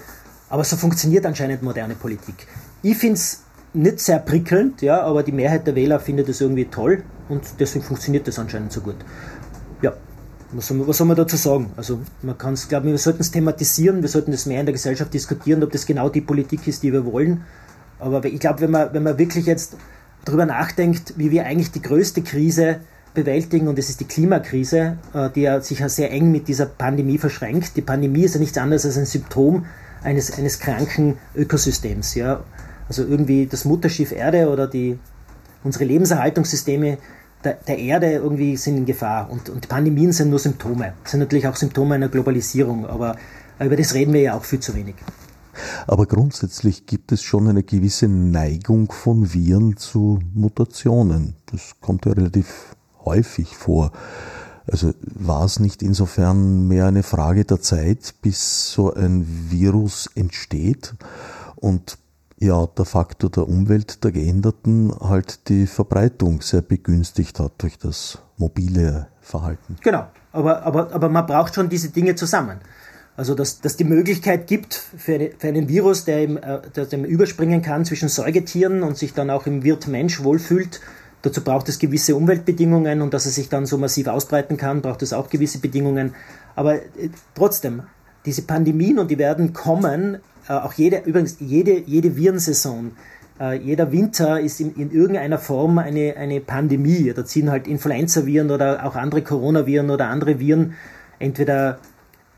Aber 0.48 0.64
so 0.64 0.76
funktioniert 0.76 1.26
anscheinend 1.26 1.62
moderne 1.62 1.94
Politik. 1.94 2.46
Ich 2.82 2.96
finde 2.96 3.14
es 3.14 3.42
nicht 3.74 4.00
sehr 4.00 4.18
prickelnd, 4.18 4.82
ja, 4.82 5.02
aber 5.02 5.22
die 5.22 5.32
Mehrheit 5.32 5.66
der 5.66 5.74
Wähler 5.74 6.00
findet 6.00 6.28
es 6.28 6.40
irgendwie 6.40 6.66
toll 6.66 7.02
und 7.28 7.42
deswegen 7.58 7.84
funktioniert 7.84 8.26
das 8.26 8.38
anscheinend 8.38 8.72
so 8.72 8.80
gut. 8.80 8.96
Ja, 9.82 9.92
was 10.52 10.68
soll, 10.68 10.86
was 10.86 10.96
soll 10.96 11.06
man 11.06 11.16
dazu 11.16 11.36
sagen? 11.36 11.70
Also 11.76 12.00
man 12.22 12.38
kann 12.38 12.54
es, 12.54 12.68
glaube 12.68 12.86
wir 12.86 12.98
sollten 12.98 13.20
es 13.20 13.30
thematisieren, 13.30 14.02
wir 14.02 14.08
sollten 14.08 14.30
das 14.30 14.46
mehr 14.46 14.60
in 14.60 14.66
der 14.66 14.72
Gesellschaft 14.72 15.12
diskutieren, 15.12 15.62
ob 15.62 15.72
das 15.72 15.84
genau 15.84 16.08
die 16.08 16.20
Politik 16.20 16.66
ist, 16.66 16.82
die 16.82 16.92
wir 16.92 17.04
wollen. 17.04 17.44
Aber 17.98 18.24
ich 18.24 18.40
glaube, 18.40 18.60
wenn 18.60 18.70
man, 18.70 18.92
wenn 18.92 19.02
man 19.02 19.18
wirklich 19.18 19.46
jetzt 19.46 19.76
darüber 20.24 20.46
nachdenkt, 20.46 21.14
wie 21.16 21.30
wir 21.30 21.46
eigentlich 21.46 21.72
die 21.72 21.82
größte 21.82 22.22
Krise 22.22 22.80
bewältigen, 23.14 23.68
und 23.68 23.78
das 23.78 23.88
ist 23.88 24.00
die 24.00 24.04
Klimakrise, 24.04 24.98
äh, 25.14 25.30
die 25.34 25.42
ja 25.42 25.60
sich 25.60 25.80
ja 25.80 25.88
sehr 25.88 26.10
eng 26.12 26.30
mit 26.30 26.48
dieser 26.48 26.66
Pandemie 26.66 27.18
verschränkt. 27.18 27.76
Die 27.76 27.82
Pandemie 27.82 28.24
ist 28.24 28.34
ja 28.34 28.40
nichts 28.40 28.58
anderes 28.58 28.84
als 28.84 28.98
ein 28.98 29.06
Symptom 29.06 29.66
eines, 30.02 30.36
eines 30.36 30.58
kranken 30.58 31.16
Ökosystems. 31.34 32.14
Ja. 32.14 32.44
Also 32.88 33.02
irgendwie 33.04 33.46
das 33.46 33.64
Mutterschiff 33.64 34.12
Erde 34.12 34.48
oder 34.48 34.66
die, 34.66 34.98
unsere 35.64 35.84
Lebenserhaltungssysteme 35.84 36.98
der, 37.44 37.54
der 37.54 37.78
Erde 37.78 38.12
irgendwie 38.12 38.56
sind 38.56 38.76
in 38.76 38.86
Gefahr. 38.86 39.30
Und, 39.30 39.48
und 39.48 39.68
Pandemien 39.68 40.12
sind 40.12 40.30
nur 40.30 40.38
Symptome. 40.38 40.94
sind 41.04 41.20
natürlich 41.20 41.46
auch 41.46 41.56
Symptome 41.56 41.94
einer 41.94 42.08
Globalisierung, 42.08 42.86
aber 42.86 43.16
über 43.60 43.76
das 43.76 43.94
reden 43.94 44.12
wir 44.12 44.20
ja 44.20 44.34
auch 44.34 44.44
viel 44.44 44.60
zu 44.60 44.74
wenig. 44.74 44.96
Aber 45.86 46.06
grundsätzlich 46.06 46.86
gibt 46.86 47.12
es 47.12 47.22
schon 47.22 47.48
eine 47.48 47.62
gewisse 47.62 48.08
Neigung 48.08 48.92
von 48.92 49.32
Viren 49.32 49.76
zu 49.76 50.18
Mutationen. 50.34 51.34
Das 51.46 51.76
kommt 51.80 52.04
ja 52.04 52.12
relativ 52.12 52.76
häufig 53.04 53.56
vor. 53.56 53.92
Also 54.70 54.92
war 55.00 55.44
es 55.44 55.60
nicht 55.60 55.82
insofern 55.82 56.66
mehr 56.66 56.86
eine 56.86 57.02
Frage 57.02 57.44
der 57.44 57.60
Zeit, 57.60 58.16
bis 58.20 58.72
so 58.72 58.92
ein 58.92 59.24
Virus 59.48 60.10
entsteht 60.14 60.94
und 61.54 61.98
ja, 62.38 62.66
der 62.66 62.84
Faktor 62.84 63.30
der 63.30 63.48
Umwelt, 63.48 64.04
der 64.04 64.12
Geänderten, 64.12 64.92
halt 65.00 65.48
die 65.48 65.66
Verbreitung 65.66 66.42
sehr 66.42 66.62
begünstigt 66.62 67.40
hat 67.40 67.52
durch 67.58 67.78
das 67.78 68.18
mobile 68.36 69.08
Verhalten. 69.20 69.76
Genau, 69.82 70.06
aber, 70.32 70.62
aber, 70.64 70.92
aber 70.92 71.08
man 71.08 71.26
braucht 71.26 71.54
schon 71.54 71.68
diese 71.68 71.88
Dinge 71.88 72.14
zusammen. 72.14 72.58
Also, 73.16 73.34
dass, 73.34 73.62
dass 73.62 73.76
die 73.78 73.84
Möglichkeit 73.84 74.46
gibt 74.46 74.74
für, 74.74 75.30
für 75.38 75.48
einen 75.48 75.68
Virus, 75.68 76.04
der, 76.04 76.22
im, 76.22 76.36
äh, 76.36 76.60
der 76.76 76.84
dem 76.84 77.04
überspringen 77.04 77.62
kann 77.62 77.86
zwischen 77.86 78.10
Säugetieren 78.10 78.82
und 78.82 78.98
sich 78.98 79.14
dann 79.14 79.30
auch 79.30 79.46
im 79.46 79.64
Wirt 79.64 79.88
Mensch 79.88 80.22
wohlfühlt, 80.22 80.80
Dazu 81.26 81.42
braucht 81.42 81.68
es 81.68 81.80
gewisse 81.80 82.14
Umweltbedingungen 82.14 83.02
und 83.02 83.12
dass 83.12 83.26
er 83.26 83.32
sich 83.32 83.48
dann 83.48 83.66
so 83.66 83.78
massiv 83.78 84.06
ausbreiten 84.06 84.56
kann, 84.56 84.80
braucht 84.80 85.02
es 85.02 85.12
auch 85.12 85.28
gewisse 85.28 85.58
Bedingungen. 85.58 86.14
Aber 86.54 86.76
äh, 86.76 87.10
trotzdem, 87.34 87.82
diese 88.24 88.42
Pandemien 88.42 89.00
und 89.00 89.10
die 89.10 89.18
werden 89.18 89.52
kommen, 89.52 90.18
auch 90.54 90.72
jede, 90.74 91.02
übrigens 91.04 91.36
jede, 91.40 91.78
jede 91.80 92.16
Virensaison, 92.16 92.92
äh, 93.40 93.58
jeder 93.58 93.92
Winter 93.92 94.40
ist 94.40 94.60
in, 94.60 94.74
in, 94.74 94.90
irgendeiner 94.90 95.38
Form 95.38 95.78
eine, 95.78 96.16
eine 96.16 96.40
Pandemie. 96.40 97.12
Da 97.14 97.24
ziehen 97.24 97.50
halt 97.50 97.66
Influenza-Viren 97.66 98.50
oder 98.50 98.84
auch 98.86 98.96
andere 98.96 99.22
Coronaviren 99.22 99.90
oder 99.90 100.08
andere 100.08 100.38
Viren 100.38 100.74
entweder 101.18 101.78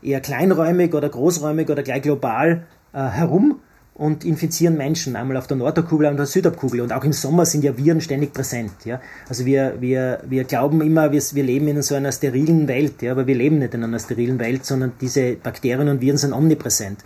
eher 0.01 0.21
kleinräumig 0.21 0.93
oder 0.93 1.09
großräumig 1.09 1.69
oder 1.69 1.83
gleich 1.83 2.01
global 2.01 2.63
äh, 2.93 2.99
herum 2.99 3.59
und 3.99 4.23
infizieren 4.23 4.77
Menschen, 4.77 5.17
einmal 5.17 5.35
auf 5.35 5.47
der 5.47 5.57
Nordhalbkugel 5.57 6.07
und 6.07 6.15
der 6.15 6.25
Südhalbkugel. 6.25 6.79
Und 6.79 6.93
auch 6.93 7.03
im 7.03 7.11
Sommer 7.11 7.45
sind 7.45 7.65
ja 7.65 7.77
Viren 7.77 7.99
ständig 7.99 8.33
präsent. 8.33 8.71
Ja? 8.85 9.01
Also 9.27 9.45
wir, 9.45 9.75
wir, 9.81 10.21
wir 10.25 10.45
glauben 10.45 10.81
immer, 10.81 11.11
wir, 11.11 11.21
wir 11.21 11.43
leben 11.43 11.67
in 11.67 11.81
so 11.81 11.95
einer 11.95 12.13
sterilen 12.13 12.69
Welt, 12.69 13.01
ja? 13.01 13.11
aber 13.11 13.27
wir 13.27 13.35
leben 13.35 13.59
nicht 13.59 13.73
in 13.73 13.83
einer 13.83 13.99
sterilen 13.99 14.39
Welt, 14.39 14.65
sondern 14.65 14.93
diese 15.01 15.33
Bakterien 15.33 15.89
und 15.89 15.99
Viren 15.99 16.17
sind 16.17 16.31
omnipräsent. 16.31 16.99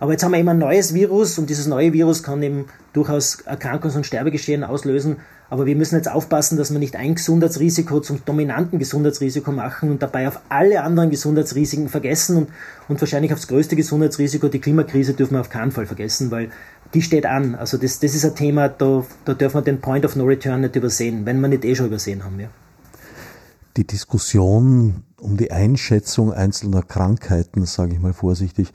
Aber 0.00 0.12
jetzt 0.12 0.24
haben 0.24 0.32
wir 0.32 0.38
eben 0.38 0.48
ein 0.48 0.58
neues 0.58 0.94
Virus 0.94 1.38
und 1.38 1.50
dieses 1.50 1.66
neue 1.66 1.92
Virus 1.92 2.22
kann 2.22 2.42
eben 2.42 2.64
durchaus 2.94 3.44
Erkrankungs- 3.46 3.96
und 3.96 4.06
Sterbegeschehen 4.06 4.64
auslösen. 4.64 5.18
Aber 5.50 5.66
wir 5.66 5.76
müssen 5.76 5.96
jetzt 5.96 6.10
aufpassen, 6.10 6.56
dass 6.56 6.72
wir 6.72 6.78
nicht 6.78 6.96
ein 6.96 7.16
Gesundheitsrisiko 7.16 8.00
zum 8.00 8.24
dominanten 8.24 8.78
Gesundheitsrisiko 8.78 9.52
machen 9.52 9.90
und 9.90 10.00
dabei 10.00 10.26
auf 10.26 10.40
alle 10.48 10.82
anderen 10.82 11.10
Gesundheitsrisiken 11.10 11.88
vergessen 11.88 12.36
und, 12.36 12.48
und 12.88 13.00
wahrscheinlich 13.00 13.32
aufs 13.34 13.46
größte 13.48 13.76
Gesundheitsrisiko, 13.76 14.48
die 14.48 14.60
Klimakrise, 14.60 15.12
dürfen 15.12 15.34
wir 15.34 15.40
auf 15.40 15.50
keinen 15.50 15.70
Fall 15.70 15.86
vergessen, 15.86 16.30
weil 16.30 16.50
die 16.94 17.02
steht 17.02 17.26
an. 17.26 17.54
Also 17.54 17.76
das, 17.76 18.00
das 18.00 18.14
ist 18.14 18.24
ein 18.24 18.34
Thema, 18.34 18.68
da, 18.68 19.04
da 19.26 19.34
dürfen 19.34 19.56
wir 19.56 19.62
den 19.62 19.80
Point 19.80 20.06
of 20.06 20.16
No 20.16 20.24
Return 20.24 20.62
nicht 20.62 20.76
übersehen, 20.76 21.26
wenn 21.26 21.40
wir 21.40 21.48
nicht 21.48 21.64
eh 21.64 21.74
schon 21.74 21.86
übersehen 21.86 22.24
haben. 22.24 22.40
Ja. 22.40 22.48
Die 23.76 23.86
Diskussion 23.86 25.02
um 25.18 25.36
die 25.36 25.50
Einschätzung 25.50 26.32
einzelner 26.32 26.82
Krankheiten, 26.82 27.66
sage 27.66 27.92
ich 27.92 28.00
mal 28.00 28.14
vorsichtig, 28.14 28.72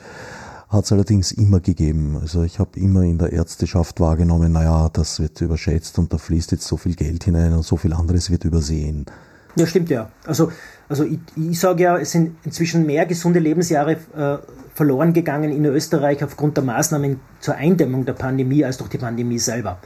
hat 0.69 0.85
es 0.85 0.91
allerdings 0.91 1.31
immer 1.31 1.59
gegeben. 1.59 2.17
Also 2.19 2.43
ich 2.43 2.59
habe 2.59 2.79
immer 2.79 3.03
in 3.03 3.17
der 3.17 3.31
Ärzteschaft 3.31 3.99
wahrgenommen, 3.99 4.51
naja, 4.51 4.89
das 4.91 5.19
wird 5.19 5.39
überschätzt 5.41 5.99
und 5.99 6.11
da 6.11 6.17
fließt 6.17 6.51
jetzt 6.51 6.67
so 6.67 6.77
viel 6.77 6.95
Geld 6.95 7.23
hinein 7.23 7.53
und 7.53 7.63
so 7.63 7.77
viel 7.77 7.93
anderes 7.93 8.29
wird 8.29 8.45
übersehen. 8.45 9.05
Ja, 9.55 9.65
stimmt 9.65 9.89
ja. 9.89 10.09
Also, 10.25 10.51
also 10.89 11.05
ich, 11.05 11.19
ich 11.37 11.59
sage 11.59 11.83
ja, 11.83 11.97
es 11.97 12.11
sind 12.11 12.35
inzwischen 12.43 12.85
mehr 12.85 13.05
gesunde 13.05 13.39
Lebensjahre 13.39 13.93
äh, 13.93 14.37
verloren 14.73 15.13
gegangen 15.13 15.51
in 15.51 15.63
Österreich 15.65 16.23
aufgrund 16.23 16.57
der 16.57 16.63
Maßnahmen 16.65 17.19
zur 17.39 17.55
Eindämmung 17.55 18.05
der 18.05 18.13
Pandemie 18.13 18.65
als 18.65 18.77
durch 18.77 18.89
die 18.89 18.97
Pandemie 18.97 19.39
selber. 19.39 19.79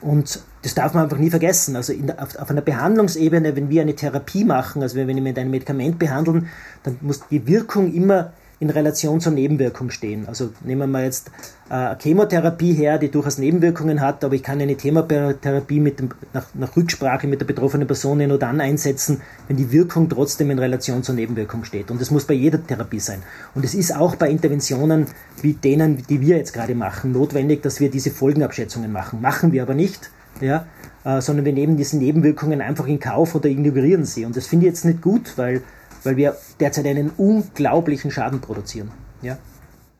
Und 0.00 0.40
das 0.62 0.74
darf 0.74 0.94
man 0.94 1.04
einfach 1.04 1.18
nie 1.18 1.30
vergessen. 1.30 1.74
Also 1.74 1.92
der, 1.92 2.22
auf, 2.22 2.36
auf, 2.36 2.50
einer 2.50 2.60
Behandlungsebene, 2.60 3.56
wenn 3.56 3.68
wir 3.68 3.82
eine 3.82 3.96
Therapie 3.96 4.44
machen, 4.44 4.82
also 4.82 4.96
wenn 4.96 5.08
wir 5.08 5.20
mit 5.20 5.36
einem 5.36 5.50
Medikament 5.50 5.98
behandeln, 5.98 6.48
dann 6.84 6.98
muss 7.00 7.22
die 7.28 7.44
Wirkung 7.48 7.92
immer 7.92 8.32
in 8.60 8.70
Relation 8.70 9.20
zur 9.20 9.32
Nebenwirkung 9.32 9.90
stehen. 9.90 10.26
Also 10.26 10.50
nehmen 10.64 10.80
wir 10.80 10.86
mal 10.88 11.04
jetzt 11.04 11.30
äh, 11.70 11.94
Chemotherapie 11.96 12.72
her, 12.72 12.98
die 12.98 13.08
durchaus 13.10 13.38
Nebenwirkungen 13.38 14.00
hat, 14.00 14.24
aber 14.24 14.34
ich 14.34 14.42
kann 14.42 14.60
eine 14.60 14.76
Chemotherapie 14.76 15.78
mit 15.78 16.00
dem, 16.00 16.10
nach, 16.32 16.46
nach 16.54 16.76
Rücksprache 16.76 17.28
mit 17.28 17.40
der 17.40 17.46
betroffenen 17.46 17.86
Person 17.86 18.18
nur 18.18 18.38
dann 18.38 18.60
einsetzen, 18.60 19.20
wenn 19.46 19.56
die 19.56 19.70
Wirkung 19.70 20.08
trotzdem 20.08 20.50
in 20.50 20.58
Relation 20.58 21.04
zur 21.04 21.14
Nebenwirkung 21.14 21.64
steht. 21.64 21.90
Und 21.90 22.00
das 22.00 22.10
muss 22.10 22.24
bei 22.24 22.34
jeder 22.34 22.64
Therapie 22.64 23.00
sein. 23.00 23.22
Und 23.54 23.64
es 23.64 23.74
ist 23.74 23.94
auch 23.94 24.16
bei 24.16 24.28
Interventionen 24.28 25.06
wie 25.40 25.52
denen, 25.52 26.02
die 26.08 26.20
wir 26.20 26.36
jetzt 26.36 26.52
gerade 26.52 26.74
machen, 26.74 27.12
notwendig, 27.12 27.62
dass 27.62 27.78
wir 27.78 27.90
diese 27.90 28.10
Folgenabschätzungen 28.10 28.90
machen. 28.90 29.20
Machen 29.20 29.52
wir 29.52 29.62
aber 29.62 29.74
nicht, 29.74 30.10
ja, 30.40 30.66
äh, 31.04 31.20
sondern 31.20 31.44
wir 31.44 31.52
nehmen 31.52 31.76
diese 31.76 31.96
Nebenwirkungen 31.96 32.60
einfach 32.60 32.88
in 32.88 32.98
Kauf 32.98 33.36
oder 33.36 33.48
ignorieren 33.48 34.04
sie. 34.04 34.24
Und 34.24 34.36
das 34.36 34.48
finde 34.48 34.66
ich 34.66 34.72
jetzt 34.72 34.84
nicht 34.84 35.00
gut, 35.00 35.34
weil 35.36 35.62
weil 36.08 36.16
wir 36.16 36.36
derzeit 36.58 36.86
einen 36.86 37.10
unglaublichen 37.10 38.10
Schaden 38.10 38.40
produzieren. 38.40 38.90
Ja? 39.20 39.36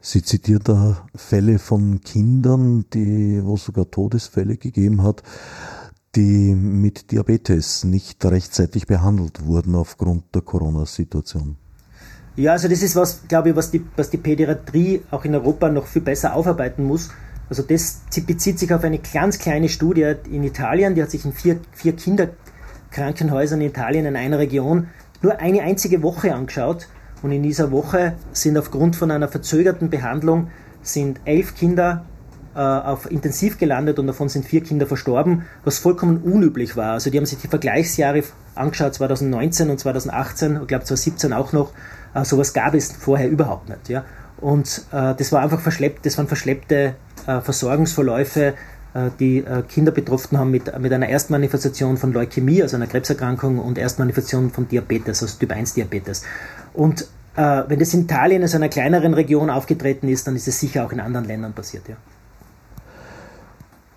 Sie 0.00 0.22
zitiert 0.22 0.66
da 0.66 1.06
Fälle 1.14 1.58
von 1.58 2.00
Kindern, 2.00 2.86
die, 2.94 3.40
wo 3.44 3.56
es 3.56 3.64
sogar 3.64 3.90
Todesfälle 3.90 4.56
gegeben 4.56 5.02
hat, 5.02 5.22
die 6.16 6.54
mit 6.54 7.12
Diabetes 7.12 7.84
nicht 7.84 8.24
rechtzeitig 8.24 8.86
behandelt 8.86 9.44
wurden 9.44 9.74
aufgrund 9.74 10.34
der 10.34 10.40
Corona-Situation. 10.40 11.56
Ja, 12.36 12.52
also 12.52 12.68
das 12.68 12.82
ist 12.82 12.96
was, 12.96 13.28
glaube 13.28 13.50
ich, 13.50 13.56
was 13.56 13.70
die, 13.70 13.84
was 13.94 14.08
die 14.08 14.16
Pädiatrie 14.16 15.02
auch 15.10 15.26
in 15.26 15.34
Europa 15.34 15.68
noch 15.68 15.86
viel 15.86 16.00
besser 16.00 16.34
aufarbeiten 16.34 16.84
muss. 16.84 17.10
Also 17.50 17.62
das 17.62 18.00
bezieht 18.26 18.58
sich 18.58 18.72
auf 18.72 18.82
eine 18.82 19.00
ganz 19.00 19.38
kleine 19.38 19.68
Studie 19.68 20.14
in 20.30 20.42
Italien, 20.42 20.94
die 20.94 21.02
hat 21.02 21.10
sich 21.10 21.26
in 21.26 21.34
vier, 21.34 21.60
vier 21.72 21.94
Kinderkrankenhäusern 21.94 23.60
in 23.60 23.68
Italien 23.68 24.06
in 24.06 24.16
einer 24.16 24.38
Region 24.38 24.88
nur 25.22 25.40
eine 25.40 25.62
einzige 25.62 26.02
Woche 26.02 26.34
angeschaut 26.34 26.88
und 27.22 27.32
in 27.32 27.42
dieser 27.42 27.70
Woche 27.70 28.14
sind 28.32 28.56
aufgrund 28.56 28.96
von 28.96 29.10
einer 29.10 29.28
verzögerten 29.28 29.90
Behandlung 29.90 30.50
sind 30.82 31.20
elf 31.24 31.54
Kinder 31.56 32.04
äh, 32.54 32.60
auf 32.60 33.10
Intensiv 33.10 33.58
gelandet 33.58 33.98
und 33.98 34.06
davon 34.06 34.28
sind 34.28 34.44
vier 34.44 34.62
Kinder 34.62 34.86
verstorben, 34.86 35.44
was 35.64 35.78
vollkommen 35.78 36.18
unüblich 36.18 36.76
war. 36.76 36.92
Also 36.92 37.10
die 37.10 37.18
haben 37.18 37.26
sich 37.26 37.38
die 37.38 37.48
Vergleichsjahre 37.48 38.22
angeschaut, 38.54 38.94
2019 38.94 39.70
und 39.70 39.78
2018, 39.78 40.58
ich 40.62 40.66
glaube 40.66 40.84
2017 40.84 41.32
auch 41.32 41.52
noch. 41.52 41.72
Äh, 42.14 42.24
sowas 42.24 42.52
gab 42.52 42.74
es 42.74 42.92
vorher 42.92 43.28
überhaupt 43.28 43.68
nicht. 43.68 43.88
Ja? 43.88 44.04
Und 44.40 44.84
äh, 44.92 45.14
das 45.14 45.32
war 45.32 45.42
einfach 45.42 45.60
verschleppt, 45.60 46.06
das 46.06 46.16
waren 46.16 46.28
verschleppte 46.28 46.94
äh, 47.26 47.40
Versorgungsverläufe, 47.40 48.54
die 49.18 49.38
äh, 49.38 49.62
Kinder 49.68 49.92
betroffen 49.92 50.38
haben 50.38 50.50
mit, 50.50 50.78
mit 50.78 50.92
einer 50.92 51.08
Erstmanifestation 51.08 51.96
von 51.96 52.12
Leukämie, 52.12 52.62
also 52.62 52.76
einer 52.76 52.86
Krebserkrankung, 52.86 53.58
und 53.58 53.78
Erstmanifestation 53.78 54.50
von 54.50 54.68
Diabetes, 54.68 55.22
also 55.22 55.38
Typ 55.38 55.52
1 55.52 55.74
Diabetes. 55.74 56.24
Und 56.74 57.02
äh, 57.36 57.62
wenn 57.68 57.78
das 57.78 57.94
in 57.94 58.02
Italien, 58.02 58.42
also 58.42 58.56
einer 58.56 58.68
kleineren 58.68 59.14
Region 59.14 59.50
aufgetreten 59.50 60.08
ist, 60.08 60.26
dann 60.26 60.36
ist 60.36 60.48
es 60.48 60.58
sicher 60.58 60.84
auch 60.84 60.92
in 60.92 61.00
anderen 61.00 61.26
Ländern 61.26 61.52
passiert, 61.52 61.88
ja. 61.88 61.96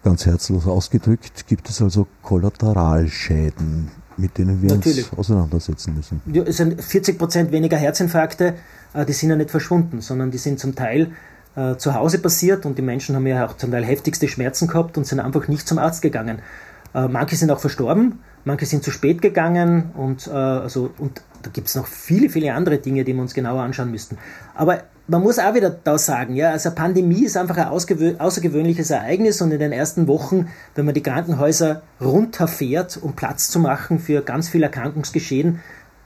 Ganz 0.03 0.25
herzlos 0.25 0.65
ausgedrückt, 0.65 1.45
gibt 1.47 1.69
es 1.69 1.79
also 1.81 2.07
Kollateralschäden, 2.23 3.91
mit 4.17 4.37
denen 4.37 4.61
wir 4.61 4.71
Natürlich. 4.71 5.11
uns 5.11 5.19
auseinandersetzen 5.19 5.95
müssen. 5.95 6.21
Ja, 6.25 6.41
es 6.43 6.57
sind 6.57 6.81
40 6.81 7.19
Prozent 7.19 7.51
weniger 7.51 7.77
Herzinfarkte, 7.77 8.55
äh, 8.93 9.05
die 9.05 9.13
sind 9.13 9.29
ja 9.29 9.35
nicht 9.35 9.51
verschwunden, 9.51 10.01
sondern 10.01 10.31
die 10.31 10.39
sind 10.39 10.59
zum 10.59 10.75
Teil 10.75 11.11
äh, 11.55 11.75
zu 11.77 11.93
Hause 11.93 12.19
passiert 12.19 12.65
und 12.65 12.77
die 12.77 12.81
Menschen 12.81 13.15
haben 13.15 13.27
ja 13.27 13.45
auch 13.45 13.57
zum 13.57 13.71
Teil 13.71 13.83
heftigste 13.83 14.27
Schmerzen 14.27 14.67
gehabt 14.67 14.97
und 14.97 15.05
sind 15.05 15.19
einfach 15.19 15.47
nicht 15.47 15.67
zum 15.67 15.79
Arzt 15.79 16.01
gegangen. 16.01 16.39
Äh, 16.93 17.07
manche 17.07 17.35
sind 17.35 17.51
auch 17.51 17.59
verstorben, 17.59 18.19
manche 18.45 18.65
sind 18.65 18.83
zu 18.83 18.91
spät 18.91 19.21
gegangen 19.21 19.91
und, 19.95 20.27
äh, 20.27 20.31
also, 20.31 20.91
und 20.97 21.21
da 21.41 21.49
gibt 21.49 21.67
es 21.67 21.75
noch 21.75 21.87
viele, 21.87 22.29
viele 22.29 22.53
andere 22.53 22.77
Dinge, 22.77 23.03
die 23.03 23.13
wir 23.13 23.21
uns 23.21 23.33
genauer 23.33 23.61
anschauen 23.61 23.91
müssten. 23.91 24.17
Aber 24.55 24.83
man 25.07 25.21
muss 25.21 25.39
auch 25.39 25.53
wieder 25.53 25.69
da 25.69 25.97
sagen, 25.97 26.35
ja, 26.35 26.51
also 26.51 26.71
Pandemie 26.71 27.25
ist 27.25 27.35
einfach 27.35 27.57
ein 27.57 27.67
außergewöhnliches 27.67 28.91
Ereignis 28.91 29.41
und 29.41 29.51
in 29.51 29.59
den 29.59 29.71
ersten 29.71 30.07
Wochen, 30.07 30.47
wenn 30.75 30.85
man 30.85 30.93
die 30.93 31.03
Krankenhäuser 31.03 31.81
runterfährt, 31.99 32.97
um 33.01 33.13
Platz 33.13 33.49
zu 33.49 33.59
machen 33.59 33.99
für 33.99 34.21
ganz 34.21 34.47
viel 34.47 34.63
Erkrankungsgeschehen, 34.63 35.59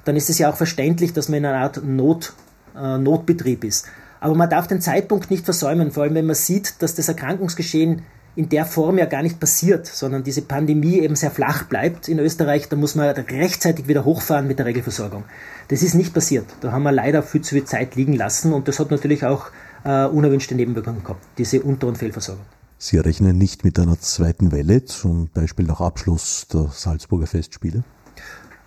dann 0.06 0.16
ist 0.16 0.30
es 0.30 0.40
ja 0.40 0.50
auch 0.50 0.56
verständlich, 0.56 1.14
dass 1.14 1.30
man 1.30 1.40
in 1.40 1.46
einer 1.46 1.60
Art 1.60 1.84
Not, 1.84 2.34
äh, 2.76 2.98
Notbetrieb 2.98 3.64
ist. 3.64 3.86
Aber 4.20 4.36
man 4.36 4.50
darf 4.50 4.68
den 4.68 4.82
Zeitpunkt 4.82 5.32
nicht 5.32 5.46
versäumen, 5.46 5.92
vor 5.92 6.04
allem 6.04 6.16
wenn 6.16 6.26
man 6.26 6.36
sieht, 6.36 6.82
dass 6.82 6.96
das 6.96 7.08
Erkrankungsgeschehen 7.08 8.02
in 8.36 8.50
der 8.50 8.66
Form 8.66 8.98
ja 8.98 9.06
gar 9.06 9.24
nicht 9.24 9.40
passiert, 9.40 9.88
sondern 9.88 10.24
diese 10.24 10.42
Pandemie 10.42 11.00
eben 11.00 11.16
sehr 11.16 11.32
flach 11.32 11.64
bleibt 11.64 12.10
in 12.10 12.20
Österreich, 12.20 12.68
da 12.68 12.76
muss 12.76 12.96
man 12.96 13.08
rechtzeitig 13.10 13.88
wieder 13.88 14.04
hochfahren 14.04 14.48
mit 14.48 14.60
der 14.60 14.66
Regelversorgung. 14.66 15.24
Das 15.70 15.82
ist 15.82 15.96
nicht 15.96 16.14
passiert. 16.14 16.46
Da 16.62 16.72
haben 16.72 16.84
wir 16.84 16.92
leider 16.92 17.24
viel 17.24 17.42
zu 17.42 17.56
viel 17.56 17.64
Zeit 17.64 17.96
liegen 17.96 18.14
lassen 18.14 18.52
und 18.52 18.68
das 18.68 18.80
hat 18.80 18.92
natürlich 18.92 19.26
auch 19.26 19.52
äh, 19.86 20.06
unerwünschte 20.06 20.56
Nebenwirkungen 20.56 21.04
gehabt, 21.04 21.26
diese 21.38 21.62
Unter- 21.62 21.88
und 21.88 21.98
Fehlversorgung. 21.98 22.46
Sie 22.78 22.98
rechnen 22.98 23.38
nicht 23.38 23.64
mit 23.64 23.80
einer 23.80 24.00
zweiten 24.00 24.52
Welle, 24.52 24.84
zum 24.84 25.30
Beispiel 25.30 25.66
nach 25.66 25.80
Abschluss 25.80 26.48
der 26.52 26.70
Salzburger 26.74 27.26
Festspiele? 27.26 27.84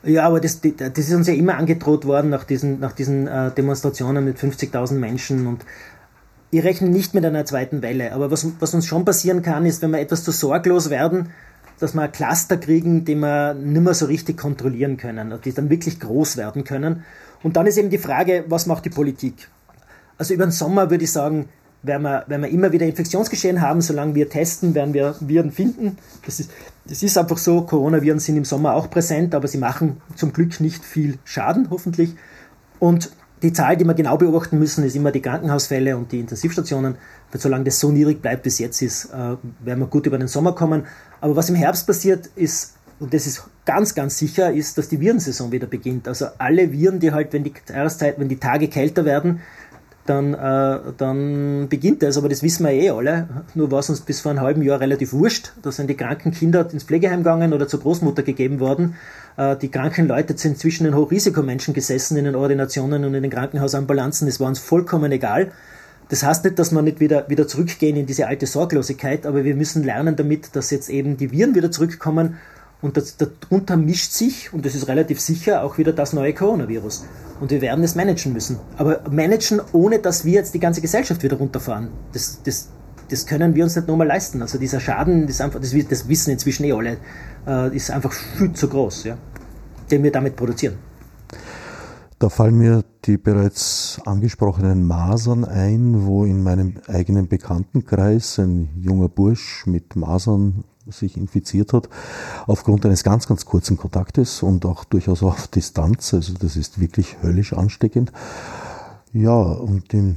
Ja, 0.09 0.27
aber 0.27 0.41
das, 0.41 0.61
das 0.61 0.99
ist 0.99 1.13
uns 1.13 1.29
ja 1.29 1.35
immer 1.35 1.57
angedroht 1.57 2.07
worden 2.07 2.31
nach 2.31 2.45
diesen, 2.45 2.81
nach 2.81 2.93
diesen 2.93 3.27
äh, 3.27 3.51
Demonstrationen 3.51 4.25
mit 4.25 4.39
50.000 4.39 4.95
Menschen 4.95 5.47
und 5.47 5.67
ich 6.51 6.65
rechne 6.65 6.89
nicht 6.89 7.13
mit 7.13 7.27
einer 7.27 7.45
zweiten 7.45 7.83
Welle. 7.83 8.13
Aber 8.13 8.31
was, 8.31 8.47
was 8.59 8.73
uns 8.73 8.87
schon 8.87 9.05
passieren 9.05 9.43
kann, 9.43 9.67
ist, 9.67 9.83
wenn 9.83 9.91
wir 9.91 10.01
etwas 10.01 10.25
zu 10.25 10.31
sorglos 10.31 10.89
werden, 10.89 11.29
dass 11.79 11.93
wir 11.93 12.09
Cluster 12.09 12.57
kriegen, 12.57 13.05
die 13.05 13.17
wir 13.17 13.53
nicht 13.53 13.83
mehr 13.83 13.93
so 13.93 14.07
richtig 14.07 14.39
kontrollieren 14.39 14.97
können, 14.97 15.35
die 15.45 15.53
dann 15.53 15.69
wirklich 15.69 16.01
groß 16.01 16.39
werden 16.39 16.65
können. 16.65 17.05
Und 17.43 17.57
dann 17.57 17.67
ist 17.67 17.77
eben 17.77 17.91
die 17.91 17.99
Frage, 17.99 18.45
was 18.49 18.65
macht 18.65 18.87
die 18.87 18.91
Politik? 18.91 19.49
Also 20.17 20.33
über 20.33 20.47
den 20.47 20.53
Sommer 20.53 20.91
würde 20.91 21.05
ich 21.05 21.13
sagen, 21.13 21.51
werden 21.83 22.03
wir, 22.03 22.25
werden 22.27 22.43
wir 22.43 22.51
immer 22.51 22.73
wieder 22.73 22.87
Infektionsgeschehen 22.87 23.61
haben, 23.61 23.83
solange 23.83 24.15
wir 24.15 24.29
testen, 24.29 24.75
werden 24.75 24.95
wir 24.95 25.15
Viren 25.21 25.53
finden. 25.53 25.99
Das 26.25 26.41
ist, 26.41 26.51
das 26.89 27.03
ist 27.03 27.17
einfach 27.19 27.39
so. 27.39 27.63
Coronaviren 27.63 28.19
sind 28.19 28.37
im 28.37 28.45
Sommer 28.45 28.75
auch 28.75 28.91
präsent, 28.91 29.35
aber 29.35 29.49
sie 29.49 29.59
machen 29.59 30.01
zum 30.17 30.33
Glück 30.33 30.61
nicht 30.61 30.85
viel 30.85 31.19
Schaden, 31.25 31.69
hoffentlich. 31.71 32.15
Und 32.79 33.11
die 33.43 33.53
Zahl, 33.53 33.77
die 33.77 33.85
wir 33.85 33.95
genau 33.95 34.17
beobachten 34.17 34.59
müssen, 34.59 34.83
ist 34.85 34.97
immer 34.97 35.13
die 35.13 35.23
Krankenhausfälle 35.23 35.97
und 35.97 36.11
die 36.11 36.21
Intensivstationen. 36.21 36.97
Weil 37.31 37.41
solange 37.41 37.65
das 37.65 37.79
so 37.79 37.93
niedrig 37.93 38.21
bleibt, 38.21 38.43
bis 38.43 38.59
jetzt 38.59 38.83
ist, 38.83 39.07
äh, 39.07 39.37
werden 39.61 39.81
wir 39.81 39.87
gut 39.87 40.07
über 40.07 40.19
den 40.19 40.29
Sommer 40.29 40.55
kommen. 40.55 40.87
Aber 41.21 41.37
was 41.37 41.49
im 41.49 41.55
Herbst 41.55 41.87
passiert, 41.87 42.31
ist 42.35 42.75
und 43.01 43.15
das 43.15 43.27
ist 43.27 43.45
ganz, 43.65 43.95
ganz 43.95 44.19
sicher, 44.19 44.53
ist, 44.53 44.77
dass 44.77 44.89
die 44.89 44.99
Virensaison 44.99 45.53
wieder 45.53 45.67
beginnt. 45.67 46.09
Also 46.09 46.27
alle 46.39 46.73
Viren, 46.73 46.99
die 46.99 47.13
halt, 47.13 47.33
wenn 47.33 47.45
die 47.45 47.53
wenn 48.17 48.29
die 48.29 48.39
Tage 48.39 48.69
kälter 48.69 49.05
werden, 49.05 49.41
dann, 50.09 50.35
äh, 50.35 50.79
dann 50.97 51.69
beginnt 51.69 52.03
das, 52.03 52.17
aber 52.17 52.29
das 52.29 52.43
wissen 52.43 52.65
wir 52.65 52.73
eh 52.73 52.91
alle. 52.91 53.29
Nur 53.55 53.71
war 53.71 53.81
es 53.81 53.91
uns 53.91 54.01
bis 54.01 54.21
vor 54.21 54.31
einem 54.31 54.41
halben 54.41 54.63
Jahr 54.63 54.81
relativ 54.81 55.13
wurscht. 55.13 55.53
Da 55.63 55.71
sind 55.71 55.89
die 55.89 55.97
kranken 55.97 56.33
Kinder 56.33 56.69
ins 56.73 56.85
Pflegeheim 56.85 57.21
gegangen 57.21 57.53
oder 57.53 57.69
zur 57.69 57.81
Großmutter 57.81 58.23
gegeben 58.23 58.61
worden. 58.61 58.95
Äh, 59.37 59.57
die 59.57 59.71
kranken 59.71 60.09
Leute 60.09 60.37
sind 60.37 60.59
zwischen 60.59 60.85
den 60.85 60.95
Hochrisikomenschen 60.95 61.75
gesessen 61.75 62.17
in 62.17 62.25
den 62.25 62.35
Ordinationen 62.35 63.05
und 63.05 63.15
in 63.15 63.23
den 63.23 63.31
Krankenhausambulanzen. 63.31 64.27
Das 64.27 64.41
war 64.41 64.49
uns 64.49 64.59
vollkommen 64.59 65.13
egal. 65.13 65.53
Das 66.09 66.23
heißt 66.23 66.45
nicht, 66.45 66.59
dass 66.59 66.73
wir 66.73 66.81
nicht 66.83 67.01
wieder, 67.01 67.29
wieder 67.29 67.47
zurückgehen 67.47 67.97
in 67.97 68.07
diese 68.07 68.27
alte 68.27 68.47
Sorglosigkeit, 68.47 69.27
aber 69.27 69.45
wir 69.45 69.55
müssen 69.55 69.85
lernen 69.85 70.17
damit, 70.17 70.57
dass 70.57 70.71
jetzt 70.71 70.89
eben 70.89 71.19
die 71.19 71.31
Viren 71.33 71.55
wieder 71.55 71.71
zurückkommen 71.71 72.39
und 72.81 72.97
das, 72.97 73.17
darunter 73.17 73.77
mischt 73.77 74.13
sich, 74.13 74.53
und 74.53 74.65
das 74.65 74.75
ist 74.75 74.87
relativ 74.87 75.21
sicher, 75.21 75.65
auch 75.65 75.79
wieder 75.79 75.93
das 75.93 76.13
neue 76.13 76.33
Coronavirus. 76.33 77.05
Und 77.41 77.51
wir 77.51 77.61
werden 77.61 77.83
es 77.83 77.95
managen 77.95 78.33
müssen. 78.33 78.59
Aber 78.77 79.01
managen, 79.11 79.61
ohne 79.73 79.99
dass 79.99 80.25
wir 80.25 80.33
jetzt 80.33 80.55
die 80.55 80.61
ganze 80.61 80.81
Gesellschaft 80.81 81.23
wieder 81.23 81.37
runterfahren. 81.37 81.89
Das, 82.13 82.41
das, 82.45 82.69
das 83.11 83.27
können 83.27 83.55
wir 83.55 83.65
uns 83.65 83.75
nicht 83.75 83.89
nochmal 83.89 84.07
leisten. 84.07 84.43
Also 84.43 84.59
dieser 84.59 84.81
Schaden, 84.81 85.27
das, 85.27 85.41
einfach, 85.41 85.61
das, 85.61 85.75
das 85.89 86.09
wissen 86.09 86.31
inzwischen 86.31 86.65
eh 86.65 86.73
alle, 86.73 86.99
äh, 87.47 87.75
ist 87.75 87.91
einfach 87.91 88.13
viel 88.13 88.53
zu 88.53 88.69
groß, 88.69 89.05
ja, 89.05 89.19
den 89.91 90.03
wir 90.03 90.13
damit 90.13 90.37
produzieren. 90.37 90.77
Da 92.21 92.29
fallen 92.29 92.59
mir 92.59 92.85
die 93.05 93.17
bereits 93.17 94.01
angesprochenen 94.05 94.85
Masern 94.85 95.45
ein, 95.45 96.05
wo 96.05 96.25
in 96.25 96.43
meinem 96.43 96.75
eigenen 96.89 97.29
Bekanntenkreis 97.29 98.39
ein 98.39 98.71
junger 98.81 99.09
Bursch 99.09 99.67
mit 99.67 99.95
Masern 99.95 100.65
sich 100.91 101.17
infiziert 101.17 101.73
hat, 101.73 101.89
aufgrund 102.47 102.85
eines 102.87 103.05
ganz, 103.05 103.27
ganz 103.27 103.45
kurzen 103.45 103.77
Kontaktes 103.77 104.43
und 104.43 104.65
auch 104.67 104.85
durchaus 104.85 105.23
auf 105.23 105.49
Distanz. 105.49 106.15
Also 106.15 106.35
das 106.35 106.57
ist 106.57 106.81
wirklich 106.81 107.23
höllisch 107.23 107.53
ansteckend. 107.53 108.13
Ja, 109.15 109.33
und 109.33 109.95
im 109.95 110.17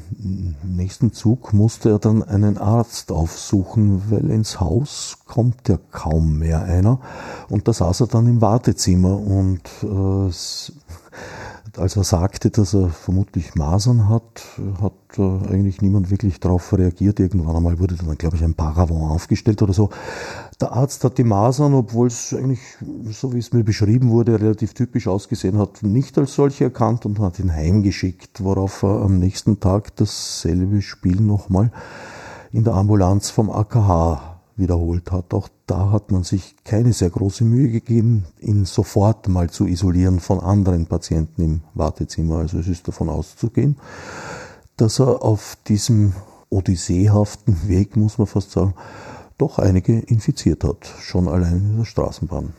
nächsten 0.64 1.14
Zug 1.14 1.54
musste 1.54 1.92
er 1.92 2.00
dann 2.00 2.24
einen 2.24 2.58
Arzt 2.58 3.12
aufsuchen, 3.12 4.04
weil 4.10 4.30
ins 4.30 4.60
Haus 4.60 5.18
kommt 5.26 5.70
ja 5.70 5.80
kaum 5.92 6.40
mehr 6.40 6.64
einer. 6.64 7.00
Und 7.48 7.70
da 7.70 7.74
saß 7.74 8.02
er 8.02 8.08
dann 8.08 8.28
im 8.28 8.42
Wartezimmer 8.42 9.18
und 9.18 9.62
äh, 9.84 10.30
als 11.78 11.96
er 11.96 12.04
sagte, 12.04 12.50
dass 12.50 12.74
er 12.74 12.90
vermutlich 12.90 13.56
Masern 13.56 14.10
hat, 14.10 14.44
hat 14.82 14.94
äh, 15.18 15.54
eigentlich 15.54 15.82
niemand 15.82 16.10
wirklich 16.10 16.40
darauf 16.40 16.74
reagiert. 16.78 17.20
Irgendwann 17.20 17.56
einmal 17.56 17.80
wurde 17.80 17.96
dann, 17.96 18.18
glaube 18.18 18.36
ich, 18.36 18.44
ein 18.44 18.54
Paravent 18.54 19.12
aufgestellt 19.12 19.62
oder 19.62 19.74
so. 19.74 19.90
Der 20.60 20.74
Arzt 20.74 21.04
hat 21.04 21.18
die 21.18 21.24
Masern, 21.24 21.74
obwohl 21.74 22.08
es 22.08 22.34
eigentlich, 22.34 22.60
so 23.10 23.34
wie 23.34 23.40
es 23.40 23.54
mir 23.54 23.64
beschrieben 23.64 24.10
wurde, 24.10 24.40
relativ 24.40 24.74
typisch 24.74 25.08
ausgesehen 25.08 25.58
hat, 25.58 25.84
nicht 25.84 26.18
als 26.18 26.36
solche 26.36 26.66
erkannt 26.66 27.06
und 27.06 27.20
hat 27.20 27.40
ihn 27.40 27.52
heimgeschickt, 27.52 28.44
worauf 28.44 28.84
er 28.84 29.02
am 29.02 29.20
nächsten 29.20 29.60
Tag 29.60 29.96
dasselbe 29.96 30.82
Spiel 30.82 31.22
nochmal 31.22 31.72
in 32.52 32.64
der 32.64 32.74
Ambulanz 32.74 33.30
vom 33.30 33.50
AKH 33.50 34.31
wiederholt 34.62 35.12
hat. 35.12 35.34
Auch 35.34 35.50
da 35.68 35.92
hat 35.92 36.12
man 36.12 36.24
sich 36.24 36.56
keine 36.64 36.94
sehr 36.94 37.10
große 37.10 37.44
Mühe 37.44 37.70
gegeben, 37.70 38.26
ihn 38.40 38.64
sofort 38.64 39.28
mal 39.28 39.50
zu 39.50 39.66
isolieren 39.66 40.22
von 40.22 40.40
anderen 40.40 40.86
Patienten 40.86 41.42
im 41.42 41.62
Wartezimmer. 41.74 42.38
Also 42.38 42.60
es 42.60 42.70
ist 42.70 42.88
davon 42.88 43.10
auszugehen, 43.10 43.76
dass 44.78 45.00
er 45.00 45.22
auf 45.22 45.58
diesem 45.68 46.14
odysseehaften 46.50 47.58
Weg, 47.68 47.98
muss 47.98 48.18
man 48.18 48.28
fast 48.28 48.52
sagen, 48.52 48.74
doch 49.38 49.60
einige 49.60 50.00
infiziert 50.00 50.64
hat, 50.64 50.86
schon 51.02 51.28
allein 51.28 51.58
in 51.58 51.78
der 51.80 51.86
Straßenbahn. 51.86 52.54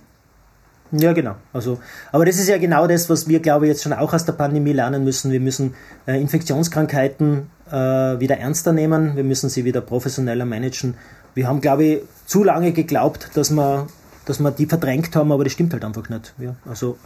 Ja, 0.93 1.15
genau. 1.15 1.37
Also, 1.55 1.79
aber 2.11 2.27
das 2.27 2.37
ist 2.37 2.49
ja 2.49 2.59
genau 2.59 2.87
das, 2.87 3.09
was 3.09 3.27
wir, 3.27 3.41
glaube 3.41 3.65
ich, 3.65 3.71
jetzt 3.71 3.83
schon 3.83 3.95
auch 3.95 4.13
aus 4.13 4.27
der 4.27 4.35
Pandemie 4.35 4.73
lernen 4.73 5.05
müssen. 5.05 5.33
Wir 5.33 5.41
müssen 5.41 5.75
äh, 6.07 6.21
Infektionskrankheiten 6.21 7.47
äh, 7.71 7.75
wieder 8.21 8.37
ernster 8.37 8.73
nehmen, 8.73 9.17
wir 9.17 9.25
müssen 9.25 9.49
sie 9.49 9.65
wieder 9.65 9.81
professioneller 9.81 10.45
managen 10.45 10.95
wir 11.35 11.49
haben, 11.49 11.61
glaube 11.61 11.85
ich, 11.85 12.01
zu 12.27 12.45
lange 12.45 12.73
geglaubt, 12.73 13.31
dass 13.35 13.51
wir, 13.51 13.87
dass 14.25 14.41
wir 14.41 14.51
die 14.51 14.67
verdrängt 14.67 15.15
haben, 15.17 15.33
aber 15.33 15.45
das 15.45 15.53
stimmt 15.53 15.73
halt 15.73 15.85
einfach 15.85 16.09
nicht. 16.09 16.35
Ja, 16.39 16.57
also, 16.67 16.97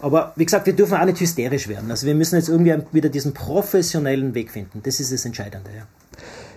aber 0.00 0.32
wie 0.36 0.44
gesagt, 0.44 0.66
wir 0.66 0.74
dürfen 0.74 0.96
auch 0.96 1.04
nicht 1.04 1.20
hysterisch 1.20 1.68
werden. 1.68 1.90
Also 1.90 2.06
wir 2.06 2.14
müssen 2.14 2.36
jetzt 2.36 2.48
irgendwie 2.48 2.76
wieder 2.92 3.08
diesen 3.08 3.32
professionellen 3.32 4.34
Weg 4.34 4.50
finden. 4.50 4.82
Das 4.82 5.00
ist 5.00 5.12
das 5.12 5.24
Entscheidende. 5.24 5.70
Ja. 5.76 5.86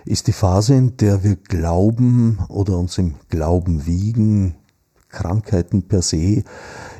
Ist 0.04 0.26
die 0.26 0.32
Phase, 0.32 0.74
in 0.74 0.96
der 0.96 1.22
wir 1.22 1.36
glauben 1.36 2.38
oder 2.48 2.78
uns 2.78 2.98
im 2.98 3.14
Glauben 3.28 3.86
wiegen, 3.86 4.54
Krankheiten 5.08 5.82
per 5.82 6.02
se 6.02 6.44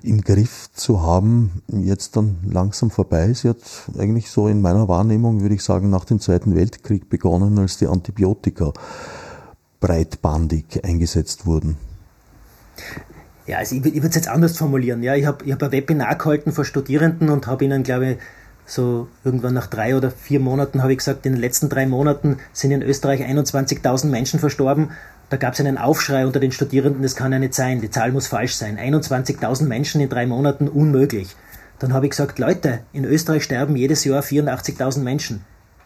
im 0.02 0.22
Griff 0.22 0.70
zu 0.72 1.02
haben, 1.02 1.62
jetzt 1.68 2.16
dann 2.16 2.38
langsam 2.50 2.90
vorbei. 2.90 3.32
Sie 3.34 3.48
hat 3.48 3.58
eigentlich 3.98 4.30
so 4.30 4.48
in 4.48 4.60
meiner 4.60 4.88
Wahrnehmung, 4.88 5.42
würde 5.42 5.54
ich 5.54 5.62
sagen, 5.62 5.90
nach 5.90 6.04
dem 6.04 6.20
Zweiten 6.20 6.54
Weltkrieg 6.54 7.08
begonnen, 7.10 7.58
als 7.58 7.76
die 7.76 7.86
Antibiotika 7.86 8.72
breitbandig 9.80 10.84
eingesetzt 10.84 11.46
wurden? 11.46 11.76
Ja, 13.46 13.58
also 13.58 13.76
ich, 13.76 13.84
ich 13.86 13.94
würde 13.94 14.08
es 14.08 14.14
jetzt 14.14 14.28
anders 14.28 14.56
formulieren. 14.56 15.02
Ja, 15.02 15.14
ich 15.14 15.26
habe 15.26 15.44
ich 15.44 15.52
hab 15.52 15.62
ein 15.62 15.72
Webinar 15.72 16.16
gehalten 16.16 16.52
vor 16.52 16.64
Studierenden 16.64 17.30
und 17.30 17.46
habe 17.46 17.64
ihnen, 17.64 17.82
glaube 17.82 18.12
ich, 18.12 18.18
so 18.66 19.08
irgendwann 19.24 19.54
nach 19.54 19.66
drei 19.66 19.96
oder 19.96 20.10
vier 20.10 20.40
Monaten 20.40 20.82
habe 20.82 20.92
ich 20.92 20.98
gesagt, 20.98 21.24
in 21.24 21.32
den 21.32 21.40
letzten 21.40 21.70
drei 21.70 21.86
Monaten 21.86 22.36
sind 22.52 22.70
in 22.70 22.82
Österreich 22.82 23.22
21.000 23.22 24.08
Menschen 24.08 24.38
verstorben. 24.38 24.90
Da 25.30 25.38
gab 25.38 25.54
es 25.54 25.60
einen 25.60 25.78
Aufschrei 25.78 26.26
unter 26.26 26.40
den 26.40 26.52
Studierenden, 26.52 27.02
das 27.02 27.16
kann 27.16 27.32
ja 27.32 27.38
nicht 27.38 27.54
sein, 27.54 27.80
die 27.80 27.90
Zahl 27.90 28.12
muss 28.12 28.26
falsch 28.26 28.54
sein. 28.56 28.78
21.000 28.78 29.64
Menschen 29.64 30.02
in 30.02 30.10
drei 30.10 30.26
Monaten, 30.26 30.68
unmöglich. 30.68 31.34
Dann 31.78 31.94
habe 31.94 32.06
ich 32.06 32.10
gesagt, 32.10 32.38
Leute, 32.38 32.80
in 32.92 33.04
Österreich 33.04 33.44
sterben 33.44 33.76
jedes 33.76 34.04
Jahr 34.04 34.22
84.000 34.22 35.00
Menschen. 35.00 35.44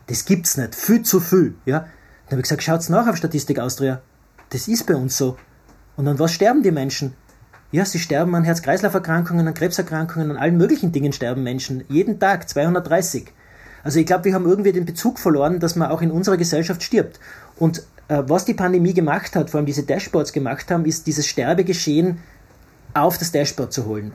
Das 0.08 0.24
gibt's 0.24 0.56
nicht, 0.56 0.74
viel 0.74 1.02
zu 1.02 1.20
viel. 1.20 1.54
Ja? 1.64 1.86
Dann 2.32 2.38
habe 2.38 2.46
ich 2.46 2.48
gesagt, 2.48 2.62
schaut's 2.62 2.88
nach 2.88 3.06
auf 3.08 3.18
Statistik 3.18 3.58
Austria. 3.58 4.00
Das 4.48 4.66
ist 4.66 4.86
bei 4.86 4.94
uns 4.94 5.18
so. 5.18 5.36
Und 5.98 6.08
an 6.08 6.18
was 6.18 6.32
sterben 6.32 6.62
die 6.62 6.70
Menschen? 6.70 7.12
Ja, 7.72 7.84
sie 7.84 7.98
sterben 7.98 8.34
an 8.34 8.44
Herz-Kreislauf-Erkrankungen, 8.44 9.46
an 9.46 9.52
Krebserkrankungen, 9.52 10.30
an 10.30 10.38
allen 10.38 10.56
möglichen 10.56 10.92
Dingen 10.92 11.12
sterben 11.12 11.42
Menschen. 11.42 11.84
Jeden 11.90 12.18
Tag 12.18 12.48
230. 12.48 13.26
Also 13.84 14.00
ich 14.00 14.06
glaube, 14.06 14.24
wir 14.24 14.32
haben 14.32 14.46
irgendwie 14.46 14.72
den 14.72 14.86
Bezug 14.86 15.18
verloren, 15.18 15.60
dass 15.60 15.76
man 15.76 15.90
auch 15.90 16.00
in 16.00 16.10
unserer 16.10 16.38
Gesellschaft 16.38 16.82
stirbt. 16.82 17.20
Und 17.56 17.80
äh, 18.08 18.22
was 18.26 18.46
die 18.46 18.54
Pandemie 18.54 18.94
gemacht 18.94 19.36
hat, 19.36 19.50
vor 19.50 19.58
allem 19.58 19.66
diese 19.66 19.82
Dashboards 19.82 20.32
gemacht 20.32 20.70
haben, 20.70 20.86
ist 20.86 21.06
dieses 21.06 21.26
Sterbegeschehen 21.26 22.16
auf 22.94 23.18
das 23.18 23.30
Dashboard 23.32 23.74
zu 23.74 23.84
holen. 23.84 24.10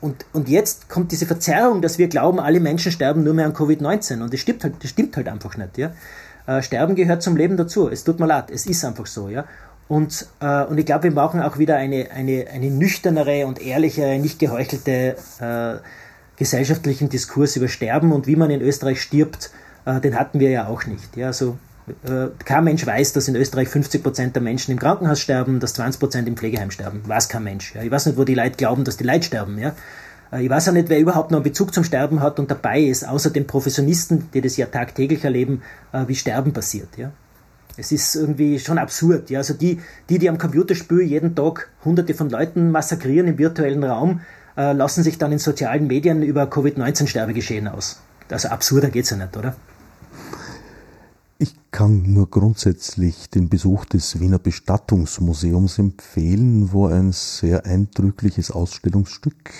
Und, 0.00 0.24
und 0.32 0.48
jetzt 0.48 0.88
kommt 0.88 1.12
diese 1.12 1.26
Verzerrung, 1.26 1.82
dass 1.82 1.98
wir 1.98 2.08
glauben, 2.08 2.40
alle 2.40 2.58
Menschen 2.58 2.90
sterben 2.90 3.22
nur 3.22 3.34
mehr 3.34 3.44
an 3.44 3.52
Covid-19. 3.52 4.22
Und 4.22 4.32
das 4.32 4.40
stimmt 4.40 4.64
halt, 4.64 4.82
das 4.82 4.88
stimmt 4.88 5.14
halt 5.18 5.28
einfach 5.28 5.58
nicht. 5.58 5.76
Ja? 5.76 5.92
Äh, 6.50 6.62
Sterben 6.62 6.96
gehört 6.96 7.22
zum 7.22 7.36
Leben 7.36 7.56
dazu. 7.56 7.88
Es 7.88 8.02
tut 8.02 8.18
mir 8.18 8.26
leid, 8.26 8.50
es 8.50 8.66
ist 8.66 8.84
einfach 8.84 9.06
so, 9.06 9.28
ja. 9.28 9.44
Und, 9.86 10.26
äh, 10.40 10.64
und 10.64 10.78
ich 10.78 10.86
glaube, 10.86 11.04
wir 11.04 11.14
brauchen 11.14 11.40
auch 11.40 11.58
wieder 11.58 11.76
eine, 11.76 12.10
eine, 12.10 12.46
eine 12.52 12.70
nüchternere 12.70 13.46
und 13.46 13.60
ehrlichere, 13.60 14.18
nicht 14.18 14.38
geheuchelte 14.38 15.16
äh, 15.40 15.78
gesellschaftlichen 16.36 17.08
Diskurs 17.08 17.54
über 17.56 17.68
Sterben 17.68 18.12
und 18.12 18.26
wie 18.26 18.36
man 18.36 18.50
in 18.50 18.62
Österreich 18.62 19.00
stirbt, 19.00 19.50
äh, 19.84 20.00
den 20.00 20.18
hatten 20.18 20.40
wir 20.40 20.50
ja 20.50 20.66
auch 20.66 20.86
nicht. 20.86 21.16
Ja, 21.16 21.28
also, 21.28 21.56
äh, 22.04 22.28
kein 22.44 22.64
Mensch 22.64 22.84
weiß, 22.84 23.12
dass 23.12 23.28
in 23.28 23.36
Österreich 23.36 23.68
50 23.68 24.02
Prozent 24.02 24.34
der 24.34 24.42
Menschen 24.42 24.72
im 24.72 24.78
Krankenhaus 24.78 25.20
sterben, 25.20 25.60
dass 25.60 25.74
20 25.74 26.00
Prozent 26.00 26.28
im 26.28 26.36
Pflegeheim 26.36 26.70
sterben. 26.72 27.02
Weiß 27.06 27.28
kein 27.28 27.44
Mensch. 27.44 27.74
Ja. 27.74 27.82
Ich 27.82 27.90
weiß 27.90 28.06
nicht, 28.06 28.18
wo 28.18 28.24
die 28.24 28.34
Leute 28.34 28.56
glauben, 28.56 28.84
dass 28.84 28.96
die 28.96 29.04
Leute 29.04 29.22
sterben. 29.24 29.58
Ja. 29.58 29.74
Äh, 30.32 30.44
ich 30.44 30.50
weiß 30.50 30.68
auch 30.68 30.72
nicht, 30.72 30.88
wer 30.88 30.98
überhaupt 30.98 31.30
noch 31.30 31.38
einen 31.38 31.44
Bezug 31.44 31.74
zum 31.74 31.84
Sterben 31.84 32.20
hat 32.20 32.38
und 32.38 32.50
dabei 32.50 32.80
ist, 32.80 33.06
außer 33.06 33.30
den 33.30 33.46
Professionisten, 33.46 34.28
die 34.32 34.40
das 34.40 34.56
ja 34.56 34.66
tagtäglich 34.66 35.24
erleben, 35.24 35.62
äh, 35.92 36.04
wie 36.06 36.14
Sterben 36.14 36.52
passiert. 36.52 36.96
Ja? 36.96 37.12
Es 37.76 37.92
ist 37.92 38.14
irgendwie 38.14 38.58
schon 38.58 38.78
absurd. 38.78 39.30
Ja? 39.30 39.38
Also 39.38 39.54
die, 39.54 39.80
die, 40.08 40.18
die 40.18 40.28
am 40.28 40.38
Computerspiel 40.38 41.02
jeden 41.02 41.34
Tag 41.34 41.68
hunderte 41.84 42.14
von 42.14 42.30
Leuten 42.30 42.70
massakrieren 42.70 43.28
im 43.28 43.38
virtuellen 43.38 43.84
Raum, 43.84 44.20
äh, 44.56 44.72
lassen 44.72 45.02
sich 45.02 45.18
dann 45.18 45.32
in 45.32 45.38
sozialen 45.38 45.86
Medien 45.86 46.22
über 46.22 46.46
Covid-19-Sterbegeschehen 46.46 47.68
aus. 47.68 48.00
Also 48.30 48.48
absurder 48.48 48.90
geht 48.90 49.04
es 49.04 49.10
ja 49.10 49.16
nicht, 49.16 49.36
oder? 49.36 49.56
Ich 51.42 51.54
kann 51.70 52.12
nur 52.12 52.28
grundsätzlich 52.28 53.30
den 53.30 53.48
Besuch 53.48 53.86
des 53.86 54.20
Wiener 54.20 54.38
Bestattungsmuseums 54.38 55.78
empfehlen, 55.78 56.70
wo 56.70 56.84
ein 56.84 57.12
sehr 57.12 57.64
eindrückliches 57.64 58.50
Ausstellungsstück 58.50 59.50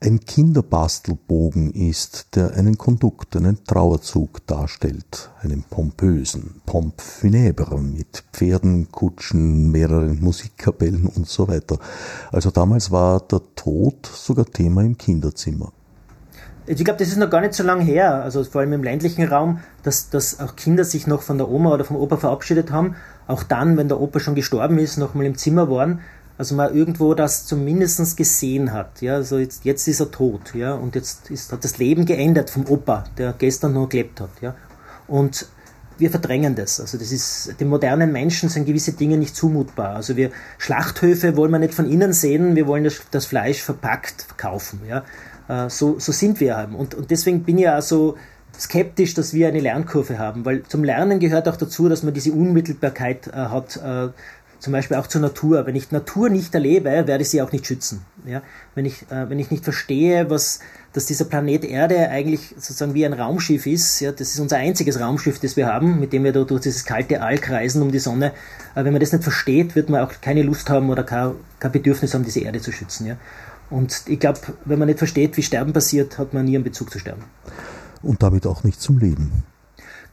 ein 0.00 0.20
Kinderbastelbogen 0.20 1.70
ist, 1.72 2.36
der 2.36 2.52
einen 2.52 2.76
Kondukt, 2.76 3.34
einen 3.34 3.64
Trauerzug 3.64 4.46
darstellt, 4.46 5.30
einen 5.40 5.62
pompösen, 5.62 6.60
pomp 6.66 7.00
funèbre 7.00 7.80
mit 7.80 8.22
Pferden, 8.34 8.92
Kutschen, 8.92 9.70
mehreren 9.70 10.20
Musikkapellen 10.20 11.06
und 11.06 11.26
so 11.26 11.48
weiter. 11.48 11.78
Also 12.30 12.50
damals 12.50 12.90
war 12.90 13.20
der 13.20 13.40
Tod 13.56 14.04
sogar 14.04 14.44
Thema 14.44 14.82
im 14.82 14.98
Kinderzimmer. 14.98 15.72
Ich 16.66 16.82
glaube, 16.82 16.98
das 16.98 17.08
ist 17.08 17.18
noch 17.18 17.28
gar 17.28 17.42
nicht 17.42 17.52
so 17.52 17.62
lange 17.62 17.84
her, 17.84 18.22
also 18.22 18.42
vor 18.42 18.62
allem 18.62 18.72
im 18.72 18.82
ländlichen 18.82 19.28
Raum, 19.28 19.60
dass, 19.82 20.08
dass 20.08 20.40
auch 20.40 20.56
Kinder 20.56 20.84
sich 20.84 21.06
noch 21.06 21.20
von 21.20 21.36
der 21.36 21.50
Oma 21.50 21.74
oder 21.74 21.84
vom 21.84 21.96
Opa 21.96 22.16
verabschiedet 22.16 22.70
haben, 22.70 22.96
auch 23.26 23.42
dann, 23.42 23.76
wenn 23.76 23.88
der 23.88 24.00
Opa 24.00 24.18
schon 24.18 24.34
gestorben 24.34 24.78
ist, 24.78 24.96
noch 24.96 25.14
mal 25.14 25.26
im 25.26 25.36
Zimmer 25.36 25.70
waren. 25.70 26.00
also 26.38 26.54
man 26.54 26.74
irgendwo 26.74 27.14
das 27.14 27.46
zumindest 27.46 28.16
gesehen 28.16 28.72
hat. 28.72 29.02
Ja, 29.02 29.14
also 29.14 29.38
jetzt, 29.38 29.64
jetzt 29.64 29.86
ist 29.86 30.00
er 30.00 30.10
tot, 30.10 30.54
ja, 30.54 30.74
und 30.74 30.94
jetzt 30.94 31.30
ist, 31.30 31.52
hat 31.52 31.64
das 31.64 31.78
Leben 31.78 32.06
geändert 32.06 32.50
vom 32.50 32.66
Opa, 32.66 33.04
der 33.18 33.34
gestern 33.36 33.74
noch 33.74 33.88
gelebt 33.88 34.20
hat, 34.20 34.30
ja. 34.40 34.54
Und 35.06 35.46
wir 35.96 36.10
verdrängen 36.10 36.56
das. 36.56 36.80
Also 36.80 36.98
das 36.98 37.12
ist, 37.12 37.60
den 37.60 37.68
modernen 37.68 38.10
Menschen 38.10 38.48
sind 38.48 38.64
gewisse 38.66 38.92
Dinge 38.92 39.16
nicht 39.16 39.36
zumutbar. 39.36 39.94
Also 39.94 40.16
wir, 40.16 40.30
Schlachthöfe 40.58 41.36
wollen 41.36 41.52
wir 41.52 41.60
nicht 41.60 41.74
von 41.74 41.88
innen 41.88 42.12
sehen, 42.12 42.56
wir 42.56 42.66
wollen 42.66 42.84
das, 42.84 43.02
das 43.10 43.26
Fleisch 43.26 43.62
verpackt 43.62 44.36
kaufen, 44.36 44.80
ja. 44.88 45.04
Äh, 45.48 45.68
so, 45.68 45.98
so 45.98 46.12
sind 46.12 46.40
wir 46.40 46.56
halt. 46.56 46.74
Und, 46.74 46.94
und 46.94 47.10
deswegen 47.10 47.42
bin 47.42 47.58
ich 47.58 47.64
ja 47.64 47.80
so 47.82 48.16
skeptisch, 48.58 49.14
dass 49.14 49.34
wir 49.34 49.48
eine 49.48 49.60
Lernkurve 49.60 50.18
haben, 50.18 50.44
weil 50.44 50.62
zum 50.64 50.84
Lernen 50.84 51.18
gehört 51.18 51.48
auch 51.48 51.56
dazu, 51.56 51.88
dass 51.88 52.02
man 52.02 52.14
diese 52.14 52.32
Unmittelbarkeit 52.32 53.26
äh, 53.28 53.32
hat, 53.32 53.76
äh, 53.76 54.08
zum 54.60 54.72
Beispiel 54.72 54.96
auch 54.96 55.06
zur 55.06 55.20
Natur. 55.20 55.66
Wenn 55.66 55.76
ich 55.76 55.90
Natur 55.92 56.30
nicht 56.30 56.54
erlebe, 56.54 56.86
werde 56.86 57.20
ich 57.20 57.28
sie 57.28 57.42
auch 57.42 57.52
nicht 57.52 57.66
schützen. 57.66 58.02
Ja? 58.24 58.40
Wenn, 58.74 58.86
ich, 58.86 59.02
äh, 59.10 59.28
wenn 59.28 59.38
ich 59.38 59.50
nicht 59.50 59.62
verstehe, 59.62 60.30
was, 60.30 60.60
dass 60.94 61.04
dieser 61.04 61.26
Planet 61.26 61.64
Erde 61.64 62.08
eigentlich 62.08 62.54
sozusagen 62.56 62.94
wie 62.94 63.04
ein 63.04 63.12
Raumschiff 63.12 63.66
ist, 63.66 64.00
ja, 64.00 64.10
das 64.10 64.30
ist 64.30 64.40
unser 64.40 64.56
einziges 64.56 64.98
Raumschiff, 64.98 65.38
das 65.38 65.56
wir 65.56 65.66
haben, 65.66 66.00
mit 66.00 66.14
dem 66.14 66.24
wir 66.24 66.32
da 66.32 66.44
durch 66.44 66.62
dieses 66.62 66.86
kalte 66.86 67.20
All 67.20 67.36
kreisen 67.36 67.82
um 67.82 67.92
die 67.92 67.98
Sonne. 67.98 68.32
Äh, 68.74 68.84
wenn 68.84 68.92
man 68.92 69.00
das 69.00 69.12
nicht 69.12 69.22
versteht, 69.22 69.76
wird 69.76 69.90
man 69.90 70.00
auch 70.00 70.12
keine 70.22 70.42
Lust 70.42 70.70
haben 70.70 70.88
oder 70.88 71.02
kein, 71.02 71.32
kein 71.58 71.72
Bedürfnis 71.72 72.14
haben, 72.14 72.24
diese 72.24 72.40
Erde 72.40 72.60
zu 72.60 72.72
schützen. 72.72 73.06
Ja? 73.06 73.16
Und 73.74 74.02
ich 74.06 74.20
glaube, 74.20 74.38
wenn 74.66 74.78
man 74.78 74.86
nicht 74.86 74.98
versteht, 74.98 75.36
wie 75.36 75.42
Sterben 75.42 75.72
passiert, 75.72 76.16
hat 76.16 76.32
man 76.32 76.44
nie 76.44 76.54
einen 76.54 76.62
Bezug 76.62 76.92
zu 76.92 77.00
Sterben. 77.00 77.24
Und 78.04 78.22
damit 78.22 78.46
auch 78.46 78.62
nicht 78.62 78.80
zum 78.80 78.98
Leben. 78.98 79.42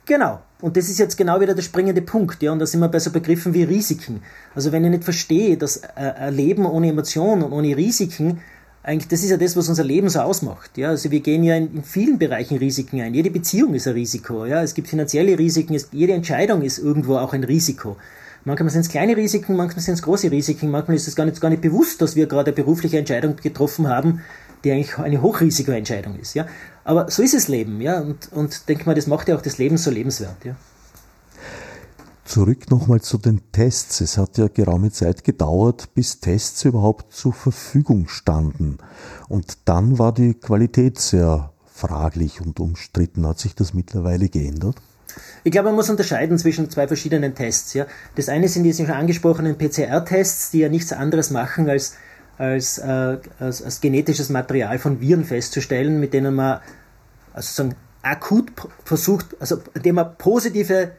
Genau. 0.07 0.39
Und 0.61 0.77
das 0.77 0.89
ist 0.89 0.97
jetzt 0.97 1.15
genau 1.15 1.39
wieder 1.41 1.53
der 1.53 1.61
springende 1.61 2.01
Punkt, 2.01 2.41
ja, 2.41 2.51
und 2.51 2.57
da 2.57 2.65
sind 2.65 2.79
wir 2.79 2.87
bei 2.87 2.97
so 2.97 3.11
Begriffen 3.11 3.53
wie 3.53 3.63
Risiken. 3.63 4.21
Also 4.55 4.71
wenn 4.71 4.83
ich 4.83 4.89
nicht 4.89 5.03
verstehe, 5.03 5.57
dass 5.57 5.77
äh, 5.77 5.89
ein 5.95 6.35
Leben 6.35 6.65
ohne 6.65 6.89
Emotionen 6.89 7.43
und 7.43 7.53
ohne 7.53 7.77
Risiken, 7.77 8.39
eigentlich, 8.81 9.09
das 9.09 9.21
ist 9.21 9.29
ja 9.29 9.37
das, 9.37 9.55
was 9.55 9.69
unser 9.69 9.83
Leben 9.83 10.09
so 10.09 10.21
ausmacht, 10.21 10.75
ja. 10.79 10.89
Also 10.89 11.11
wir 11.11 11.19
gehen 11.19 11.43
ja 11.43 11.55
in, 11.55 11.75
in 11.75 11.83
vielen 11.83 12.17
Bereichen 12.17 12.57
Risiken 12.57 12.99
ein. 12.99 13.13
Jede 13.13 13.29
Beziehung 13.29 13.75
ist 13.75 13.87
ein 13.87 13.93
Risiko, 13.93 14.45
ja. 14.45 14.63
Es 14.63 14.73
gibt 14.73 14.87
finanzielle 14.87 15.37
Risiken, 15.37 15.75
es, 15.75 15.89
jede 15.91 16.13
Entscheidung 16.13 16.63
ist 16.63 16.79
irgendwo 16.79 17.17
auch 17.17 17.33
ein 17.33 17.43
Risiko. 17.43 17.97
Manchmal 18.43 18.69
sind 18.71 18.81
es 18.81 18.89
kleine 18.89 19.15
Risiken, 19.15 19.55
manchmal 19.55 19.83
sind 19.83 19.93
es 19.95 20.01
große 20.01 20.31
Risiken, 20.31 20.71
manchmal 20.71 20.97
ist 20.97 21.07
es 21.07 21.15
gar 21.15 21.25
nicht, 21.25 21.39
gar 21.39 21.49
nicht 21.49 21.61
bewusst, 21.61 22.01
dass 22.01 22.15
wir 22.15 22.25
gerade 22.25 22.51
eine 22.51 22.55
berufliche 22.55 22.97
Entscheidung 22.97 23.35
getroffen 23.35 23.87
haben, 23.87 24.21
die 24.63 24.71
eigentlich 24.71 24.97
eine 24.97 25.21
Hochrisikoentscheidung 25.21 26.17
ist. 26.19 26.33
Ja? 26.33 26.47
Aber 26.83 27.09
so 27.11 27.21
ist 27.21 27.35
das 27.35 27.47
Leben, 27.47 27.81
ja, 27.81 27.99
und, 27.99 28.31
und 28.31 28.67
denke 28.67 28.85
mal, 28.85 28.95
das 28.95 29.05
macht 29.07 29.27
ja 29.27 29.35
auch 29.35 29.41
das 29.41 29.59
Leben 29.59 29.77
so 29.77 29.91
lebenswert. 29.91 30.43
Ja? 30.43 30.55
Zurück 32.25 32.71
nochmal 32.71 33.01
zu 33.01 33.17
den 33.17 33.41
Tests. 33.51 33.99
Es 33.99 34.17
hat 34.17 34.37
ja 34.37 34.47
geraume 34.47 34.91
Zeit 34.91 35.23
gedauert, 35.23 35.93
bis 35.93 36.19
Tests 36.19 36.63
überhaupt 36.63 37.13
zur 37.13 37.33
Verfügung 37.33 38.07
standen. 38.07 38.77
Und 39.27 39.57
dann 39.65 39.99
war 39.99 40.13
die 40.13 40.33
Qualität 40.35 40.97
sehr 40.97 41.51
fraglich 41.65 42.39
und 42.41 42.59
umstritten. 42.59 43.27
Hat 43.27 43.39
sich 43.39 43.53
das 43.53 43.73
mittlerweile 43.73 44.29
geändert? 44.29 44.77
Ich 45.43 45.51
glaube, 45.51 45.69
man 45.69 45.75
muss 45.75 45.89
unterscheiden 45.89 46.37
zwischen 46.37 46.69
zwei 46.69 46.87
verschiedenen 46.87 47.35
Tests. 47.35 47.73
Ja. 47.73 47.85
Das 48.15 48.29
eine 48.29 48.47
sind 48.47 48.63
die 48.63 48.73
schon 48.73 48.89
angesprochenen 48.89 49.57
PCR-Tests, 49.57 50.51
die 50.51 50.59
ja 50.59 50.69
nichts 50.69 50.93
anderes 50.93 51.31
machen, 51.31 51.69
als 51.69 51.95
als, 52.37 52.79
äh, 52.79 53.17
als, 53.39 53.61
als, 53.61 53.81
genetisches 53.81 54.29
Material 54.29 54.79
von 54.79 54.99
Viren 54.99 55.25
festzustellen, 55.25 55.99
mit 55.99 56.13
denen 56.13 56.33
man 56.33 56.59
also 57.33 57.47
sozusagen 57.47 57.75
akut 58.01 58.51
versucht, 58.83 59.27
also 59.39 59.61
indem 59.75 59.95
man 59.95 60.17
positive 60.17 60.91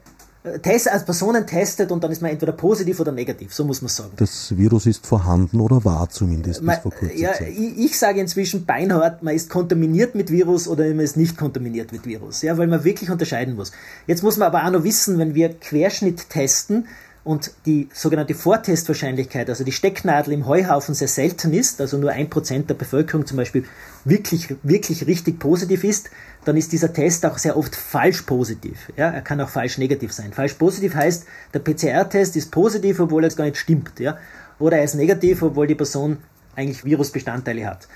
Tests 0.61 0.89
als 0.89 1.05
Personen 1.05 1.47
testet 1.47 1.93
und 1.93 2.03
dann 2.03 2.11
ist 2.11 2.21
man 2.21 2.33
entweder 2.33 2.51
positiv 2.51 2.99
oder 2.99 3.13
negativ, 3.13 3.55
so 3.55 3.65
muss 3.65 3.81
man 3.81 3.89
sagen. 3.89 4.11
Das 4.17 4.57
Virus 4.57 4.87
ist 4.87 5.07
vorhanden 5.07 5.61
oder 5.61 5.85
war 5.85 6.09
zumindest 6.11 6.63
man, 6.63 6.75
bis 6.75 6.83
vor 6.83 6.93
kurzem. 6.93 7.17
Ja, 7.17 7.31
ich, 7.41 7.79
ich, 7.79 7.99
sage 7.99 8.21
inzwischen 8.21 8.67
beinhart, 8.67 9.23
man 9.23 9.37
ist 9.37 9.51
kontaminiert 9.51 10.17
mit 10.17 10.33
Virus 10.33 10.67
oder 10.67 10.85
man 10.89 11.01
ist 11.01 11.17
nicht 11.17 11.37
kontaminiert 11.37 11.93
mit 11.93 12.07
Virus, 12.07 12.43
ja, 12.43 12.59
weil 12.59 12.67
man 12.67 12.83
wirklich 12.83 13.09
unterscheiden 13.09 13.55
muss. 13.55 13.71
Jetzt 14.09 14.25
muss 14.25 14.37
man 14.37 14.49
aber 14.49 14.67
auch 14.67 14.73
noch 14.73 14.83
wissen, 14.83 15.17
wenn 15.19 15.37
wir 15.37 15.55
Querschnitt 15.55 16.29
testen, 16.29 16.89
und 17.25 17.53
die 17.67 17.89
sogenannte 17.93 18.35
Vortestwahrscheinlichkeit, 18.35 19.49
also 19.49 19.63
die 19.63 19.73
Stecknadel 19.73 20.33
im 20.33 20.47
Heuhaufen 20.47 20.95
sehr 20.95 21.09
selten 21.09 21.53
ist, 21.53 21.81
also 21.81 21.97
nur 21.97 22.11
ein 22.11 22.29
Prozent 22.29 22.69
der 22.69 22.75
Bevölkerung 22.75 23.27
zum 23.27 23.37
Beispiel 23.37 23.65
wirklich, 24.05 24.57
wirklich 24.65 25.07
richtig 25.07 25.39
positiv 25.39 25.85
ist, 25.85 26.11
dann 26.45 26.57
ist 26.57 26.73
dieser 26.73 26.93
Test 26.93 27.25
auch 27.25 27.39
sehr 27.39 27.57
oft 27.57 27.77
falsch 27.77 28.23
positiv. 28.23 28.91
Ja, 28.97 29.11
er 29.11 29.23
kann 29.23 29.41
auch 29.41 29.49
falsch 29.49 29.79
negativ 29.79 30.13
sein. 30.13 30.33
Falsch 30.33 30.55
positiv 30.55 30.97
heißt, 30.97 31.25
der 31.55 31.61
PCR-Test 31.61 32.35
ist 32.35 32.51
positiv, 32.51 32.99
obwohl 32.99 33.23
er 33.23 33.29
jetzt 33.29 33.37
gar 33.37 33.45
nicht 33.45 33.57
stimmt. 33.57 34.01
Ja? 34.01 34.19
Oder 34.59 34.79
er 34.79 34.85
ist 34.85 34.97
negativ, 34.97 35.43
obwohl 35.43 35.69
die 35.69 35.77
Person 35.77 36.19
eigentlich 36.57 36.85
Virusbestandteile 36.85 37.67
hat. 37.67 37.87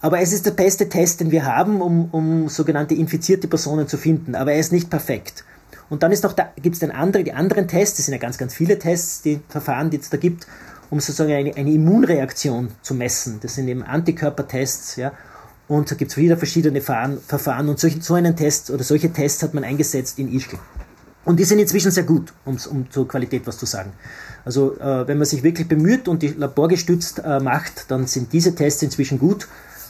Aber 0.00 0.20
es 0.20 0.32
ist 0.32 0.46
der 0.46 0.52
beste 0.52 0.88
Test, 0.88 1.20
den 1.20 1.32
wir 1.32 1.44
haben, 1.44 1.80
um, 1.80 2.08
um 2.12 2.48
sogenannte 2.48 2.94
infizierte 2.94 3.48
Personen 3.48 3.88
zu 3.88 3.96
finden. 3.96 4.36
Aber 4.36 4.52
er 4.52 4.60
ist 4.60 4.70
nicht 4.70 4.90
perfekt. 4.90 5.44
Und 5.90 6.02
dann 6.02 6.12
ist 6.12 6.24
noch 6.24 6.32
da, 6.32 6.52
gibt 6.60 6.74
es 6.74 6.80
dann 6.80 6.90
andere, 6.90 7.24
die 7.24 7.32
anderen 7.32 7.66
Tests, 7.66 7.96
das 7.96 8.06
sind 8.06 8.14
ja 8.14 8.20
ganz, 8.20 8.38
ganz 8.38 8.54
viele 8.54 8.78
Tests, 8.78 9.22
die 9.22 9.40
Verfahren, 9.48 9.90
die 9.90 9.98
es 9.98 10.10
da 10.10 10.16
gibt, 10.16 10.46
um 10.90 11.00
sozusagen 11.00 11.32
eine, 11.32 11.56
eine 11.56 11.70
Immunreaktion 11.70 12.70
zu 12.82 12.94
messen. 12.94 13.38
Das 13.40 13.54
sind 13.54 13.68
eben 13.68 13.82
Antikörpertests, 13.82 14.96
ja. 14.96 15.12
Und 15.66 15.90
da 15.90 15.96
gibt 15.96 16.10
es 16.10 16.16
wieder 16.16 16.38
verschiedene 16.38 16.80
Verfahren 16.80 17.68
und 17.68 17.78
solch, 17.78 17.98
so 18.00 18.14
einen 18.14 18.36
Test 18.36 18.70
oder 18.70 18.82
solche 18.82 19.12
Tests 19.12 19.42
hat 19.42 19.52
man 19.52 19.64
eingesetzt 19.64 20.18
in 20.18 20.32
Ischgl. 20.32 20.58
Und 21.26 21.38
die 21.38 21.44
sind 21.44 21.58
inzwischen 21.58 21.90
sehr 21.90 22.04
gut, 22.04 22.32
um 22.46 22.56
zur 22.90 23.06
Qualität 23.06 23.46
was 23.46 23.58
zu 23.58 23.66
sagen. 23.66 23.92
Also 24.46 24.78
äh, 24.78 25.06
wenn 25.06 25.18
man 25.18 25.26
sich 25.26 25.42
wirklich 25.42 25.68
bemüht 25.68 26.08
und 26.08 26.22
die 26.22 26.28
laborgestützt 26.28 27.18
äh, 27.22 27.38
macht, 27.38 27.90
dann 27.90 28.06
sind 28.06 28.32
diese 28.32 28.54
Tests 28.54 28.82
inzwischen 28.82 29.18
gut. 29.18 29.46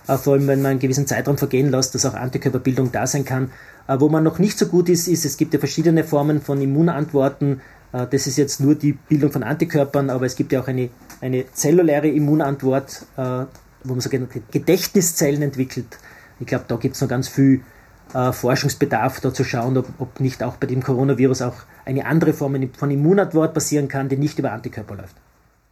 Äh, 0.08 0.18
vor 0.18 0.32
allem, 0.32 0.48
wenn 0.48 0.62
man 0.62 0.72
einen 0.72 0.80
gewissen 0.80 1.06
Zeitraum 1.06 1.38
vergehen 1.38 1.70
lässt, 1.70 1.94
dass 1.94 2.06
auch 2.06 2.14
Antikörperbildung 2.14 2.90
da 2.90 3.06
sein 3.06 3.24
kann. 3.24 3.52
Äh, 3.88 3.98
wo 3.98 4.08
man 4.08 4.22
noch 4.22 4.38
nicht 4.38 4.58
so 4.58 4.66
gut 4.66 4.88
ist, 4.88 5.08
ist, 5.08 5.24
es 5.24 5.36
gibt 5.36 5.54
ja 5.54 5.58
verschiedene 5.58 6.04
Formen 6.04 6.40
von 6.40 6.60
Immunantworten. 6.60 7.60
Äh, 7.92 8.06
das 8.06 8.26
ist 8.26 8.36
jetzt 8.36 8.60
nur 8.60 8.74
die 8.74 8.92
Bildung 8.92 9.32
von 9.32 9.42
Antikörpern, 9.42 10.10
aber 10.10 10.26
es 10.26 10.36
gibt 10.36 10.52
ja 10.52 10.60
auch 10.60 10.68
eine, 10.68 10.90
eine 11.20 11.50
zelluläre 11.52 12.08
Immunantwort, 12.08 13.06
äh, 13.16 13.46
wo 13.84 13.94
man 13.94 14.00
sogenannte 14.00 14.42
Gedächtniszellen 14.50 15.42
entwickelt. 15.42 15.98
Ich 16.38 16.46
glaube, 16.46 16.66
da 16.68 16.76
gibt 16.76 16.94
es 16.94 17.00
noch 17.00 17.08
ganz 17.08 17.26
viel 17.26 17.62
Forschungsbedarf, 18.10 19.20
da 19.20 19.34
zu 19.34 19.44
schauen, 19.44 19.76
ob, 19.76 19.86
ob 19.98 20.18
nicht 20.20 20.42
auch 20.42 20.56
bei 20.56 20.66
dem 20.66 20.82
Coronavirus 20.82 21.42
auch 21.42 21.56
eine 21.84 22.06
andere 22.06 22.32
Form 22.32 22.56
von 22.72 22.90
Immunantwort 22.90 23.52
passieren 23.52 23.88
kann, 23.88 24.08
die 24.08 24.16
nicht 24.16 24.38
über 24.38 24.52
Antikörper 24.52 24.96
läuft. 24.96 25.14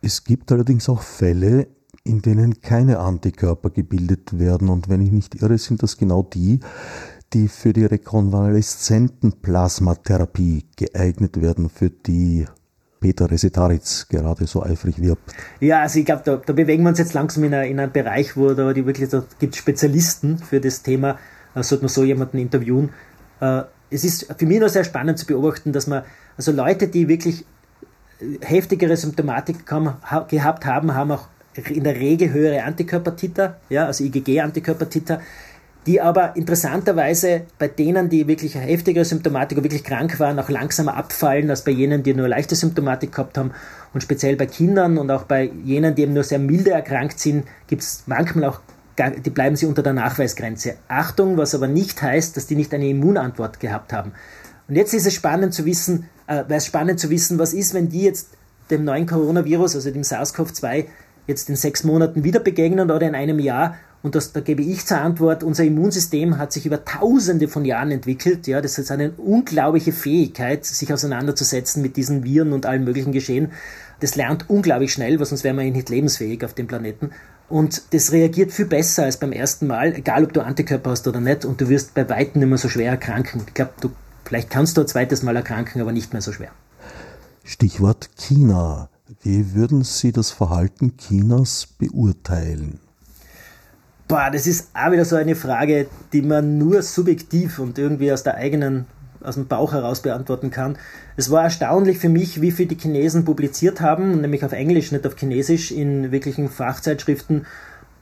Es 0.03 0.23
gibt 0.23 0.53
allerdings 0.53 0.91
auch 0.91 1.01
Fälle, 1.01 1.67
in 2.05 2.21
denen 2.21 2.61
keine 2.61 2.99
Antikörper 2.99 3.71
gebildet 3.71 4.39
werden. 4.39 4.69
Und 4.69 4.91
wenn 4.91 5.01
ich 5.01 5.13
nicht 5.13 5.41
irre, 5.41 5.57
sind 5.57 5.83
das 5.83 5.97
genau 5.97 6.23
die, 6.23 6.61
die 7.33 7.49
für 7.49 7.73
die 7.73 7.85
rekonvaleszenten 7.85 9.41
Plasmatherapie 9.41 10.67
geeignet 10.77 11.41
werden, 11.41 11.69
für 11.69 11.91
die 11.91 12.47
Peter 13.01 13.31
Resetaritz 13.31 14.09
gerade 14.09 14.47
so 14.47 14.63
eifrig 14.63 15.01
wirbt. 15.01 15.35
Ja, 15.61 15.83
also 15.83 15.99
ich 15.99 16.07
glaube, 16.07 16.23
da, 16.25 16.37
da, 16.37 16.53
bewegen 16.53 16.83
wir 16.83 16.91
uns 16.91 16.99
jetzt 16.99 17.15
langsam 17.15 17.45
in, 17.45 17.55
eine, 17.55 17.69
in 17.69 17.79
einen 17.79 17.93
Bereich, 17.93 18.37
wo 18.37 18.53
da 18.55 18.73
die 18.73 18.87
wirklich, 18.87 19.11
da 19.11 19.25
gibt 19.39 19.57
Spezialisten 19.57 20.39
für 20.39 20.61
das 20.61 20.83
Thema, 20.83 21.19
da 21.55 21.63
sollte 21.63 21.85
man 21.85 21.89
so 21.89 22.05
jemanden 22.05 22.39
interviewen. 22.39 22.91
Äh, 23.41 23.63
es 23.91 24.05
ist 24.05 24.33
für 24.37 24.47
mich 24.47 24.61
noch 24.61 24.69
sehr 24.69 24.85
spannend 24.85 25.19
zu 25.19 25.27
beobachten, 25.27 25.73
dass 25.73 25.87
man, 25.87 26.03
also 26.37 26.53
Leute, 26.53 26.89
die 26.89 27.09
wirklich 27.09 27.45
heftigere 28.41 28.97
Symptomatik 28.97 29.67
gehabt 29.67 30.67
haben, 30.67 30.95
haben 30.95 31.13
auch 31.13 31.29
in 31.69 31.85
der 31.85 31.97
Regel 31.97 32.33
höhere 32.33 32.63
Antikörpertiter, 32.65 33.61
ja, 33.69 33.87
also 33.87 34.05
IgG-Antikörpertiter 34.05 35.21
die 35.87 36.01
aber 36.01 36.35
interessanterweise 36.35 37.43
bei 37.59 37.69
denen, 37.69 38.09
die 38.09 38.27
wirklich 38.27 38.57
heftigere 38.57 39.05
Symptomatik 39.05 39.59
und 39.59 39.65
wirklich 39.65 39.85
krank 39.85 40.19
waren, 40.19 40.39
auch 40.39 40.49
langsamer 40.49 40.97
abfallen 40.97 41.49
als 41.49 41.63
bei 41.63 41.71
jenen, 41.71 42.03
die 42.03 42.13
nur 42.13 42.29
leichte 42.29 42.57
Symptomatik 42.57 43.13
gehabt 43.13 43.39
haben. 43.39 43.53
Und 43.95 44.03
speziell 44.03 44.37
bei 44.37 44.47
Kindern 44.47 44.99
und 44.99 45.11
auch 45.11 45.23
bei 45.25 45.51
jenen, 45.65 45.95
die 45.95 46.03
eben 46.03 46.13
nur 46.13 46.25
sehr 46.25 46.41
milde 46.41 46.71
erkrankt 46.71 47.21
sind, 47.21 47.47
gibt 47.69 47.83
es 47.83 48.03
manchmal 48.07 48.45
auch, 48.51 48.61
die 49.25 49.31
bleiben 49.31 49.55
sie 49.55 49.67
unter 49.67 49.83
der 49.83 49.93
Nachweisgrenze. 49.93 50.75
Achtung, 50.89 51.37
was 51.37 51.55
aber 51.55 51.69
nicht 51.69 52.03
heißt, 52.03 52.37
dass 52.37 52.47
die 52.47 52.57
nicht 52.57 52.75
eine 52.75 52.89
Immunantwort 52.89 53.61
gehabt 53.61 53.93
haben. 53.93 54.13
Und 54.69 54.75
jetzt 54.75 54.93
ist 54.93 55.07
es 55.07 55.15
spannend 55.15 55.55
zu 55.55 55.65
wissen, 55.67 56.09
äh, 56.27 56.45
wäre 56.49 56.57
es 56.57 56.67
spannend 56.67 56.99
zu 56.99 57.11
wissen, 57.11 57.39
was 57.39 57.55
ist, 57.55 57.75
wenn 57.75 57.89
die 57.89 58.03
jetzt 58.03 58.31
dem 58.71 58.85
neuen 58.85 59.07
Coronavirus, 59.07 59.77
also 59.77 59.91
dem 59.91 60.03
SARS-CoV-2, 60.03 60.87
jetzt 61.27 61.49
in 61.49 61.57
sechs 61.57 61.85
Monaten 61.85 62.25
wieder 62.25 62.41
begegnen 62.41 62.91
oder 62.91 63.07
in 63.07 63.15
einem 63.15 63.39
Jahr 63.39 63.77
und 64.07 64.15
das, 64.15 64.31
da 64.31 64.39
gebe 64.39 64.63
ich 64.63 64.87
zur 64.87 65.01
Antwort, 65.01 65.43
unser 65.43 65.65
Immunsystem 65.65 66.39
hat 66.39 66.53
sich 66.53 66.65
über 66.65 66.85
tausende 66.85 67.49
von 67.49 67.65
Jahren 67.65 67.91
entwickelt. 67.91 68.47
Ja, 68.47 68.61
das 68.61 68.79
ist 68.79 68.93
eine 68.93 69.11
unglaubliche 69.11 69.91
Fähigkeit, 69.91 70.65
sich 70.65 70.93
auseinanderzusetzen 70.93 71.83
mit 71.83 71.97
diesen 71.97 72.23
Viren 72.23 72.53
und 72.53 72.67
allen 72.67 72.85
möglichen 72.85 73.11
Geschehen. 73.11 73.51
Das 73.99 74.15
lernt 74.15 74.49
unglaublich 74.49 74.93
schnell, 74.93 75.19
weil 75.19 75.27
sonst 75.27 75.43
wären 75.43 75.57
wir 75.57 75.65
nicht 75.65 75.89
lebensfähig 75.89 76.45
auf 76.45 76.55
dem 76.55 76.69
Planeten. 76.69 77.11
Und 77.49 77.83
das 77.93 78.13
reagiert 78.13 78.53
viel 78.53 78.67
besser 78.67 79.03
als 79.03 79.17
beim 79.17 79.33
ersten 79.33 79.67
Mal, 79.67 79.93
egal 79.97 80.23
ob 80.23 80.33
du 80.33 80.41
Antikörper 80.41 80.91
hast 80.91 81.09
oder 81.09 81.21
nicht. 81.21 81.45
Und 81.45 81.61
du 81.61 81.69
wirst 81.69 81.95
bei 81.95 82.09
Weitem 82.09 82.39
nicht 82.39 82.49
mehr 82.49 82.59
so 82.59 82.69
schwer 82.69 82.93
erkranken. 82.93 83.43
Ich 83.45 83.55
glaube, 83.55 83.73
du, 83.81 83.91
vielleicht 84.25 84.51
kannst 84.51 84.77
du 84.77 84.83
ein 84.83 84.87
zweites 84.87 85.25
Mal 85.25 85.35
erkranken, 85.35 85.81
aber 85.81 85.91
nicht 85.91 86.13
mehr 86.13 86.23
so 86.23 86.31
schwer. 86.31 86.53
Stichwort 87.43 88.11
China. 88.17 88.89
Wie 89.23 89.53
würden 89.55 89.83
Sie 89.83 90.13
das 90.13 90.31
Verhalten 90.31 90.97
Chinas 90.97 91.67
beurteilen? 91.67 92.86
Boah, 94.09 94.31
das 94.33 94.47
ist 94.47 94.69
auch 94.73 94.93
wieder 94.93 95.05
so 95.05 95.17
eine 95.17 95.35
Frage, 95.35 95.89
die 96.13 96.23
man 96.23 96.59
nur 96.59 96.81
subjektiv 96.83 97.59
und 97.59 97.77
irgendwie 97.77 98.13
aus 98.13 98.23
der 98.23 98.37
eigenen, 98.37 98.87
aus 99.21 99.35
dem 99.35 99.49
Bauch 99.49 99.73
heraus 99.73 100.01
beantworten 100.01 100.53
kann. 100.53 100.79
Es 101.17 101.33
war 101.33 101.43
erstaunlich 101.43 101.99
für 101.99 102.09
mich, 102.09 102.41
wie 102.41 102.53
viel 102.53 102.67
die 102.67 102.79
Chinesen 102.79 103.25
publiziert 103.25 103.81
haben, 103.81 104.21
nämlich 104.21 104.45
auf 104.45 104.53
Englisch, 104.53 104.93
nicht 104.93 105.05
auf 105.09 105.17
Chinesisch, 105.17 105.73
in 105.73 106.13
wirklichen 106.13 106.49
Fachzeitschriften, 106.49 107.47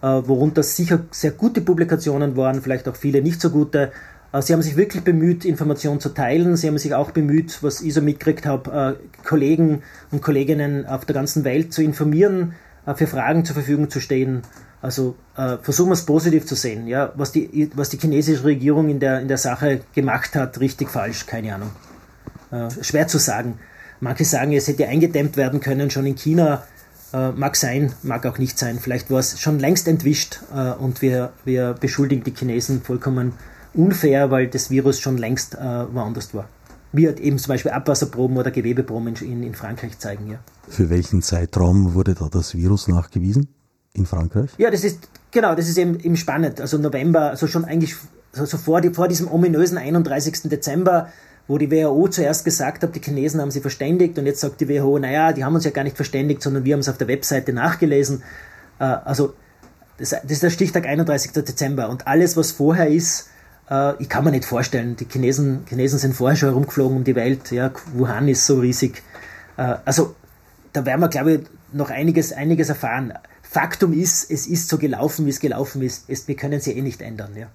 äh, 0.03 0.07
worunter 0.07 0.63
sicher 0.63 1.01
sehr 1.11 1.31
gute 1.31 1.63
Publikationen 1.63 2.37
waren, 2.37 2.61
vielleicht 2.61 2.87
auch 2.87 2.97
viele 2.97 3.23
nicht 3.23 3.41
so 3.41 3.49
gute. 3.49 3.91
Äh, 4.35 4.43
sie 4.43 4.53
haben 4.53 4.61
sich 4.61 4.77
wirklich 4.77 5.05
bemüht, 5.05 5.47
Informationen 5.47 6.01
zu 6.01 6.11
teilen. 6.11 6.57
Sie 6.57 6.69
haben 6.69 6.77
sich 6.77 6.95
auch 6.95 7.13
bemüht, 7.13 7.63
was 7.63 7.81
ich 7.81 7.95
so 7.95 8.03
mitgekriegt 8.03 8.45
habe, 8.45 8.99
äh, 9.01 9.27
Kollegen 9.27 9.83
und 10.11 10.21
Kolleginnen 10.21 10.85
auf 10.85 11.07
der 11.07 11.15
ganzen 11.15 11.45
Welt 11.45 11.73
zu 11.73 11.83
informieren, 11.83 12.53
für 12.97 13.07
Fragen 13.07 13.47
zur 13.47 13.55
Verfügung 13.55 13.89
zu 13.89 13.99
stehen. 13.99 14.43
Also 14.85 15.17
äh, 15.39 15.57
versuchen 15.63 15.89
wir 15.89 15.95
es 15.95 16.05
positiv 16.05 16.45
zu 16.45 16.55
sehen. 16.55 16.87
Ja? 16.87 17.11
Was, 17.17 17.33
die, 17.33 17.71
was 17.75 17.89
die 17.89 17.97
chinesische 17.97 18.45
Regierung 18.45 18.91
in 18.91 19.01
der, 19.01 19.21
in 19.21 19.29
der 19.29 19.39
Sache 19.39 19.81
gemacht 19.95 20.37
hat, 20.37 20.61
richtig, 20.61 20.91
falsch, 20.91 21.25
keine 21.25 21.55
Ahnung. 21.55 21.71
Äh, 22.51 22.69
schwer 22.83 23.09
zu 23.09 23.17
sagen. 23.17 23.59
Manche 24.01 24.27
sagen, 24.27 24.53
es 24.53 24.69
hätte 24.69 24.87
eingedämmt 24.87 25.39
werden 25.39 25.61
können, 25.61 25.89
schon 25.89 26.05
in 26.05 26.17
China. 26.17 26.65
Äh, 27.15 27.31
mag 27.31 27.57
sein, 27.57 27.95
mag 28.03 28.27
auch 28.27 28.37
nicht 28.37 28.59
sein. 28.59 28.79
Vielleicht 28.79 29.11
war 29.11 29.21
es 29.21 29.41
schon 29.41 29.59
längst 29.59 29.89
entwischt 29.89 30.41
äh, 30.55 30.73
und 30.73 31.01
wir, 31.01 31.33
wir 31.47 31.73
beschuldigen 31.81 32.23
die 32.23 32.35
Chinesen 32.35 32.83
vollkommen 32.83 33.33
unfair, 33.73 34.31
weil 34.31 34.49
das 34.49 34.69
Virus 34.69 35.01
schon 35.01 35.17
längst 35.17 35.55
äh, 35.55 35.95
woanders 35.95 36.35
war. 36.35 36.47
Wie 36.93 37.07
halt 37.07 37.21
eben 37.21 37.39
zum 37.39 37.49
Beispiel 37.55 37.71
Abwasserproben 37.71 38.37
oder 38.37 38.51
Gewebeproben 38.51 39.15
in, 39.17 39.45
in 39.45 39.55
Frankreich 39.55 39.99
zeigen. 39.99 40.31
Ja. 40.31 40.41
Für 40.69 40.91
welchen 40.91 41.23
Zeitraum 41.23 41.95
wurde 41.95 42.15
da 42.15 42.29
das 42.29 42.55
Virus 42.55 42.87
nachgewiesen? 42.87 43.49
In 43.95 44.07
Frankreich? 44.07 44.51
Ja, 44.59 44.71
das 44.71 44.85
ist, 44.85 45.09
genau, 45.31 45.55
das 45.55 45.69
ist 45.69 45.79
eben, 45.79 45.99
eben 46.01 46.17
spannend. 46.17 46.61
Also 46.61 46.79
November, 46.79 47.31
also 47.31 47.47
schon 47.47 47.65
eigentlich 47.65 47.95
also 48.37 48.59
vor, 48.59 48.81
die, 48.81 48.91
vor 48.91 49.09
diesem 49.09 49.31
ominösen 49.31 49.79
31. 49.79 50.43
Dezember, 50.45 51.09
wo 51.47 51.59
die 51.59 51.71
WHO 51.71 52.09
zuerst 52.09 52.45
gesagt 52.45 52.83
hat, 52.83 52.95
die 52.95 53.01
Chinesen 53.01 53.41
haben 53.41 53.51
sie 53.51 53.61
verständigt 53.61 54.19
und 54.19 54.27
jetzt 54.27 54.41
sagt 54.41 54.61
die 54.61 54.69
WHO, 54.69 54.99
naja, 54.99 55.33
die 55.33 55.45
haben 55.45 55.55
uns 55.55 55.65
ja 55.65 55.71
gar 55.71 55.85
nicht 55.85 55.97
verständigt, 55.97 56.43
sondern 56.43 56.65
wir 56.65 56.73
haben 56.73 56.81
es 56.81 56.89
auf 56.89 56.99
der 56.99 57.09
Webseite 57.09 57.53
nachgelesen. 57.53 58.23
Äh, 58.79 58.85
also 58.85 59.35
das, 59.99 60.11
das, 60.11 60.31
ist 60.31 60.43
der 60.43 60.51
Stichtag 60.51 60.87
31. 60.87 61.33
Dezember 61.33 61.89
und 61.89 62.07
alles, 62.07 62.37
was 62.37 62.51
vorher 62.51 62.89
ist, 62.89 63.29
äh, 63.71 63.93
ich 64.03 64.09
kann 64.09 64.25
mir 64.25 64.31
nicht 64.31 64.47
vorstellen. 64.47 64.97
Die 64.97 65.07
Chinesen, 65.07 65.65
Chinesen 65.69 65.99
sind 65.99 66.15
vorher 66.15 66.37
schon 66.37 66.49
herumgeflogen 66.49 66.97
um 66.97 67.05
die 67.05 67.15
Welt. 67.15 67.53
Ja, 67.53 67.71
Wuhan 67.93 68.27
ist 68.27 68.47
so 68.47 68.59
riesig. 68.59 69.03
Äh, 69.57 69.77
also 69.85 70.17
da 70.73 70.85
werden 70.85 71.01
wir, 71.01 71.09
glaube 71.09 71.33
ich, 71.33 71.41
noch 71.73 71.91
einiges, 71.91 72.33
einiges 72.33 72.69
erfahren. 72.69 73.13
Faktum 73.55 73.93
ist, 73.93 74.33
es 74.33 74.49
ist 74.49 74.69
so 74.69 74.79
gelaufen, 74.79 75.27
wie 75.27 75.31
es 75.31 75.39
gelaufen 75.39 75.81
ist. 75.81 76.09
wir 76.09 76.35
können 76.35 76.55
es 76.55 76.67
ja 76.67 76.73
eh 76.73 76.83
nicht 76.83 77.01
ändern. 77.01 77.37
Ja. 77.37 77.47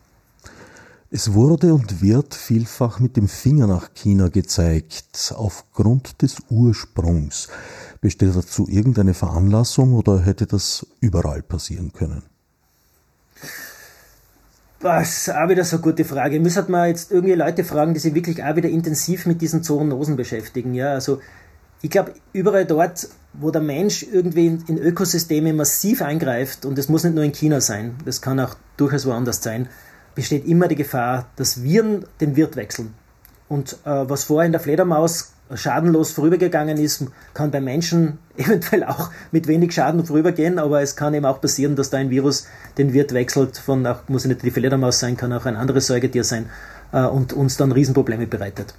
Es 1.12 1.34
wurde 1.34 1.74
und 1.74 2.02
wird 2.02 2.36
vielfach 2.36 3.02
mit 3.02 3.18
dem 3.18 3.28
Finger 3.28 3.68
nach 3.68 3.94
China 3.94 4.30
gezeigt, 4.30 5.34
aufgrund 5.36 6.22
des 6.22 6.38
Ursprungs. 6.50 7.50
Besteht 8.00 8.34
dazu 8.34 8.66
irgendeine 8.70 9.14
Veranlassung 9.14 9.94
oder 9.94 10.22
hätte 10.22 10.48
das 10.48 10.88
überall 11.02 11.42
passieren 11.42 11.92
können? 11.92 12.24
Das 14.80 15.28
ist 15.28 15.36
auch 15.36 15.50
wieder 15.50 15.66
so 15.66 15.76
eine 15.76 15.84
gute 15.84 16.06
Frage. 16.06 16.40
Müssen 16.40 16.70
wir 16.70 16.88
jetzt 16.88 17.12
irgendwie 17.12 17.34
Leute 17.34 17.66
fragen, 17.66 17.94
die 17.94 18.00
sich 18.00 18.16
wirklich 18.16 18.42
auch 18.42 18.56
wieder 18.56 18.70
intensiv 18.70 19.26
mit 19.26 19.42
diesen 19.42 19.64
Zoonosen 19.64 20.16
beschäftigen. 20.16 20.74
Ja, 20.74 20.94
also 20.94 21.20
ich 21.82 21.90
glaube, 21.90 22.14
überall 22.34 22.66
dort, 22.66 23.08
wo 23.34 23.52
der 23.52 23.62
Mensch 23.62 24.04
irgendwie 24.04 24.48
in, 24.48 24.64
in, 24.68 24.78
Ökosysteme 24.78 25.54
massiv 25.54 26.02
eingreift, 26.02 26.66
und 26.66 26.78
das 26.78 26.90
muss 26.90 27.04
nicht 27.04 27.16
nur 27.16 27.24
in 27.24 27.32
China 27.32 27.62
sein, 27.62 27.96
das 28.06 28.22
kann 28.22 28.40
auch 28.40 28.56
durchaus 28.78 29.06
woanders 29.06 29.42
sein, 29.42 29.70
besteht 30.16 30.46
immer 30.46 30.68
die 30.68 30.76
Gefahr, 30.76 31.28
dass 31.36 31.64
Viren 31.64 32.06
den 32.20 32.36
Wirt 32.36 32.56
wechseln. 32.56 32.94
Und 33.48 33.74
äh, 33.86 34.10
was 34.10 34.26
vorher 34.26 34.46
in 34.46 34.52
der 34.52 34.62
Fledermaus 34.62 35.32
schadenlos 35.56 36.12
vorübergegangen 36.12 36.78
ist, 36.78 37.06
kann 37.34 37.50
bei 37.50 37.62
Menschen 37.62 38.20
eventuell 38.38 38.84
auch 38.84 39.10
mit 39.32 39.48
wenig 39.48 39.74
Schaden 39.74 40.06
vorübergehen, 40.06 40.60
aber 40.60 40.82
es 40.82 40.96
kann 40.96 41.14
eben 41.14 41.26
auch 41.26 41.40
passieren, 41.40 41.76
dass 41.76 41.90
da 41.90 41.98
ein 41.98 42.10
Virus 42.10 42.46
den 42.78 42.94
Wirt 42.94 43.14
wechselt, 43.14 43.58
von 43.58 43.86
auch, 43.88 44.08
muss 44.10 44.26
nicht 44.26 44.44
die 44.44 44.52
Fledermaus 44.52 45.00
sein, 45.00 45.16
kann 45.16 45.32
auch 45.32 45.46
ein 45.46 45.56
anderes 45.56 45.88
Säugetier 45.88 46.24
sein 46.24 46.50
äh, 46.92 47.04
und 47.04 47.32
uns 47.32 47.58
dann 47.58 47.72
Riesenprobleme 47.72 48.28
bereitet 48.28 48.76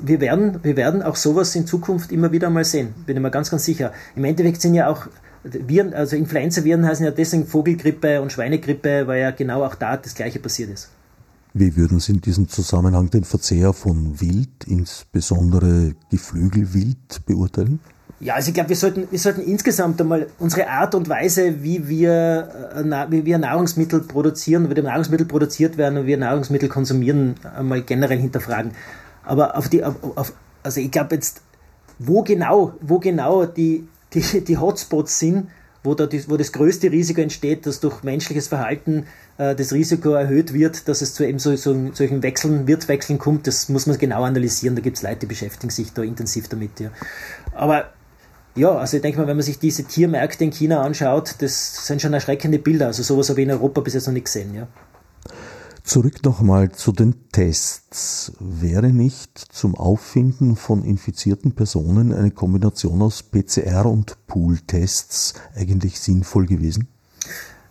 wir 0.00 0.20
werden, 0.20 0.60
wir 0.62 0.76
werden 0.76 1.02
auch 1.02 1.16
sowas 1.16 1.54
in 1.54 1.66
Zukunft 1.66 2.12
immer 2.12 2.32
wieder 2.32 2.50
mal 2.50 2.64
sehen, 2.64 2.94
bin 3.06 3.16
ich 3.16 3.22
mir 3.22 3.30
ganz, 3.30 3.50
ganz 3.50 3.64
sicher. 3.64 3.92
Im 4.16 4.24
Endeffekt 4.24 4.60
sind 4.60 4.74
ja 4.74 4.88
auch 4.88 5.06
Viren, 5.44 5.92
also 5.92 6.16
Influenza-Viren 6.16 6.86
heißen 6.86 7.04
ja 7.04 7.10
deswegen 7.10 7.46
Vogelgrippe 7.46 8.22
und 8.22 8.32
Schweinegrippe, 8.32 9.06
weil 9.06 9.20
ja 9.20 9.30
genau 9.30 9.64
auch 9.64 9.74
da 9.74 9.96
das 9.96 10.14
Gleiche 10.14 10.38
passiert 10.38 10.70
ist. 10.70 10.88
Wie 11.52 11.76
würden 11.76 12.00
Sie 12.00 12.12
in 12.12 12.20
diesem 12.20 12.48
Zusammenhang 12.48 13.10
den 13.10 13.22
Verzehr 13.22 13.72
von 13.72 14.20
Wild, 14.20 14.64
insbesondere 14.66 15.94
Geflügelwild, 16.10 17.26
beurteilen? 17.26 17.78
Ja, 18.20 18.34
also 18.34 18.48
ich 18.48 18.54
glaube, 18.54 18.70
wir 18.70 18.76
sollten, 18.76 19.06
wir 19.10 19.18
sollten 19.18 19.42
insgesamt 19.42 20.00
einmal 20.00 20.28
unsere 20.38 20.68
Art 20.68 20.94
und 20.94 21.08
Weise, 21.08 21.62
wie 21.62 21.88
wir, 21.88 22.72
äh, 22.74 23.10
wie 23.10 23.24
wir 23.24 23.38
Nahrungsmittel 23.38 24.00
produzieren, 24.00 24.70
wie 24.70 24.74
die 24.74 24.82
Nahrungsmittel 24.82 25.26
produziert 25.26 25.76
werden 25.76 25.98
und 25.98 26.04
wie 26.04 26.08
wir 26.08 26.16
Nahrungsmittel 26.16 26.68
konsumieren, 26.68 27.34
einmal 27.56 27.82
generell 27.82 28.18
hinterfragen. 28.18 28.72
Aber 29.24 29.56
auf 29.56 29.68
die, 29.68 29.84
auf, 29.84 29.96
auf, 30.16 30.32
also 30.62 30.80
ich 30.80 30.90
glaube 30.90 31.14
jetzt, 31.14 31.42
wo 31.98 32.22
genau, 32.22 32.74
wo 32.80 32.98
genau 32.98 33.46
die, 33.46 33.86
die, 34.12 34.44
die 34.44 34.58
Hotspots 34.58 35.18
sind, 35.18 35.48
wo, 35.82 35.94
da 35.94 36.06
die, 36.06 36.28
wo 36.28 36.36
das 36.36 36.52
größte 36.52 36.90
Risiko 36.90 37.20
entsteht, 37.20 37.66
dass 37.66 37.80
durch 37.80 38.02
menschliches 38.02 38.48
Verhalten 38.48 39.06
äh, 39.36 39.54
das 39.54 39.72
Risiko 39.72 40.10
erhöht 40.12 40.54
wird, 40.54 40.88
dass 40.88 41.02
es 41.02 41.14
zu 41.14 41.26
eben 41.26 41.38
so, 41.38 41.54
so, 41.56 41.92
solchen 41.92 42.22
Wechseln, 42.22 42.66
Wirtwechseln 42.66 43.18
kommt, 43.18 43.46
das 43.46 43.68
muss 43.68 43.86
man 43.86 43.98
genau 43.98 44.22
analysieren. 44.22 44.76
Da 44.76 44.82
gibt 44.82 44.96
es 44.96 45.02
Leute, 45.02 45.20
die 45.20 45.26
beschäftigen 45.26 45.70
sich 45.70 45.92
da 45.92 46.02
intensiv 46.02 46.48
damit. 46.48 46.80
Ja. 46.80 46.90
Aber 47.52 47.90
ja, 48.56 48.70
also 48.70 48.96
ich 48.96 49.02
denke 49.02 49.20
mal, 49.20 49.26
wenn 49.26 49.36
man 49.36 49.44
sich 49.44 49.58
diese 49.58 49.84
Tiermärkte 49.84 50.44
in 50.44 50.52
China 50.52 50.82
anschaut, 50.82 51.34
das 51.38 51.86
sind 51.86 52.00
schon 52.00 52.14
erschreckende 52.14 52.58
Bilder. 52.58 52.86
Also 52.86 53.02
sowas 53.02 53.28
habe 53.28 53.40
ich 53.40 53.46
in 53.46 53.52
Europa 53.52 53.80
bis 53.82 53.94
jetzt 53.94 54.06
noch 54.06 54.14
nicht 54.14 54.26
gesehen. 54.26 54.54
Ja. 54.54 54.68
Zurück 55.84 56.24
nochmal 56.24 56.72
zu 56.72 56.92
den 56.92 57.28
Tests. 57.30 58.32
Wäre 58.40 58.88
nicht 58.88 59.38
zum 59.38 59.74
Auffinden 59.74 60.56
von 60.56 60.82
infizierten 60.82 61.52
Personen 61.54 62.14
eine 62.14 62.30
Kombination 62.30 63.02
aus 63.02 63.22
PCR 63.22 63.84
und 63.84 64.16
Pool-Tests 64.26 65.34
eigentlich 65.54 66.00
sinnvoll 66.00 66.46
gewesen? 66.46 66.88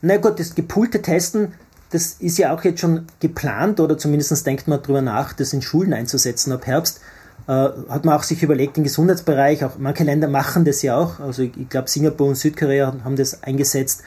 Na 0.03 0.17
gut, 0.17 0.39
das 0.39 0.53
gepoolte 0.53 1.01
Testen, 1.01 1.53
das 1.89 2.17
ist 2.19 2.37
ja 2.37 2.53
auch 2.53 2.63
jetzt 2.63 2.81
schon 2.81 3.07
geplant 3.19 3.79
oder 3.79 3.97
zumindest 3.97 4.45
denkt 4.45 4.67
man 4.67 4.83
darüber 4.83 5.01
nach, 5.01 5.33
das 5.33 5.51
in 5.51 5.63
Schulen 5.63 5.91
einzusetzen 5.91 6.51
ab 6.51 6.67
Herbst. 6.67 7.01
Äh, 7.47 7.51
hat 7.51 8.05
man 8.05 8.15
auch 8.15 8.23
sich 8.23 8.43
überlegt, 8.43 8.77
im 8.77 8.83
Gesundheitsbereich, 8.83 9.65
auch 9.65 9.79
manche 9.79 10.03
Länder 10.03 10.27
machen 10.27 10.65
das 10.65 10.83
ja 10.83 10.95
auch, 10.97 11.19
also 11.19 11.41
ich, 11.41 11.57
ich 11.57 11.67
glaube 11.67 11.89
Singapur 11.89 12.27
und 12.27 12.35
Südkorea 12.35 12.93
haben 13.03 13.15
das 13.15 13.41
eingesetzt 13.41 14.03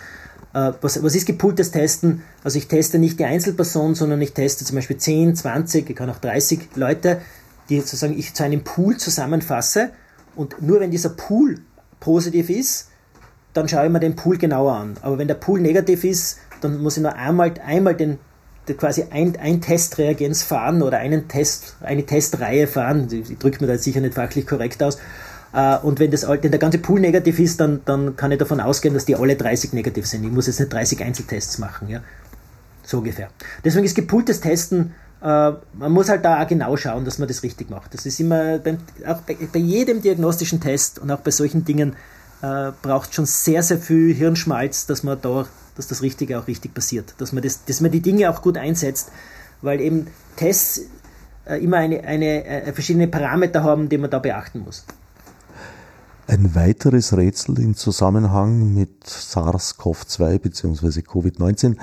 was, 0.81 1.03
was 1.03 1.15
ist 1.15 1.27
gepultes 1.27 1.71
Testen? 1.71 2.23
Also 2.43 2.57
ich 2.59 2.67
teste 2.67 2.99
nicht 2.99 3.19
die 3.19 3.27
Einzelperson, 3.27 3.95
sondern 3.95 4.23
ich 4.23 4.33
teste 4.33 4.65
zum 4.65 4.77
Beispiel 4.77 4.97
10, 4.97 5.37
20, 5.37 5.91
ich 5.91 5.97
kann 5.97 6.09
auch 6.09 6.19
30 6.19 6.71
Leute, 6.77 7.21
die 7.69 7.81
sozusagen 7.81 8.19
ich 8.19 8.33
zu 8.33 8.43
einem 8.43 8.65
Pool 8.65 8.97
zusammenfasse 8.97 9.91
und 10.35 10.63
nur 10.63 10.81
wenn 10.81 10.91
dieser 10.91 11.11
Pool 11.11 11.61
positiv 12.01 12.49
ist, 12.49 12.89
dann 13.53 13.69
schaue 13.69 13.87
ich 13.87 13.93
mir 13.93 14.01
den 14.01 14.17
Pool 14.17 14.39
genauer 14.39 14.75
an. 14.75 14.97
Aber 15.03 15.19
wenn 15.19 15.29
der 15.29 15.35
Pool 15.35 15.61
negativ 15.61 16.05
ist, 16.05 16.39
dann 16.61 16.83
muss 16.83 16.97
ich 16.97 17.03
nur 17.03 17.15
einmal, 17.15 17.53
einmal 17.65 17.95
den, 17.95 18.19
quasi 18.79 19.05
ein, 19.11 19.37
ein 19.37 19.61
Testreagenz 19.61 20.43
fahren 20.43 20.83
oder 20.83 20.99
einen 20.99 21.29
Test, 21.29 21.77
eine 21.81 22.05
Testreihe 22.05 22.67
fahren. 22.67 23.09
Ich 23.11 23.39
drücke 23.39 23.63
mir 23.63 23.73
da 23.73 23.79
sicher 23.79 24.01
nicht 24.01 24.15
fachlich 24.15 24.47
korrekt 24.47 24.83
aus. 24.83 24.99
Äh, 25.57 25.79
und 25.79 25.99
wenn, 25.99 26.11
das, 26.11 26.29
wenn 26.29 26.51
der 26.51 26.61
ganze 26.61 26.79
Pool 26.79 27.01
negativ 27.01 27.41
ist, 27.41 27.59
dann, 27.61 27.81
dann 27.87 28.15
kann 28.15 28.31
ich 28.31 28.39
davon 28.39 28.61
ausgehen, 28.61 28.93
dass 28.93 29.07
die 29.07 29.17
alle 29.17 29.37
30 29.37 29.73
negativ 29.73 30.07
sind. 30.07 30.23
Ich 30.23 30.31
muss 30.31 30.47
jetzt 30.47 30.61
nicht 30.61 30.73
30 30.73 31.03
Einzeltests 31.03 31.59
machen. 31.59 31.89
Ja? 31.89 32.01
So 32.85 32.99
ungefähr. 32.99 33.31
Deswegen 33.65 33.87
ist 33.87 33.95
gepultes 33.95 34.41
Testen, 34.41 34.95
äh, 35.23 35.25
man 35.25 35.93
muss 35.93 36.11
halt 36.11 36.27
da 36.27 36.43
auch 36.43 36.47
genau 36.47 36.77
schauen, 36.77 37.07
dass 37.07 37.19
man 37.19 37.27
das 37.27 37.43
richtig 37.43 37.71
macht. 37.71 37.95
Das 37.95 38.05
ist 38.05 38.21
immer, 38.21 38.59
beim, 38.59 38.79
auch 39.07 39.23
bei, 39.23 39.35
bei, 39.51 39.59
jedem 39.59 40.03
diagnostischen 40.03 40.61
Test 40.61 40.99
und 40.99 41.11
auch 41.11 41.21
bei 41.21 41.31
solchen 41.31 41.65
Dingen 41.65 41.97
äh, 42.43 42.73
braucht 42.83 43.15
schon 43.15 43.25
sehr, 43.25 43.63
sehr 43.63 43.79
viel 43.79 44.15
Hirnschmalz, 44.15 44.85
dass 44.85 45.05
man 45.05 45.19
da, 45.23 45.47
dass 45.75 45.89
das 45.89 46.03
Richtige 46.03 46.39
auch 46.39 46.47
richtig 46.47 46.75
passiert. 46.75 47.15
Dass 47.17 47.33
man, 47.33 47.43
das, 47.43 47.65
dass 47.65 47.81
man 47.81 47.91
die 47.91 48.01
Dinge 48.01 48.29
auch 48.29 48.43
gut 48.43 48.59
einsetzt, 48.59 49.11
weil 49.63 49.81
eben 49.81 50.09
Tests 50.37 50.83
äh, 51.47 51.65
immer 51.65 51.79
eine, 51.79 52.05
eine, 52.05 52.73
verschiedene 52.75 53.09
Parameter 53.09 53.65
haben, 53.65 53.89
die 53.89 53.97
man 53.97 54.11
da 54.11 54.19
beachten 54.19 54.61
muss. 54.61 54.85
Ein 56.29 56.57
weiteres 56.57 57.16
Rätsel 57.16 57.61
im 57.61 57.77
Zusammenhang 57.77 58.74
mit 58.74 59.05
SARS-CoV-2 59.05 60.41
bzw. 60.41 61.01
Covid-19 61.03 61.77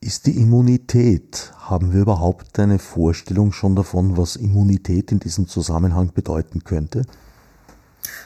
ist 0.00 0.26
die 0.26 0.36
Immunität. 0.40 1.52
Haben 1.60 1.92
wir 1.92 2.00
überhaupt 2.00 2.58
eine 2.58 2.80
Vorstellung 2.80 3.52
schon 3.52 3.76
davon, 3.76 4.16
was 4.16 4.34
Immunität 4.34 5.12
in 5.12 5.20
diesem 5.20 5.46
Zusammenhang 5.46 6.10
bedeuten 6.12 6.64
könnte? 6.64 7.02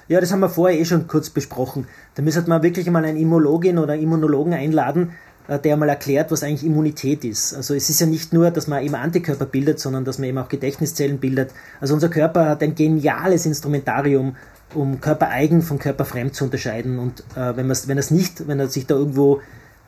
Ja, 0.08 0.22
das 0.22 0.32
haben 0.32 0.40
wir 0.40 0.48
vorher 0.48 0.80
eh 0.80 0.86
schon 0.86 1.06
kurz 1.06 1.28
besprochen. 1.28 1.86
Da 2.14 2.22
müsste 2.22 2.48
man 2.48 2.62
wirklich 2.62 2.88
mal 2.88 3.04
einen 3.04 3.18
Immunologin 3.18 3.76
oder 3.76 3.94
Immunologen 3.94 4.54
einladen, 4.54 5.10
äh, 5.48 5.58
der 5.58 5.76
mal 5.76 5.90
erklärt, 5.90 6.30
was 6.30 6.44
eigentlich 6.44 6.64
Immunität 6.64 7.26
ist. 7.26 7.52
Also 7.52 7.74
es 7.74 7.90
ist 7.90 8.00
ja 8.00 8.06
nicht 8.06 8.32
nur, 8.32 8.50
dass 8.50 8.68
man 8.68 8.82
eben 8.82 8.94
Antikörper 8.94 9.44
bildet, 9.44 9.80
sondern 9.80 10.06
dass 10.06 10.18
man 10.18 10.30
eben 10.30 10.38
auch 10.38 10.48
Gedächtniszellen 10.48 11.18
bildet. 11.18 11.52
Also 11.78 11.92
unser 11.92 12.08
Körper 12.08 12.48
hat 12.48 12.62
ein 12.62 12.74
geniales 12.74 13.44
Instrumentarium, 13.44 14.34
um 14.74 15.00
körpereigen 15.00 15.62
von 15.62 15.78
körperfremd 15.78 16.34
zu 16.34 16.44
unterscheiden. 16.44 16.98
Und 16.98 17.20
äh, 17.36 17.56
wenn, 17.56 17.68
wenn 17.68 17.98
nicht, 18.10 18.48
wenn 18.48 18.60
er 18.60 18.68
sich 18.68 18.86
da 18.86 18.94
irgendwo 18.94 19.40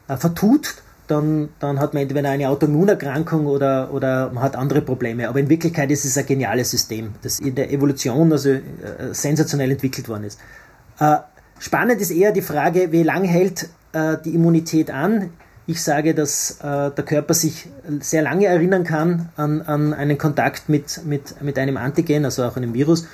äh, 0.09 0.17
vertut, 0.17 0.77
dann, 1.09 1.49
dann 1.59 1.81
hat 1.81 1.95
man 1.95 2.03
entweder 2.03 2.31
eine 2.31 2.49
Autoimmunerkrankung 2.49 3.47
oder, 3.47 3.93
oder 3.93 4.31
man 4.33 4.43
hat 4.43 4.57
andere 4.57 4.83
Probleme. 4.83 5.29
Aber 5.29 5.41
in 5.41 5.49
Wirklichkeit 5.49 5.91
ist 5.91 6.05
es 6.05 6.17
ein 6.17 6.27
geniales 6.27 6.71
System, 6.71 7.15
das 7.23 7.41
in 7.41 7.55
der 7.55 7.73
Evolution 7.73 8.31
also 8.33 8.51
äh, 8.51 8.61
sensationell 9.13 9.71
entwickelt 9.71 10.09
worden 10.09 10.25
ist. 10.25 10.39
Äh, 11.01 11.17
spannend 11.59 12.01
ist 12.01 12.11
eher 12.11 12.33
die 12.33 12.43
Frage, 12.43 12.93
wie 12.93 13.03
lange 13.03 13.27
hält 13.27 13.71
äh, 13.93 14.17
die 14.25 14.35
Immunität 14.35 14.91
an? 14.91 15.31
Ich 15.67 15.83
sage, 15.83 16.15
dass 16.15 16.61
äh, 16.63 16.91
der 16.91 17.05
Körper 17.05 17.35
sich 17.35 17.69
sehr 18.01 18.23
lange 18.23 18.47
erinnern 18.47 18.85
kann 18.85 19.29
an, 19.37 19.61
an 19.63 19.93
einen 19.93 20.17
Kontakt 20.17 20.69
mit, 20.69 21.05
mit, 21.05 21.43
mit 21.43 21.59
einem 21.59 21.77
Antigen, 21.77 22.25
also 22.25 22.45
auch 22.45 22.57
einem 22.57 22.73
Virus. 22.73 23.07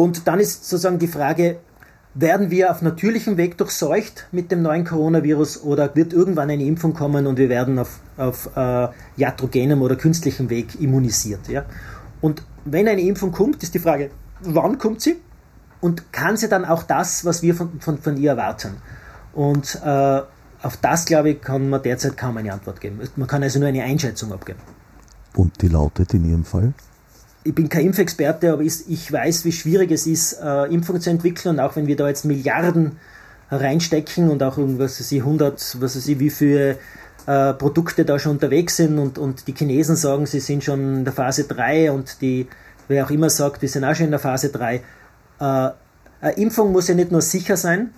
Und 0.00 0.26
dann 0.26 0.40
ist 0.40 0.64
sozusagen 0.66 0.98
die 0.98 1.08
Frage, 1.08 1.58
werden 2.14 2.50
wir 2.50 2.70
auf 2.70 2.80
natürlichem 2.80 3.36
Weg 3.36 3.58
durchseucht 3.58 4.28
mit 4.32 4.50
dem 4.50 4.62
neuen 4.62 4.86
Coronavirus 4.86 5.62
oder 5.62 5.94
wird 5.94 6.14
irgendwann 6.14 6.48
eine 6.48 6.64
Impfung 6.64 6.94
kommen 6.94 7.26
und 7.26 7.36
wir 7.36 7.50
werden 7.50 7.78
auf, 7.78 8.00
auf 8.16 8.48
äh, 8.56 8.88
iatrogenem 9.18 9.82
oder 9.82 9.96
künstlichem 9.96 10.48
Weg 10.48 10.80
immunisiert? 10.80 11.48
Ja? 11.48 11.66
Und 12.22 12.42
wenn 12.64 12.88
eine 12.88 13.02
Impfung 13.02 13.30
kommt, 13.30 13.62
ist 13.62 13.74
die 13.74 13.78
Frage, 13.78 14.10
wann 14.40 14.78
kommt 14.78 15.02
sie? 15.02 15.20
Und 15.82 16.14
kann 16.14 16.38
sie 16.38 16.48
dann 16.48 16.64
auch 16.64 16.82
das, 16.82 17.26
was 17.26 17.42
wir 17.42 17.54
von, 17.54 17.78
von, 17.80 17.98
von 17.98 18.16
ihr 18.16 18.30
erwarten? 18.30 18.76
Und 19.34 19.78
äh, 19.84 20.22
auf 20.62 20.78
das, 20.78 21.04
glaube 21.04 21.28
ich, 21.28 21.42
kann 21.42 21.68
man 21.68 21.82
derzeit 21.82 22.16
kaum 22.16 22.38
eine 22.38 22.54
Antwort 22.54 22.80
geben. 22.80 23.00
Man 23.16 23.28
kann 23.28 23.42
also 23.42 23.58
nur 23.58 23.68
eine 23.68 23.84
Einschätzung 23.84 24.32
abgeben. 24.32 24.60
Und 25.36 25.60
die 25.60 25.68
lautet 25.68 26.14
in 26.14 26.24
Ihrem 26.24 26.46
Fall? 26.46 26.72
Ich 27.42 27.54
bin 27.54 27.68
kein 27.68 27.86
Impfexperte, 27.86 28.52
aber 28.52 28.62
ich 28.62 29.12
weiß, 29.12 29.44
wie 29.44 29.52
schwierig 29.52 29.90
es 29.90 30.06
ist, 30.06 30.34
äh, 30.34 30.64
Impfungen 30.66 31.00
zu 31.00 31.10
entwickeln. 31.10 31.54
Und 31.54 31.60
auch 31.60 31.74
wenn 31.76 31.86
wir 31.86 31.96
da 31.96 32.06
jetzt 32.06 32.24
Milliarden 32.24 32.98
reinstecken 33.50 34.30
und 34.30 34.42
auch 34.42 34.58
irgendwas, 34.58 34.98
sie 34.98 35.20
100, 35.20 35.76
was 35.80 35.96
weiß 35.96 36.06
ich, 36.06 36.18
wie 36.18 36.30
viele 36.30 36.78
äh, 37.26 37.52
Produkte 37.54 38.04
da 38.04 38.18
schon 38.18 38.32
unterwegs 38.32 38.76
sind 38.76 38.98
und, 38.98 39.18
und 39.18 39.46
die 39.46 39.54
Chinesen 39.54 39.96
sagen, 39.96 40.26
sie 40.26 40.40
sind 40.40 40.62
schon 40.64 40.98
in 40.98 41.04
der 41.04 41.12
Phase 41.12 41.44
3 41.44 41.92
und 41.92 42.20
die, 42.20 42.46
wer 42.88 43.06
auch 43.06 43.10
immer 43.10 43.30
sagt, 43.30 43.62
wir 43.62 43.68
sind 43.68 43.84
auch 43.84 43.94
schon 43.94 44.06
in 44.06 44.10
der 44.10 44.20
Phase 44.20 44.50
3. 44.50 44.74
Äh, 44.76 44.82
eine 45.40 46.32
Impfung 46.36 46.72
muss 46.72 46.88
ja 46.88 46.94
nicht 46.94 47.10
nur 47.10 47.22
sicher 47.22 47.56
sein, 47.56 47.90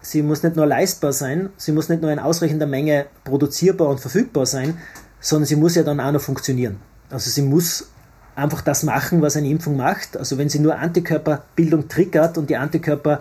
sie 0.00 0.22
muss 0.22 0.42
nicht 0.42 0.56
nur 0.56 0.66
leistbar 0.66 1.12
sein, 1.12 1.50
sie 1.56 1.72
muss 1.72 1.88
nicht 1.88 2.02
nur 2.02 2.10
in 2.10 2.18
ausreichender 2.18 2.66
Menge 2.66 3.06
produzierbar 3.24 3.88
und 3.88 4.00
verfügbar 4.00 4.46
sein, 4.46 4.76
sondern 5.20 5.46
sie 5.46 5.56
muss 5.56 5.76
ja 5.76 5.82
dann 5.82 6.00
auch 6.00 6.12
noch 6.12 6.20
funktionieren. 6.20 6.76
Also 7.10 7.30
sie 7.30 7.42
muss 7.42 7.88
einfach 8.36 8.60
das 8.60 8.82
machen, 8.82 9.22
was 9.22 9.36
eine 9.36 9.48
Impfung 9.48 9.76
macht. 9.76 10.16
Also 10.16 10.38
wenn 10.38 10.48
sie 10.48 10.58
nur 10.58 10.78
Antikörperbildung 10.78 11.88
triggert 11.88 12.38
und 12.38 12.50
die 12.50 12.56
Antikörper 12.56 13.20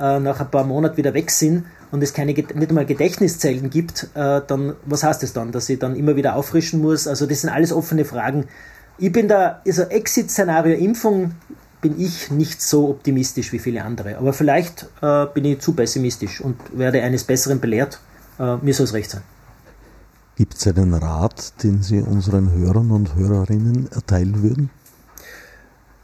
äh, 0.00 0.20
nach 0.20 0.40
ein 0.40 0.50
paar 0.50 0.64
Monaten 0.64 0.96
wieder 0.96 1.14
weg 1.14 1.30
sind 1.30 1.66
und 1.90 2.02
es 2.02 2.12
keine 2.12 2.32
nicht 2.32 2.68
einmal 2.68 2.86
Gedächtniszellen 2.86 3.70
gibt, 3.70 4.08
äh, 4.14 4.40
dann 4.46 4.74
was 4.84 5.02
heißt 5.02 5.22
das 5.22 5.32
dann, 5.32 5.52
dass 5.52 5.66
sie 5.66 5.78
dann 5.78 5.96
immer 5.96 6.16
wieder 6.16 6.36
auffrischen 6.36 6.80
muss? 6.80 7.06
Also 7.06 7.26
das 7.26 7.40
sind 7.40 7.50
alles 7.50 7.72
offene 7.72 8.04
Fragen. 8.04 8.46
Ich 8.98 9.12
bin 9.12 9.28
da, 9.28 9.62
also 9.66 9.82
Exit-Szenario 9.82 10.76
Impfung 10.76 11.32
bin 11.80 12.00
ich 12.00 12.30
nicht 12.30 12.60
so 12.60 12.88
optimistisch 12.88 13.52
wie 13.52 13.58
viele 13.58 13.84
andere. 13.84 14.18
Aber 14.18 14.32
vielleicht 14.32 14.86
äh, 15.00 15.26
bin 15.26 15.44
ich 15.44 15.60
zu 15.60 15.72
pessimistisch 15.72 16.40
und 16.40 16.56
werde 16.76 17.02
eines 17.02 17.24
Besseren 17.24 17.60
belehrt. 17.60 18.00
Äh, 18.38 18.56
mir 18.56 18.74
soll 18.74 18.84
es 18.84 18.94
recht 18.94 19.10
sein. 19.10 19.22
Gibt 20.38 20.54
es 20.54 20.68
einen 20.68 20.94
Rat, 20.94 21.64
den 21.64 21.82
Sie 21.82 21.98
unseren 21.98 22.52
Hörern 22.52 22.92
und 22.92 23.16
Hörerinnen 23.16 23.90
erteilen 23.90 24.40
würden? 24.40 24.70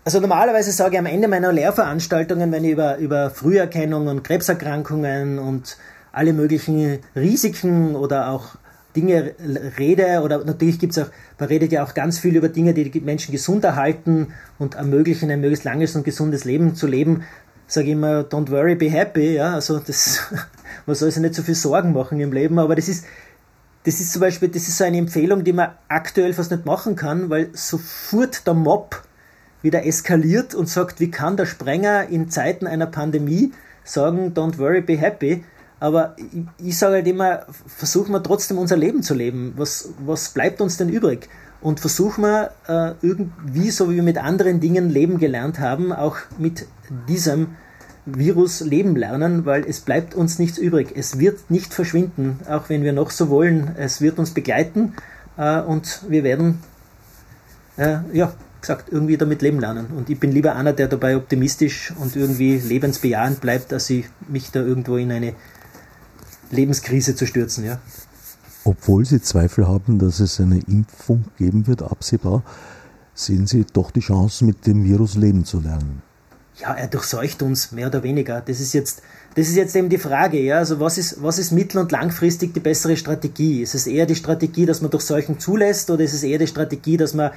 Also 0.05 0.18
normalerweise 0.18 0.72
sage 0.72 0.95
ich 0.95 0.99
am 0.99 1.07
Ende 1.07 1.28
meiner 1.28 1.53
Lehrveranstaltungen, 1.53 2.51
wenn 2.51 2.64
ich 2.64 2.72
über, 2.72 2.97
über 2.99 3.30
Früherkennung 3.30 4.09
und 4.09 4.24
Krebserkrankungen 4.24 5.39
und 5.39 5.76
alle 6.11 6.32
möglichen 6.32 6.99
Risiken 7.14 7.95
oder 7.95 8.30
auch 8.30 8.57
Dinge 8.97 9.37
rede, 9.78 10.20
oder 10.24 10.45
natürlich 10.45 10.80
gibt 10.80 10.97
es 10.97 11.05
auch, 11.05 11.11
man 11.39 11.49
redet 11.49 11.70
ja 11.70 11.85
auch 11.85 11.95
ganz 11.95 12.18
viel 12.18 12.35
über 12.35 12.49
Dinge, 12.49 12.74
die 12.74 12.91
die 12.91 13.01
Menschen 13.01 13.30
gesund 13.30 13.62
erhalten 13.62 14.32
und 14.59 14.74
ermöglichen, 14.74 15.30
ein 15.30 15.43
möglichst 15.43 15.64
langes 15.64 15.95
und 15.95 16.03
gesundes 16.03 16.45
Leben 16.45 16.74
zu 16.74 16.89
leben, 16.89 17.22
sage 17.68 17.87
ich 17.87 17.93
immer, 17.93 18.22
don't 18.22 18.51
worry, 18.51 18.74
be 18.74 18.91
happy, 18.91 19.35
ja, 19.35 19.55
also 19.55 19.78
das, 19.78 20.22
man 20.87 20.97
soll 20.97 21.12
sich 21.12 21.22
nicht 21.22 21.37
so 21.37 21.43
viel 21.43 21.55
Sorgen 21.55 21.93
machen 21.93 22.18
im 22.18 22.32
Leben, 22.32 22.59
aber 22.59 22.74
das 22.74 22.89
ist, 22.89 23.05
das 23.85 24.01
ist 24.01 24.12
zum 24.12 24.20
Beispiel, 24.20 24.49
das 24.49 24.66
ist 24.66 24.78
so 24.78 24.85
eine 24.85 24.99
Empfehlung, 24.99 25.45
die 25.45 25.53
man 25.53 25.70
aktuell 25.89 26.32
fast 26.32 26.51
nicht 26.51 26.64
machen 26.64 26.97
kann, 26.97 27.30
weil 27.30 27.51
sofort 27.53 28.47
der 28.47 28.55
Mob 28.55 29.03
wieder 29.62 29.87
eskaliert 29.87 30.55
und 30.55 30.68
sagt, 30.68 31.01
wie 31.01 31.11
kann 31.11 31.37
der 31.37 31.47
Sprenger 31.47 32.09
in 32.09 32.28
Zeiten 32.28 32.66
einer 32.66 32.87
Pandemie 32.87 33.53
sagen, 33.85 34.32
don't 34.35 34.59
worry, 34.59 34.80
be 34.80 34.97
happy. 34.97 35.45
Aber 35.80 36.16
ich, 36.16 36.68
ich 36.68 36.78
sage 36.78 36.95
halt 36.95 37.07
immer, 37.07 37.47
versuchen 37.66 38.12
wir 38.12 38.22
trotzdem 38.22 38.59
unser 38.59 38.76
Leben 38.76 39.03
zu 39.03 39.14
leben. 39.14 39.53
Was, 39.57 39.91
was 40.05 40.30
bleibt 40.30 40.61
uns 40.61 40.78
denn 40.78 40.89
übrig? 40.89 41.28
Und 41.61 41.80
versuchen 41.80 42.24
wir 42.24 42.51
äh, 42.68 42.95
irgendwie, 43.07 43.70
so 43.70 43.91
wie 43.91 43.97
wir 43.97 44.03
mit 44.03 44.18
anderen 44.18 44.61
Dingen 44.61 44.89
leben 44.89 45.18
gelernt 45.18 45.59
haben, 45.59 45.93
auch 45.93 46.16
mit 46.39 46.66
diesem 47.09 47.57
Virus 48.07 48.61
leben 48.61 48.96
lernen, 48.96 49.46
weil 49.46 49.64
es 49.66 49.80
bleibt 49.80 50.14
uns 50.14 50.38
nichts 50.38 50.59
übrig. 50.59 50.92
Es 50.94 51.18
wird 51.18 51.50
nicht 51.50 51.72
verschwinden, 51.72 52.38
auch 52.48 52.68
wenn 52.68 52.82
wir 52.82 52.92
noch 52.92 53.11
so 53.11 53.30
wollen. 53.30 53.74
Es 53.76 54.00
wird 54.00 54.18
uns 54.18 54.32
begleiten 54.32 54.92
äh, 55.38 55.61
und 55.61 56.02
wir 56.09 56.22
werden, 56.22 56.59
äh, 57.76 57.98
ja, 58.12 58.34
gesagt, 58.61 58.90
irgendwie 58.90 59.16
damit 59.16 59.42
leben 59.42 59.59
lernen. 59.59 59.86
Und 59.96 60.11
ich 60.11 60.20
bin 60.20 60.32
lieber 60.32 60.55
einer, 60.55 60.72
der 60.72 60.88
dabei 60.88 61.16
optimistisch 61.16 61.92
und 61.98 62.14
irgendwie 62.16 62.59
lebensbejahend 62.59 63.40
bleibt, 63.40 63.72
als 63.72 63.88
ich 63.90 64.07
mich 64.28 64.50
da 64.50 64.61
irgendwo 64.61 64.96
in 64.96 65.11
eine 65.11 65.34
Lebenskrise 66.50 67.14
zu 67.14 67.26
stürzen. 67.26 67.64
Ja. 67.64 67.78
Obwohl 68.64 69.05
Sie 69.05 69.20
Zweifel 69.20 69.66
haben, 69.66 69.98
dass 69.98 70.20
es 70.20 70.40
eine 70.40 70.61
Impfung 70.61 71.24
geben 71.36 71.66
wird, 71.66 71.82
absehbar, 71.82 72.42
sehen 73.14 73.46
Sie 73.46 73.64
doch 73.70 73.90
die 73.90 74.00
Chance, 74.00 74.44
mit 74.44 74.66
dem 74.66 74.84
Virus 74.84 75.14
leben 75.14 75.44
zu 75.44 75.61
lernen 75.61 76.02
ja, 76.57 76.74
er 76.74 76.86
durchseucht 76.86 77.42
uns 77.42 77.72
mehr 77.72 77.88
oder 77.88 78.02
weniger. 78.02 78.40
Das 78.40 78.61
ist 78.61 78.74
jetzt, 78.74 79.02
das 79.34 79.48
ist 79.48 79.57
jetzt 79.57 79.74
eben 79.74 79.88
die 79.88 79.98
Frage, 79.98 80.40
ja. 80.40 80.59
Also 80.59 80.78
was 80.80 80.98
ist, 80.98 81.22
was 81.22 81.38
ist 81.38 81.50
mittel- 81.50 81.78
und 81.80 81.90
langfristig 81.92 82.55
die 82.55 82.61
bessere 82.61 82.96
Strategie? 82.96 83.62
Ist 83.62 83.74
es 83.74 83.86
eher 83.86 84.07
die 84.07 84.14
Strategie, 84.14 84.66
dass 84.66 84.80
man 84.80 84.90
Durchseuchung 84.90 85.40
zulässt 85.40 85.90
oder 85.90 86.05
ist 86.05 86.14
es 86.14 86.22
eher 86.22 86.38
die 86.38 86.46
Strategie, 86.46 86.96
dass 86.96 87.14
man 87.14 87.32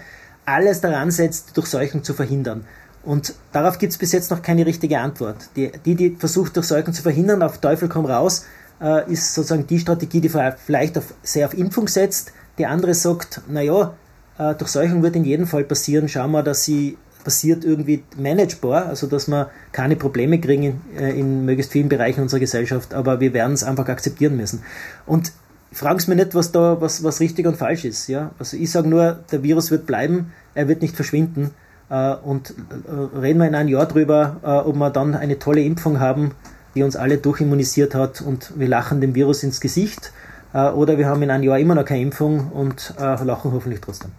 alles 0.46 0.82
daran 0.82 1.12
setzt, 1.12 1.58
Durchseuchung 1.58 2.04
zu 2.04 2.14
verhindern? 2.14 2.66
Und 3.04 3.34
darauf 3.54 3.80
gibt 3.80 3.94
es 3.94 3.98
bis 3.98 4.12
jetzt 4.12 4.32
noch 4.32 4.42
keine 4.42 4.66
richtige 4.66 5.00
Antwort. 5.00 5.50
Die, 5.56 5.72
die, 5.86 5.96
die 5.96 6.16
versucht, 6.16 6.56
Durchseuchung 6.56 6.94
zu 6.94 7.02
verhindern, 7.02 7.42
auf 7.42 7.60
Teufel 7.60 7.88
komm 7.88 8.06
raus, 8.06 8.46
äh, 8.82 9.12
ist 9.12 9.34
sozusagen 9.34 9.66
die 9.66 9.80
Strategie, 9.80 10.22
die 10.22 10.30
vielleicht 10.30 10.98
auf, 10.98 11.14
sehr 11.24 11.48
auf 11.48 11.54
Impfung 11.54 11.88
setzt. 11.88 12.34
Die 12.58 12.66
andere 12.66 12.94
sagt, 12.94 13.42
naja, 13.48 13.94
äh, 14.38 14.54
Durchseuchung 14.56 15.04
wird 15.04 15.16
in 15.16 15.24
jedem 15.24 15.48
Fall 15.48 15.64
passieren. 15.64 16.08
Schauen 16.10 16.32
wir, 16.32 16.44
dass 16.44 16.64
sie 16.64 16.98
passiert, 17.28 17.66
irgendwie 17.66 18.04
managebar, 18.16 18.86
also 18.86 19.06
dass 19.06 19.28
wir 19.28 19.50
keine 19.74 19.98
Probleme 19.98 20.40
kriegen 20.40 20.64
in, 20.64 20.82
äh, 20.98 21.12
in 21.12 21.44
möglichst 21.44 21.74
vielen 21.74 21.90
Bereichen 21.90 22.22
unserer 22.22 22.40
Gesellschaft, 22.40 22.94
aber 22.94 23.20
wir 23.20 23.34
werden 23.34 23.52
es 23.52 23.66
einfach 23.66 23.90
akzeptieren 23.90 24.38
müssen. 24.38 24.64
Und 25.06 25.34
fragen 25.74 26.00
Sie 26.00 26.10
mir 26.10 26.16
nicht, 26.16 26.36
was 26.36 26.54
da 26.54 26.80
was, 26.80 27.04
was 27.04 27.20
richtig 27.20 27.46
und 27.46 27.58
falsch 27.58 27.84
ist. 27.84 28.08
Ja? 28.08 28.32
Also 28.40 28.56
ich 28.56 28.72
sage 28.72 28.88
nur, 28.88 29.20
der 29.30 29.44
Virus 29.44 29.72
wird 29.72 29.86
bleiben, 29.86 30.32
er 30.56 30.70
wird 30.70 30.82
nicht 30.82 30.96
verschwinden. 30.96 31.52
Äh, 31.90 32.16
und 32.16 32.52
äh, 32.52 33.18
reden 33.18 33.40
wir 33.40 33.48
in 33.48 33.56
einem 33.56 33.68
Jahr 33.68 33.88
drüber, 33.88 34.38
äh, 34.42 34.70
ob 34.70 34.78
wir 34.78 34.90
dann 34.90 35.14
eine 35.14 35.38
tolle 35.38 35.64
Impfung 35.64 36.00
haben, 36.00 36.32
die 36.76 36.84
uns 36.84 36.96
alle 36.96 37.18
durchimmunisiert 37.18 37.94
hat 37.94 38.22
und 38.22 38.54
wir 38.56 38.70
lachen 38.70 39.02
dem 39.02 39.16
Virus 39.16 39.44
ins 39.44 39.60
Gesicht. 39.60 40.14
Äh, 40.54 40.70
oder 40.70 40.98
wir 40.98 41.08
haben 41.08 41.22
in 41.24 41.30
einem 41.30 41.44
Jahr 41.44 41.60
immer 41.60 41.76
noch 41.76 41.84
keine 41.84 42.04
Impfung 42.04 42.52
und 42.54 42.94
äh, 42.98 43.22
lachen 43.26 43.52
hoffentlich 43.52 43.82
trotzdem. 43.82 44.12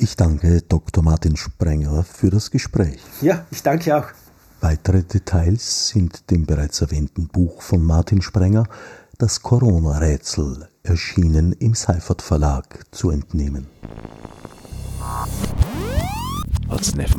Ich 0.00 0.14
danke 0.14 0.62
Dr. 0.62 1.02
Martin 1.02 1.36
Sprenger 1.36 2.04
für 2.04 2.30
das 2.30 2.52
Gespräch. 2.52 3.00
Ja, 3.20 3.46
ich 3.50 3.64
danke 3.64 3.96
auch. 3.96 4.06
Weitere 4.60 5.02
Details 5.02 5.88
sind 5.88 6.30
dem 6.30 6.46
bereits 6.46 6.80
erwähnten 6.80 7.26
Buch 7.26 7.62
von 7.62 7.82
Martin 7.82 8.22
Sprenger, 8.22 8.64
Das 9.18 9.42
Corona-Rätsel, 9.42 10.68
erschienen 10.84 11.52
im 11.52 11.74
Seifert 11.74 12.22
Verlag, 12.22 12.84
zu 12.92 13.10
entnehmen. 13.10 13.66
Als 16.68 16.94
Nef 16.94 17.16